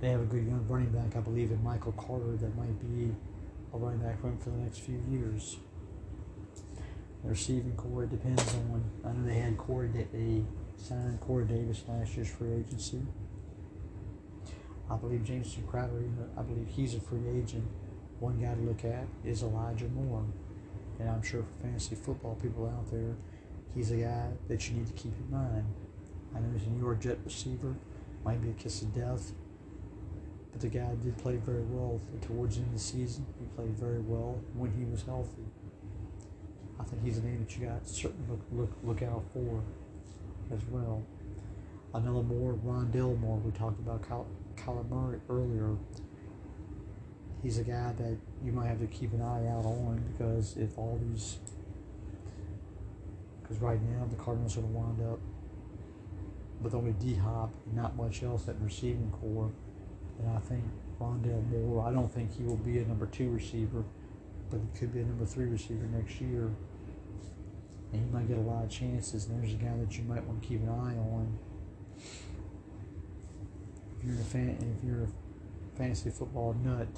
They 0.00 0.10
have 0.10 0.20
a 0.20 0.24
good 0.24 0.46
young 0.46 0.64
running 0.68 0.90
back, 0.90 1.16
I 1.16 1.20
believe, 1.20 1.50
in 1.50 1.62
Michael 1.64 1.92
Carter 1.92 2.36
that 2.36 2.56
might 2.56 2.78
be 2.80 3.12
a 3.74 3.76
running 3.76 3.98
back 3.98 4.22
them 4.22 4.38
for 4.38 4.50
the 4.50 4.58
next 4.58 4.78
few 4.78 5.02
years. 5.10 5.58
The 7.24 7.30
receiving 7.30 7.74
corps 7.74 8.06
depends 8.06 8.54
on. 8.54 8.84
I 9.04 9.10
know 9.10 9.26
they 9.26 9.40
had 9.40 9.58
Corey. 9.58 9.88
They 9.88 10.44
signed 10.76 11.20
Corey 11.20 11.46
Davis 11.46 11.82
last 11.88 12.14
year's 12.14 12.30
free 12.30 12.52
agency. 12.52 13.02
I 14.88 14.96
believe 14.96 15.24
Jamison 15.24 15.66
Crowder. 15.66 16.04
I 16.36 16.42
believe 16.42 16.68
he's 16.68 16.94
a 16.94 17.00
free 17.00 17.28
agent. 17.36 17.66
One 18.20 18.40
guy 18.40 18.54
to 18.54 18.60
look 18.60 18.84
at 18.84 19.06
is 19.24 19.42
Elijah 19.42 19.88
Moore, 19.88 20.24
and 20.98 21.08
I'm 21.10 21.22
sure 21.22 21.42
for 21.42 21.62
fantasy 21.62 21.96
football 21.96 22.36
people 22.36 22.66
out 22.66 22.90
there, 22.90 23.16
he's 23.74 23.90
a 23.90 23.96
guy 23.96 24.30
that 24.48 24.68
you 24.68 24.76
need 24.76 24.86
to 24.86 24.92
keep 24.92 25.12
in 25.18 25.30
mind. 25.30 25.64
I 26.34 26.40
know 26.40 26.48
he's 26.52 26.66
a 26.66 26.70
New 26.70 26.82
York 26.82 27.00
Jet 27.00 27.18
receiver, 27.24 27.76
might 28.24 28.42
be 28.42 28.50
a 28.50 28.54
kiss 28.54 28.82
of 28.82 28.94
death, 28.94 29.32
but 30.52 30.60
the 30.60 30.68
guy 30.68 30.94
did 31.02 31.16
play 31.18 31.36
very 31.36 31.62
well 31.62 32.00
towards 32.22 32.56
the 32.56 32.62
end 32.62 32.68
of 32.68 32.74
the 32.74 32.84
season. 32.84 33.26
He 33.38 33.46
played 33.56 33.76
very 33.78 34.00
well 34.00 34.40
when 34.54 34.72
he 34.72 34.84
was 34.84 35.02
healthy. 35.02 35.44
I 36.80 36.84
think 36.84 37.02
he's 37.02 37.18
a 37.18 37.22
name 37.22 37.40
that 37.40 37.56
you 37.56 37.66
got 37.66 37.84
to 37.84 37.90
certainly 37.90 38.24
look, 38.28 38.40
look, 38.52 38.70
look 38.82 39.02
out 39.02 39.24
for 39.32 39.62
as 40.54 40.64
well. 40.70 41.02
Another 41.92 42.22
more, 42.22 42.52
Ron 42.52 42.90
Moore. 43.20 43.38
We 43.38 43.50
talked 43.50 43.80
about 43.80 44.02
Kyle, 44.02 44.26
Kyler 44.56 44.88
Murray 44.88 45.20
earlier. 45.28 45.76
He's 47.42 47.58
a 47.58 47.64
guy 47.64 47.92
that 47.98 48.16
you 48.44 48.52
might 48.52 48.66
have 48.66 48.80
to 48.80 48.86
keep 48.86 49.12
an 49.12 49.22
eye 49.22 49.46
out 49.48 49.64
on 49.64 50.02
because 50.12 50.56
if 50.56 50.76
all 50.76 51.00
these, 51.10 51.38
because 53.42 53.58
right 53.58 53.80
now 53.82 54.06
the 54.10 54.16
Cardinals 54.16 54.56
are 54.56 54.60
going 54.60 54.72
to 54.72 54.78
wind 54.78 55.12
up 55.12 55.18
with 56.60 56.74
only 56.74 56.92
D 56.92 57.14
Hop 57.14 57.54
and 57.66 57.76
not 57.76 57.96
much 57.96 58.22
else 58.22 58.48
at 58.48 58.60
receiving 58.60 59.10
corps. 59.20 59.50
And 60.18 60.36
I 60.36 60.40
think 60.40 60.64
Rondale 61.00 61.48
Moore, 61.50 61.86
I 61.86 61.92
don't 61.92 62.12
think 62.12 62.36
he 62.36 62.42
will 62.42 62.56
be 62.56 62.78
a 62.78 62.84
number 62.84 63.06
two 63.06 63.30
receiver, 63.30 63.84
but 64.50 64.60
he 64.60 64.78
could 64.78 64.92
be 64.92 65.00
a 65.00 65.04
number 65.04 65.24
three 65.24 65.46
receiver 65.46 65.86
next 65.86 66.20
year 66.20 66.50
and 67.92 68.04
he 68.04 68.10
might 68.10 68.28
get 68.28 68.36
a 68.36 68.40
lot 68.40 68.64
of 68.64 68.70
chances. 68.70 69.26
And 69.26 69.42
there's 69.42 69.54
a 69.54 69.56
guy 69.56 69.74
that 69.78 69.96
you 69.96 70.04
might 70.04 70.24
want 70.24 70.42
to 70.42 70.48
keep 70.48 70.60
an 70.60 70.68
eye 70.68 70.96
on. 70.98 71.38
If 73.98 74.04
you're 74.04 74.14
a 74.14 74.24
fan, 74.24 74.76
if 74.78 74.84
you're 74.86 75.04
a 75.04 75.76
fantasy 75.76 76.10
football 76.10 76.54
nut, 76.64 76.88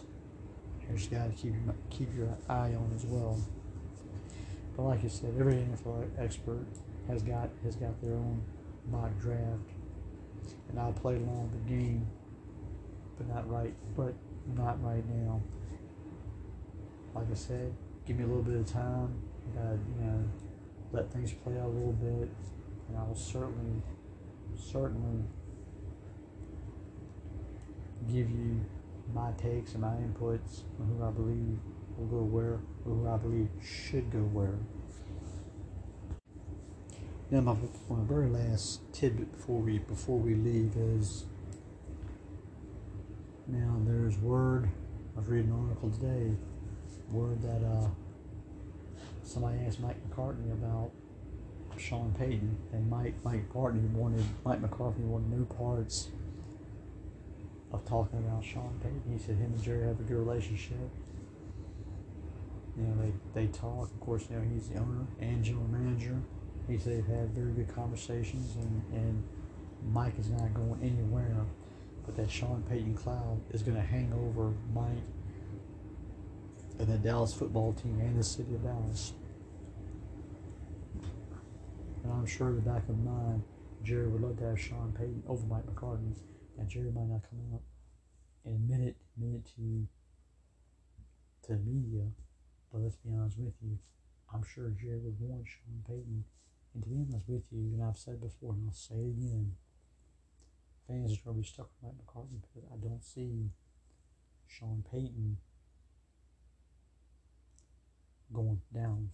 there's 0.86 1.06
a 1.06 1.10
guy 1.10 1.28
to 1.28 1.32
keep 1.32 1.54
keep 1.90 2.14
your 2.16 2.28
eye 2.48 2.74
on 2.74 2.92
as 2.94 3.04
well. 3.04 3.38
But 4.76 4.82
like 4.84 5.04
I 5.04 5.08
said, 5.08 5.34
every 5.38 5.54
NFL 5.54 6.10
expert 6.18 6.66
has 7.08 7.22
got 7.22 7.50
has 7.64 7.76
got 7.76 8.00
their 8.02 8.14
own 8.14 8.42
mock 8.90 9.18
draft, 9.20 9.70
and 10.68 10.78
I'll 10.78 10.92
play 10.92 11.16
along 11.16 11.50
the 11.52 11.72
game, 11.72 12.06
but 13.20 13.34
not 13.34 13.50
right, 13.50 13.74
but 13.96 14.14
not 14.56 14.82
right 14.82 15.04
now. 15.08 15.42
Like 17.14 17.30
I 17.30 17.34
said, 17.34 17.74
give 18.06 18.16
me 18.16 18.24
a 18.24 18.26
little 18.26 18.42
bit 18.42 18.56
of 18.56 18.66
time. 18.66 19.22
Uh, 19.58 19.72
you 19.72 20.04
know, 20.04 20.24
let 20.92 21.12
things 21.12 21.32
play 21.32 21.58
out 21.58 21.66
a 21.66 21.68
little 21.68 21.92
bit, 21.92 22.30
and 22.88 22.98
I 22.98 23.02
will 23.02 23.14
certainly, 23.14 23.82
certainly 24.56 25.24
give 28.10 28.30
you 28.30 28.60
my 29.12 29.32
takes 29.32 29.72
and 29.72 29.82
my 29.82 29.88
inputs 29.88 30.62
on 30.80 30.86
who 30.86 31.04
I 31.04 31.10
believe 31.10 31.58
will 31.98 32.06
go 32.06 32.22
where, 32.22 32.60
or 32.86 32.94
who 32.94 33.08
I 33.08 33.16
believe 33.18 33.48
should 33.60 34.10
go 34.10 34.20
where. 34.20 34.58
Now, 37.30 37.40
my, 37.40 37.54
my 37.88 38.04
very 38.04 38.28
last 38.28 38.80
tidbit 38.92 39.32
before 39.32 39.60
we 39.60 39.78
before 39.78 40.18
we 40.18 40.34
leave 40.34 40.74
is 40.76 41.26
now 43.53 43.76
there's 43.84 44.16
word. 44.18 44.68
I 45.16 45.20
was 45.20 45.28
reading 45.28 45.51
an 45.51 45.66
article 45.68 45.90
today. 45.90 46.32
Word 47.11 47.42
that 47.42 47.66
uh, 47.66 47.88
somebody 49.24 49.59
asked 49.66 49.80
Mike 49.80 49.96
McCarthy 50.09 50.48
about 50.51 50.92
Sean 51.76 52.14
Payton, 52.16 52.57
and 52.72 52.88
Mike 52.88 53.14
Mike 53.24 53.48
McCarthy 53.48 53.80
wanted 53.92 54.24
Mike 54.44 54.61
McCarthy 54.61 55.03
wanted 55.03 55.30
new 55.30 55.44
parts 55.44 56.09
of 57.72 57.84
talking 57.84 58.18
about 58.20 58.44
Sean 58.44 58.78
Payton. 58.82 59.03
He 59.12 59.18
said 59.18 59.36
him 59.36 59.53
and 59.53 59.62
Jerry 59.62 59.86
have 59.86 59.98
a 59.98 60.03
good 60.05 60.18
relationship. 60.18 60.90
You 62.76 62.84
know, 62.84 62.94
they, 63.03 63.40
they 63.46 63.53
talk. 63.53 63.90
Of 63.90 64.01
course, 64.01 64.26
you 64.30 64.36
know, 64.36 64.42
he's 64.53 64.68
the 64.68 64.78
owner 64.78 65.07
and 65.20 65.42
general 65.42 65.66
manager. 65.66 66.16
He 66.68 66.78
said 66.78 66.98
they've 66.98 67.16
had 67.16 67.30
very 67.30 67.53
good 67.53 67.74
conversations, 67.74 68.55
and, 68.55 68.82
and 68.92 69.24
Mike 69.92 70.18
is 70.18 70.30
not 70.30 70.55
going 70.55 70.80
anywhere. 70.82 71.44
But 72.11 72.24
that 72.24 72.30
Sean 72.32 72.64
Payton 72.68 72.96
cloud 72.96 73.40
is 73.52 73.62
going 73.62 73.76
to 73.76 73.84
hang 73.84 74.12
over 74.12 74.52
Mike 74.74 75.04
and 76.80 76.88
the 76.88 76.98
Dallas 76.98 77.32
football 77.32 77.72
team 77.72 78.00
and 78.00 78.18
the 78.18 78.24
city 78.24 78.52
of 78.52 78.64
Dallas. 78.64 79.12
And 82.02 82.12
I'm 82.12 82.26
sure 82.26 82.48
in 82.48 82.56
the 82.56 82.62
back 82.62 82.88
of 82.88 82.98
mind, 82.98 83.44
Jerry 83.84 84.08
would 84.08 84.22
love 84.22 84.38
to 84.38 84.44
have 84.44 84.58
Sean 84.58 84.92
Payton 84.98 85.22
over 85.28 85.46
Mike 85.46 85.64
McCarthy. 85.66 86.16
And 86.58 86.68
Jerry 86.68 86.90
might 86.90 87.06
not 87.06 87.22
come 87.30 87.38
out 87.54 87.61
and 88.44 88.68
it, 88.72 88.96
admit 89.16 89.36
it 89.36 89.46
to 89.54 89.86
to 91.46 91.52
the 91.52 91.62
media. 91.62 92.08
But 92.72 92.80
let's 92.80 92.96
be 92.96 93.11
honest 93.14 93.38
with 93.38 93.54
you, 93.62 93.78
I'm 94.34 94.42
sure 94.52 94.70
Jerry 94.70 94.98
would 94.98 95.20
want 95.20 95.46
Sean 95.46 95.84
Payton. 95.86 96.24
And 96.74 96.82
to 96.82 96.88
be 96.88 96.96
honest 96.96 97.28
with 97.28 97.44
you, 97.52 97.70
and 97.72 97.84
I've 97.84 97.96
said 97.96 98.20
before, 98.20 98.54
and 98.54 98.66
I'll 98.66 98.74
say 98.74 98.96
it 98.96 99.14
again, 99.14 99.52
fans 100.91 101.18
are 101.26 101.32
be 101.32 101.43
stuck 101.43 101.68
with 101.70 101.82
Mike 101.82 102.07
McCarthy 102.07 102.36
because 102.41 102.68
I 102.72 102.76
don't 102.76 103.05
see 103.05 103.51
Sean 104.47 104.84
Payton 104.91 105.36
going 108.32 108.61
down 108.74 109.11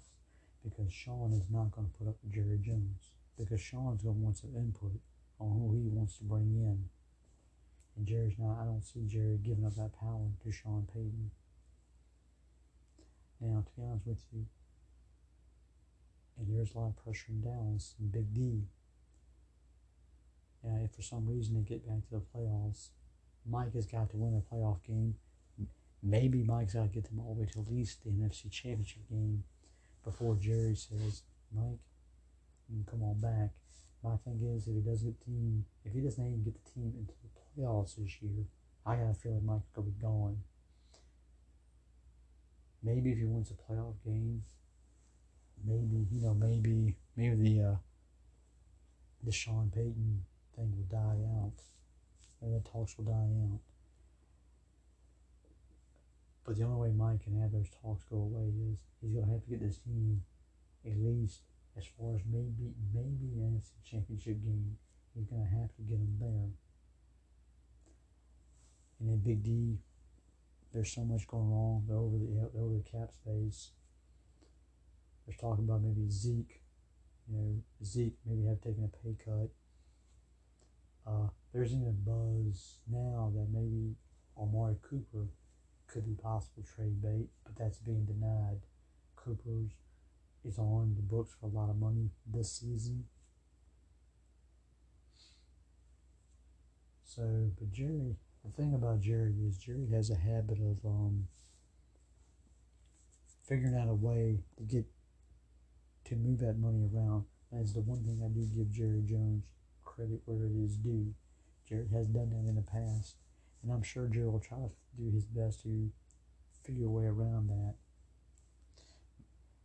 because 0.65 0.93
Sean 0.93 1.33
is 1.33 1.49
not 1.51 1.71
going 1.71 1.87
to 1.87 1.93
put 1.99 2.09
up 2.09 2.17
with 2.23 2.33
Jerry 2.33 2.59
Jones 2.59 3.13
because 3.39 3.61
Sean's 3.61 4.03
going 4.03 4.17
to 4.17 4.23
want 4.23 4.39
some 4.39 4.55
input 4.57 4.99
on 5.39 5.51
who 5.51 5.75
he 5.75 5.89
wants 5.89 6.17
to 6.19 6.25
bring 6.25 6.55
in. 6.55 6.89
And 7.97 8.07
Jerry's 8.07 8.39
not, 8.39 8.59
I 8.61 8.65
don't 8.65 8.85
see 8.85 9.05
Jerry 9.07 9.39
giving 9.43 9.65
up 9.65 9.75
that 9.77 9.99
power 9.99 10.29
to 10.43 10.53
Sean 10.53 10.87
Payton. 10.93 11.31
Now, 13.41 13.65
to 13.67 13.81
be 13.81 13.87
honest 13.87 14.07
with 14.07 14.25
you, 14.33 14.47
and 16.39 16.55
there's 16.55 16.75
a 16.75 16.79
lot 16.79 16.89
of 16.89 17.05
pressure 17.05 17.29
in 17.29 17.41
Dallas 17.41 17.95
and 17.99 18.13
Big 18.13 18.35
D. 18.35 18.65
And 20.67 20.85
if 20.85 20.93
for 20.93 21.03
some 21.03 21.27
reason 21.27 21.55
they 21.55 21.61
get 21.61 21.87
back 21.87 22.03
to 22.09 22.17
the 22.17 22.23
playoffs, 22.35 22.89
Mike 23.49 23.73
has 23.75 23.87
got 23.87 24.11
to 24.11 24.17
win 24.17 24.35
a 24.35 24.55
playoff 24.55 24.83
game. 24.85 25.15
Maybe 26.03 26.43
Mike's 26.43 26.75
got 26.75 26.83
to 26.83 26.89
get 26.89 27.05
them 27.05 27.21
all 27.21 27.35
the 27.35 27.43
way 27.43 27.49
to 27.53 27.61
at 27.61 27.73
least 27.73 28.05
the 28.05 28.11
NFC 28.11 28.51
Championship 28.51 29.09
game 29.09 29.45
before 30.05 30.35
Jerry 30.35 30.75
says, 30.75 31.23
Mike, 31.55 31.79
you 32.69 32.83
can 32.83 32.87
come 32.91 33.03
on 33.03 33.21
back. 33.21 33.51
My 34.03 34.17
thing 34.17 34.41
is, 34.55 34.67
if 34.67 34.75
he 34.75 34.81
doesn't 34.81 35.07
get 35.07 35.19
the 35.21 35.25
team, 35.25 35.65
if 35.85 35.93
he 35.93 36.01
doesn't 36.01 36.25
even 36.25 36.43
get 36.43 36.55
the 36.55 36.71
team 36.71 36.93
into 36.99 37.15
the 37.23 37.63
playoffs 37.63 37.97
this 37.97 38.21
year, 38.21 38.45
I 38.85 38.97
got 38.97 39.11
a 39.11 39.15
feeling 39.15 39.47
Mike's 39.47 39.71
gonna 39.75 39.87
be 39.87 40.01
gone. 40.01 40.39
Maybe 42.83 43.13
if 43.13 43.19
he 43.19 43.25
wins 43.25 43.51
a 43.51 43.73
playoff 43.73 43.95
game, 44.05 44.45
maybe 45.65 46.07
you 46.13 46.23
know, 46.23 46.35
maybe 46.35 46.97
maybe 47.17 47.37
the 47.37 47.65
uh, 47.65 47.77
the 49.25 49.33
Sean 49.33 49.73
Payton 49.75 50.23
thing 50.57 50.73
will 50.77 50.89
die 50.91 51.23
out, 51.43 51.63
and 52.41 52.55
the 52.55 52.69
talks 52.69 52.97
will 52.97 53.05
die 53.05 53.33
out. 53.53 53.61
But 56.45 56.57
the 56.57 56.65
only 56.65 56.89
way 56.89 56.95
Mike 56.97 57.25
can 57.25 57.41
have 57.41 57.53
those 57.53 57.71
talks 57.83 58.05
go 58.05 58.17
away 58.17 58.53
is 58.71 58.79
he's 59.01 59.13
going 59.13 59.27
to 59.27 59.33
have 59.33 59.43
to 59.43 59.51
get 59.51 59.61
this 59.61 59.79
team 59.79 60.23
at 60.87 60.97
least 60.97 61.41
as 61.77 61.85
far 61.99 62.15
as 62.15 62.23
maybe 62.31 62.73
maybe 62.95 63.35
an 63.35 63.59
NFC 63.59 63.73
championship 63.85 64.43
game. 64.43 64.79
he's 65.15 65.27
going 65.27 65.43
to 65.43 65.49
have 65.49 65.75
to 65.75 65.83
get 65.83 65.99
them 65.99 66.17
there. 66.21 66.51
And 69.01 69.11
then 69.11 69.19
Big 69.19 69.43
D, 69.43 69.79
there's 70.73 70.93
so 70.93 71.05
much 71.05 71.27
going 71.27 71.51
on. 71.51 71.85
They're 71.87 71.99
over 71.99 72.17
the 72.17 72.27
they're 72.55 72.63
over 72.63 72.77
the 72.77 72.91
cap 72.91 73.13
space. 73.13 73.71
There's 75.27 75.39
talking 75.39 75.65
about 75.65 75.83
maybe 75.83 76.09
Zeke, 76.09 76.63
you 77.29 77.37
know, 77.37 77.63
Zeke 77.85 78.15
maybe 78.25 78.47
have 78.47 78.61
taken 78.61 78.85
a 78.85 78.89
pay 78.89 79.17
cut. 79.23 79.51
Uh, 81.07 81.29
there's 81.53 81.73
even 81.73 81.97
buzz 82.05 82.79
now 82.91 83.33
that 83.35 83.47
maybe 83.53 83.95
Amari 84.37 84.77
Cooper 84.83 85.29
could 85.87 86.05
be 86.05 86.15
possible 86.21 86.65
trade 86.65 87.01
bait, 87.01 87.29
but 87.45 87.57
that's 87.57 87.79
being 87.79 88.05
denied. 88.05 88.61
Cooper's 89.15 89.71
is 90.45 90.59
on 90.59 90.95
the 90.97 91.03
books 91.03 91.35
for 91.41 91.47
a 91.47 91.49
lot 91.49 91.71
of 91.71 91.77
money 91.77 92.11
this 92.27 92.53
season. 92.53 93.05
So, 97.05 97.51
but 97.59 97.73
Jerry, 97.73 98.17
the 98.45 98.51
thing 98.51 98.75
about 98.75 99.01
Jerry 99.01 99.35
is 99.49 99.57
Jerry 99.57 99.89
has 99.93 100.11
a 100.11 100.17
habit 100.17 100.59
of 100.59 100.85
um, 100.85 101.29
figuring 103.49 103.75
out 103.75 103.89
a 103.89 103.95
way 103.95 104.41
to 104.59 104.65
get 104.65 104.85
to 106.07 106.17
move 106.17 106.41
that 106.41 106.59
money 106.59 106.89
around. 106.93 107.25
That 107.51 107.63
is 107.63 107.73
the 107.73 107.81
one 107.81 108.05
thing 108.05 108.21
I 108.25 108.29
do 108.29 108.45
give 108.55 108.71
Jerry 108.71 109.03
Jones 109.03 109.45
credit 109.97 110.21
where 110.27 110.45
it 110.45 110.53
is 110.53 110.77
due. 110.77 111.15
Jerry 111.69 111.87
has 111.93 112.07
done 112.07 112.31
that 112.31 112.49
in 112.49 112.55
the 112.55 112.63
past, 112.63 113.17
and 113.63 113.73
I'm 113.73 113.83
sure 113.83 114.07
Jerry 114.07 114.29
will 114.29 114.39
try 114.39 114.59
to 114.59 114.71
do 114.97 115.11
his 115.11 115.25
best 115.25 115.63
to 115.63 115.91
figure 116.63 116.87
a 116.87 116.91
way 116.91 117.05
around 117.05 117.49
that. 117.49 117.75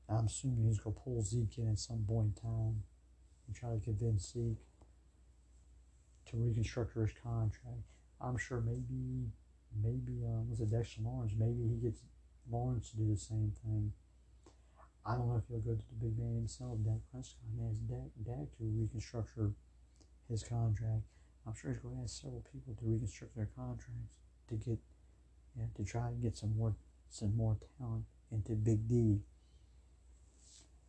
I'm 0.09 0.25
assuming 0.25 0.65
he's 0.65 0.79
going 0.79 0.95
to 0.95 1.01
pull 1.01 1.21
Zeke 1.21 1.57
in 1.57 1.69
at 1.69 1.79
some 1.79 2.03
point 2.07 2.33
in 2.35 2.41
time 2.41 2.83
and 3.47 3.55
try 3.55 3.69
to 3.69 3.79
convince 3.79 4.31
Zeke 4.33 4.65
to 6.29 6.37
reconstruct 6.37 6.95
his 6.95 7.11
contract. 7.23 7.85
I'm 8.19 8.37
sure 8.37 8.61
maybe, 8.61 9.31
maybe, 9.81 10.23
uh, 10.25 10.41
was 10.49 10.59
it 10.59 10.71
Dexter 10.71 11.01
Lawrence? 11.01 11.33
Maybe 11.37 11.67
he 11.67 11.75
gets 11.75 12.01
Lawrence 12.49 12.91
to 12.91 12.97
do 12.97 13.09
the 13.09 13.17
same 13.17 13.53
thing. 13.63 13.93
I 15.05 15.15
don't 15.15 15.29
know 15.29 15.37
if 15.37 15.47
he'll 15.47 15.59
go 15.59 15.79
to 15.79 15.85
the 15.89 16.05
big 16.05 16.17
man 16.19 16.35
himself, 16.35 16.77
Dak 16.83 17.01
Prescott, 17.11 17.41
and 17.57 17.69
ask 17.69 17.79
Dak, 17.87 18.11
Dak 18.23 18.57
to 18.57 18.63
reconstruct 18.63 19.29
his 20.31 20.43
contract. 20.43 21.03
I'm 21.45 21.53
sure 21.53 21.71
he's 21.71 21.79
going 21.79 21.97
to 21.97 22.03
ask 22.03 22.21
several 22.21 22.45
people 22.51 22.73
to 22.75 22.85
reconstruct 22.85 23.35
their 23.35 23.49
contracts 23.55 24.17
to 24.47 24.55
get, 24.55 24.79
yeah, 25.57 25.65
to 25.75 25.83
try 25.83 26.07
and 26.07 26.21
get 26.21 26.37
some 26.37 26.55
more, 26.57 26.75
some 27.09 27.35
more 27.35 27.57
talent 27.77 28.05
into 28.31 28.53
Big 28.53 28.87
D. 28.87 29.19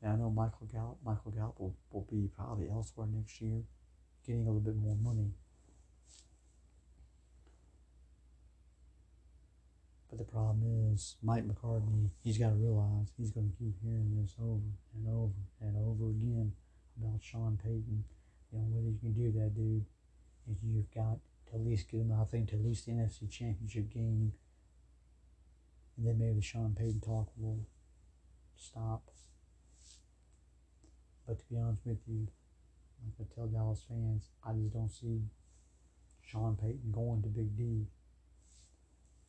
And 0.03 0.13
I 0.13 0.17
know 0.17 0.31
Michael 0.31 0.69
Gallup, 0.73 0.99
Michael 1.05 1.31
Gallup 1.33 1.59
will, 1.59 1.77
will 1.91 2.07
be 2.11 2.29
probably 2.37 2.69
elsewhere 2.71 3.07
next 3.13 3.41
year, 3.41 3.63
getting 4.27 4.43
a 4.43 4.45
little 4.45 4.61
bit 4.61 4.77
more 4.77 4.97
money. 4.97 5.31
But 10.11 10.19
the 10.19 10.25
problem 10.25 10.93
is, 10.93 11.17
Mike 11.23 11.47
McCarthy, 11.47 12.11
he's 12.23 12.37
got 12.37 12.51
to 12.51 12.57
realize 12.57 13.09
he's 13.17 13.31
going 13.31 13.51
to 13.51 13.57
keep 13.57 13.75
hearing 13.83 14.21
this 14.21 14.35
over 14.39 14.61
and 14.95 15.09
over 15.09 15.33
and 15.63 15.77
over 15.77 16.11
again 16.11 16.53
about 17.01 17.23
Sean 17.23 17.59
Payton. 17.63 18.05
The 18.53 18.59
only 18.59 18.71
way 18.71 18.83
that 18.85 18.93
you 18.93 18.99
can 19.01 19.13
do 19.13 19.33
that, 19.41 19.55
dude, 19.55 19.87
is 20.51 20.59
you've 20.63 20.93
got 20.95 21.19
to 21.49 21.55
at 21.55 21.65
least 21.65 21.89
get 21.91 22.01
him, 22.01 22.13
I 22.13 22.25
think, 22.25 22.51
to 22.51 22.57
at 22.57 22.65
least 22.65 22.87
the 22.87 22.93
NFC 22.93 23.31
Championship 23.31 23.91
game. 23.93 24.33
And 25.97 26.07
then 26.07 26.19
maybe 26.19 26.35
the 26.35 26.43
Sean 26.43 26.75
Payton 26.75 27.01
talk 27.01 27.29
will 27.37 27.67
stop. 28.57 29.03
But 31.27 31.39
to 31.39 31.45
be 31.47 31.59
honest 31.59 31.87
with 31.87 31.99
you, 32.07 32.29
like 33.05 33.15
I 33.21 33.35
tell 33.35 33.47
Dallas 33.47 33.85
fans, 33.89 34.31
I 34.45 34.53
just 34.53 34.73
don't 34.73 34.91
see 34.91 35.23
Sean 36.25 36.57
Payton 36.57 36.93
going 36.93 37.23
to 37.23 37.29
Big 37.29 37.57
D. 37.57 37.87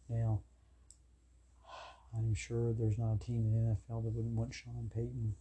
Now, 0.09 0.41
I'm 2.15 2.33
sure 2.33 2.73
there's 2.73 2.97
not 2.97 3.15
a 3.15 3.19
team 3.19 3.45
in 3.45 3.53
the 3.53 3.71
NFL 3.71 4.03
that 4.03 4.13
wouldn't 4.13 4.35
want 4.35 4.53
Sean 4.53 4.91
Payton 4.93 5.35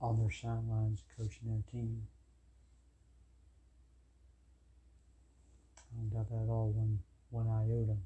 on 0.00 0.18
their 0.18 0.30
sidelines 0.30 1.04
coaching 1.16 1.48
their 1.48 1.62
team. 1.70 2.02
I 5.92 6.00
don't 6.00 6.10
doubt 6.10 6.28
that 6.30 6.36
at 6.36 6.48
all, 6.48 6.72
one, 6.74 7.00
one 7.30 7.48
iota. 7.48 7.96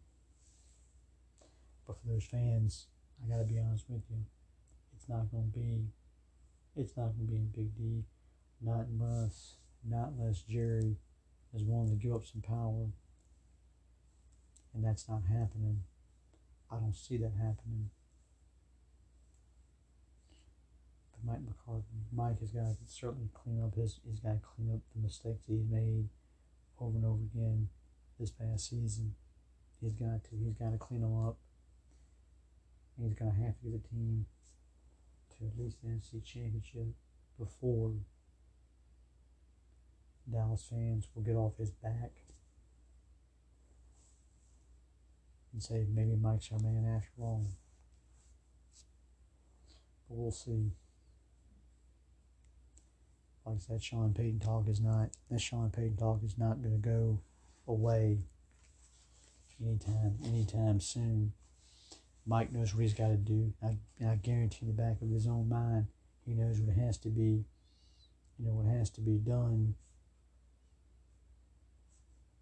But 1.87 1.97
for 2.01 2.09
those 2.09 2.25
fans, 2.25 2.87
I 3.23 3.29
gotta 3.29 3.45
be 3.45 3.59
honest 3.59 3.85
with 3.89 4.03
you, 4.11 4.25
it's 4.95 5.09
not 5.09 5.31
gonna 5.31 5.45
be, 5.45 5.87
it's 6.75 6.97
not 6.97 7.15
gonna 7.17 7.29
be 7.29 7.37
in 7.37 7.53
Big 7.55 7.77
D, 7.77 8.05
not 8.61 8.87
unless, 8.87 9.57
not 9.85 10.11
unless 10.19 10.43
Jerry 10.43 10.97
is 11.55 11.63
willing 11.63 11.91
to 11.91 11.97
give 11.97 12.15
up 12.15 12.27
some 12.27 12.43
power, 12.43 12.91
and 14.75 14.85
that's 14.85 15.09
not 15.09 15.23
happening. 15.31 15.85
I 16.71 16.77
don't 16.77 16.97
see 16.97 17.17
that 17.19 17.33
happening. 17.39 17.91
But 21.13 21.33
Mike 21.33 21.47
McCarthy, 21.47 22.03
Mike 22.13 22.41
has 22.41 22.51
got 22.51 22.65
to 22.65 22.77
certainly 22.87 23.29
clean 23.33 23.63
up 23.63 23.77
his. 23.77 24.01
He's 24.05 24.19
got 24.19 24.33
to 24.33 24.41
clean 24.57 24.73
up 24.75 24.81
the 24.95 25.03
mistakes 25.03 25.45
he's 25.47 25.65
made 25.71 26.09
over 26.81 26.97
and 26.97 27.07
over 27.07 27.23
again 27.23 27.69
this 28.19 28.31
past 28.31 28.71
season. 28.71 29.15
He's 29.81 29.95
got 29.95 30.25
to. 30.25 30.31
He's 30.43 30.55
got 30.55 30.73
to 30.73 30.79
clean 30.79 31.03
them 31.03 31.27
up. 31.27 31.37
He's 32.99 33.15
going 33.15 33.31
to 33.31 33.41
have 33.43 33.59
to 33.59 33.65
get 33.65 33.83
the 33.83 33.89
team 33.89 34.27
to 35.39 35.47
at 35.47 35.59
least 35.59 35.83
the 35.83 35.89
NFC 35.89 36.25
Championship 36.25 36.95
before 37.39 37.93
Dallas 40.31 40.67
fans 40.69 41.09
will 41.15 41.23
get 41.23 41.37
off 41.37 41.59
his 41.59 41.71
back 41.71 42.13
and 45.53 45.63
say 45.63 45.87
maybe 45.89 46.17
Mike's 46.17 46.51
our 46.53 46.59
man 46.59 46.85
after 46.97 47.23
all. 47.23 47.47
But 50.09 50.17
we'll 50.17 50.31
see. 50.31 50.73
Like 53.47 53.57
I 53.57 53.59
said, 53.61 53.83
Sean 53.83 54.13
Payton 54.13 54.41
talk 54.41 54.69
is 54.69 54.81
not 54.81 55.11
that 55.31 55.41
Sean 55.41 55.71
Payton 55.71 55.97
talk 55.97 56.21
is 56.25 56.37
not 56.37 56.63
going 56.63 56.75
to 56.75 56.89
go 56.89 57.21
away 57.69 58.19
anytime 59.61 60.19
anytime 60.25 60.81
soon. 60.81 61.33
Mike 62.27 62.53
knows 62.53 62.75
what 62.75 62.83
he's 62.83 62.93
got 62.93 63.09
to 63.09 63.17
do. 63.17 63.53
I, 63.63 63.79
I 64.05 64.17
guarantee 64.17 64.59
in 64.63 64.67
the 64.67 64.73
back 64.73 65.01
of 65.01 65.11
his 65.11 65.29
own 65.29 65.49
mind, 65.49 65.87
he 66.25 66.35
knows 66.35 66.59
what 66.59 66.77
has 66.77 66.99
to 66.99 67.09
be, 67.09 67.45
you 68.37 68.47
know, 68.47 68.55
what 68.55 68.67
has 68.67 68.91
to 68.91 69.01
be 69.01 69.17
done. 69.17 69.77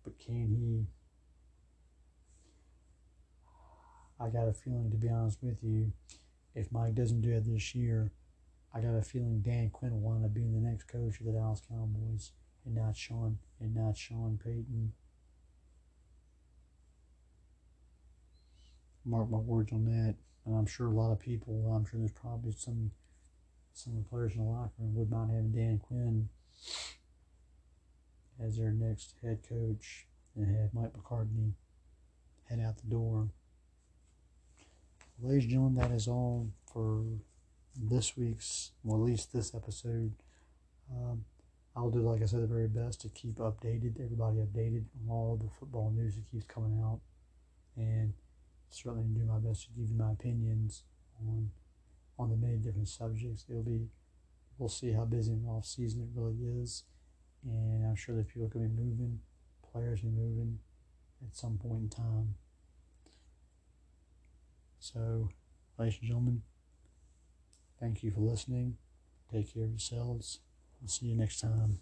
But 0.03 0.19
can 0.19 0.49
he 0.49 0.87
I 4.19 4.29
got 4.29 4.49
a 4.49 4.55
feeling, 4.55 4.91
to 4.91 4.97
be 4.97 5.11
honest 5.11 5.39
with 5.43 5.63
you, 5.63 5.93
if 6.55 6.73
Mike 6.73 6.95
doesn't 6.95 7.21
do 7.21 7.33
it 7.33 7.45
this 7.45 7.75
year, 7.75 8.11
I 8.75 8.81
got 8.81 8.97
a 8.97 9.03
feeling 9.03 9.41
Dan 9.41 9.71
Quinn 9.71 9.93
will 9.93 10.01
wind 10.01 10.25
up 10.25 10.35
being 10.35 10.53
the 10.53 10.69
next 10.69 10.89
coach 10.89 11.21
of 11.21 11.27
the 11.27 11.33
Dallas 11.33 11.63
Cowboys, 11.69 12.33
and 12.65 12.75
not 12.75 12.97
Sean 12.97 13.39
and 13.61 13.75
not 13.75 13.97
Sean 13.97 14.39
Payton. 14.43 14.93
Mark 19.05 19.31
my 19.31 19.39
words 19.39 19.73
on 19.73 19.85
that, 19.85 20.17
and 20.45 20.57
I'm 20.57 20.67
sure 20.67 20.89
a 20.89 20.91
lot 20.91 21.13
of 21.13 21.21
people. 21.21 21.73
I'm 21.75 21.85
sure 21.85 22.01
there's 22.01 22.11
probably 22.11 22.53
some 22.53 22.91
some 23.73 23.97
of 23.97 24.05
the 24.05 24.09
players 24.09 24.35
in 24.35 24.39
the 24.39 24.51
locker 24.51 24.73
room 24.79 24.95
would 24.95 25.11
mind 25.11 25.31
having 25.31 25.53
Dan 25.53 25.79
Quinn 25.79 26.29
as 28.41 28.57
their 28.57 28.73
next 28.73 29.15
head 29.23 29.41
coach, 29.49 30.07
and 30.35 30.57
have 30.57 30.75
Mike 30.75 30.97
McCarthy 30.97 31.55
head 32.49 32.61
out 32.61 32.79
the 32.79 32.91
door 32.91 33.29
ladies 35.23 35.45
and 35.45 35.51
gentlemen, 35.51 35.81
that 35.81 35.95
is 35.95 36.09
all 36.09 36.49
for 36.73 37.05
this 37.77 38.17
week's, 38.17 38.73
well, 38.83 39.01
at 39.01 39.07
least 39.07 39.33
this 39.33 39.55
episode. 39.55 40.13
Um, 40.91 41.25
I'll 41.77 41.91
do, 41.91 42.01
like 42.01 42.23
I 42.23 42.27
said, 42.27 42.43
the 42.43 42.47
very 42.47 42.69
best 42.69 43.01
to 43.01 43.09
keep 43.09 43.37
updated, 43.37 44.01
everybody 44.03 44.39
updated 44.39 44.85
on 45.03 45.11
all 45.11 45.37
the 45.37 45.51
football 45.59 45.91
news 45.91 46.15
that 46.15 46.31
keeps 46.31 46.45
coming 46.47 46.81
out, 46.81 47.01
and 47.77 48.13
certainly 48.71 49.09
do 49.09 49.25
my 49.25 49.39
best 49.39 49.65
to 49.65 49.69
give 49.71 49.91
you 49.91 49.97
my 49.97 50.13
opinions 50.13 50.85
on 51.21 51.51
on 52.17 52.31
the 52.31 52.37
many 52.37 52.59
different 52.59 52.87
subjects. 52.87 53.45
It'll 53.49 53.63
be, 53.63 53.89
we'll 54.57 54.69
see 54.69 54.93
how 54.93 55.05
busy 55.05 55.35
the 55.35 55.49
off 55.49 55.67
season 55.67 56.03
it 56.03 56.09
really 56.15 56.63
is, 56.63 56.85
and 57.45 57.85
I'm 57.85 57.97
sure 57.97 58.15
that 58.17 58.29
people 58.29 58.49
to 58.49 58.59
be 58.59 58.69
moving, 58.69 59.19
players 59.73 60.05
are 60.05 60.07
moving 60.07 60.59
at 61.27 61.35
some 61.35 61.59
point 61.59 61.83
in 61.83 61.89
time. 61.89 62.37
So, 64.79 65.29
ladies 65.79 65.99
and 66.01 66.09
gentlemen, 66.09 66.43
thank 67.81 68.03
you 68.03 68.11
for 68.11 68.21
listening. 68.21 68.77
Take 69.33 69.53
care 69.55 69.65
of 69.65 69.71
yourselves. 69.71 70.41
I'll 70.83 70.89
see 70.89 71.07
you 71.07 71.17
next 71.17 71.41
time. 71.41 71.79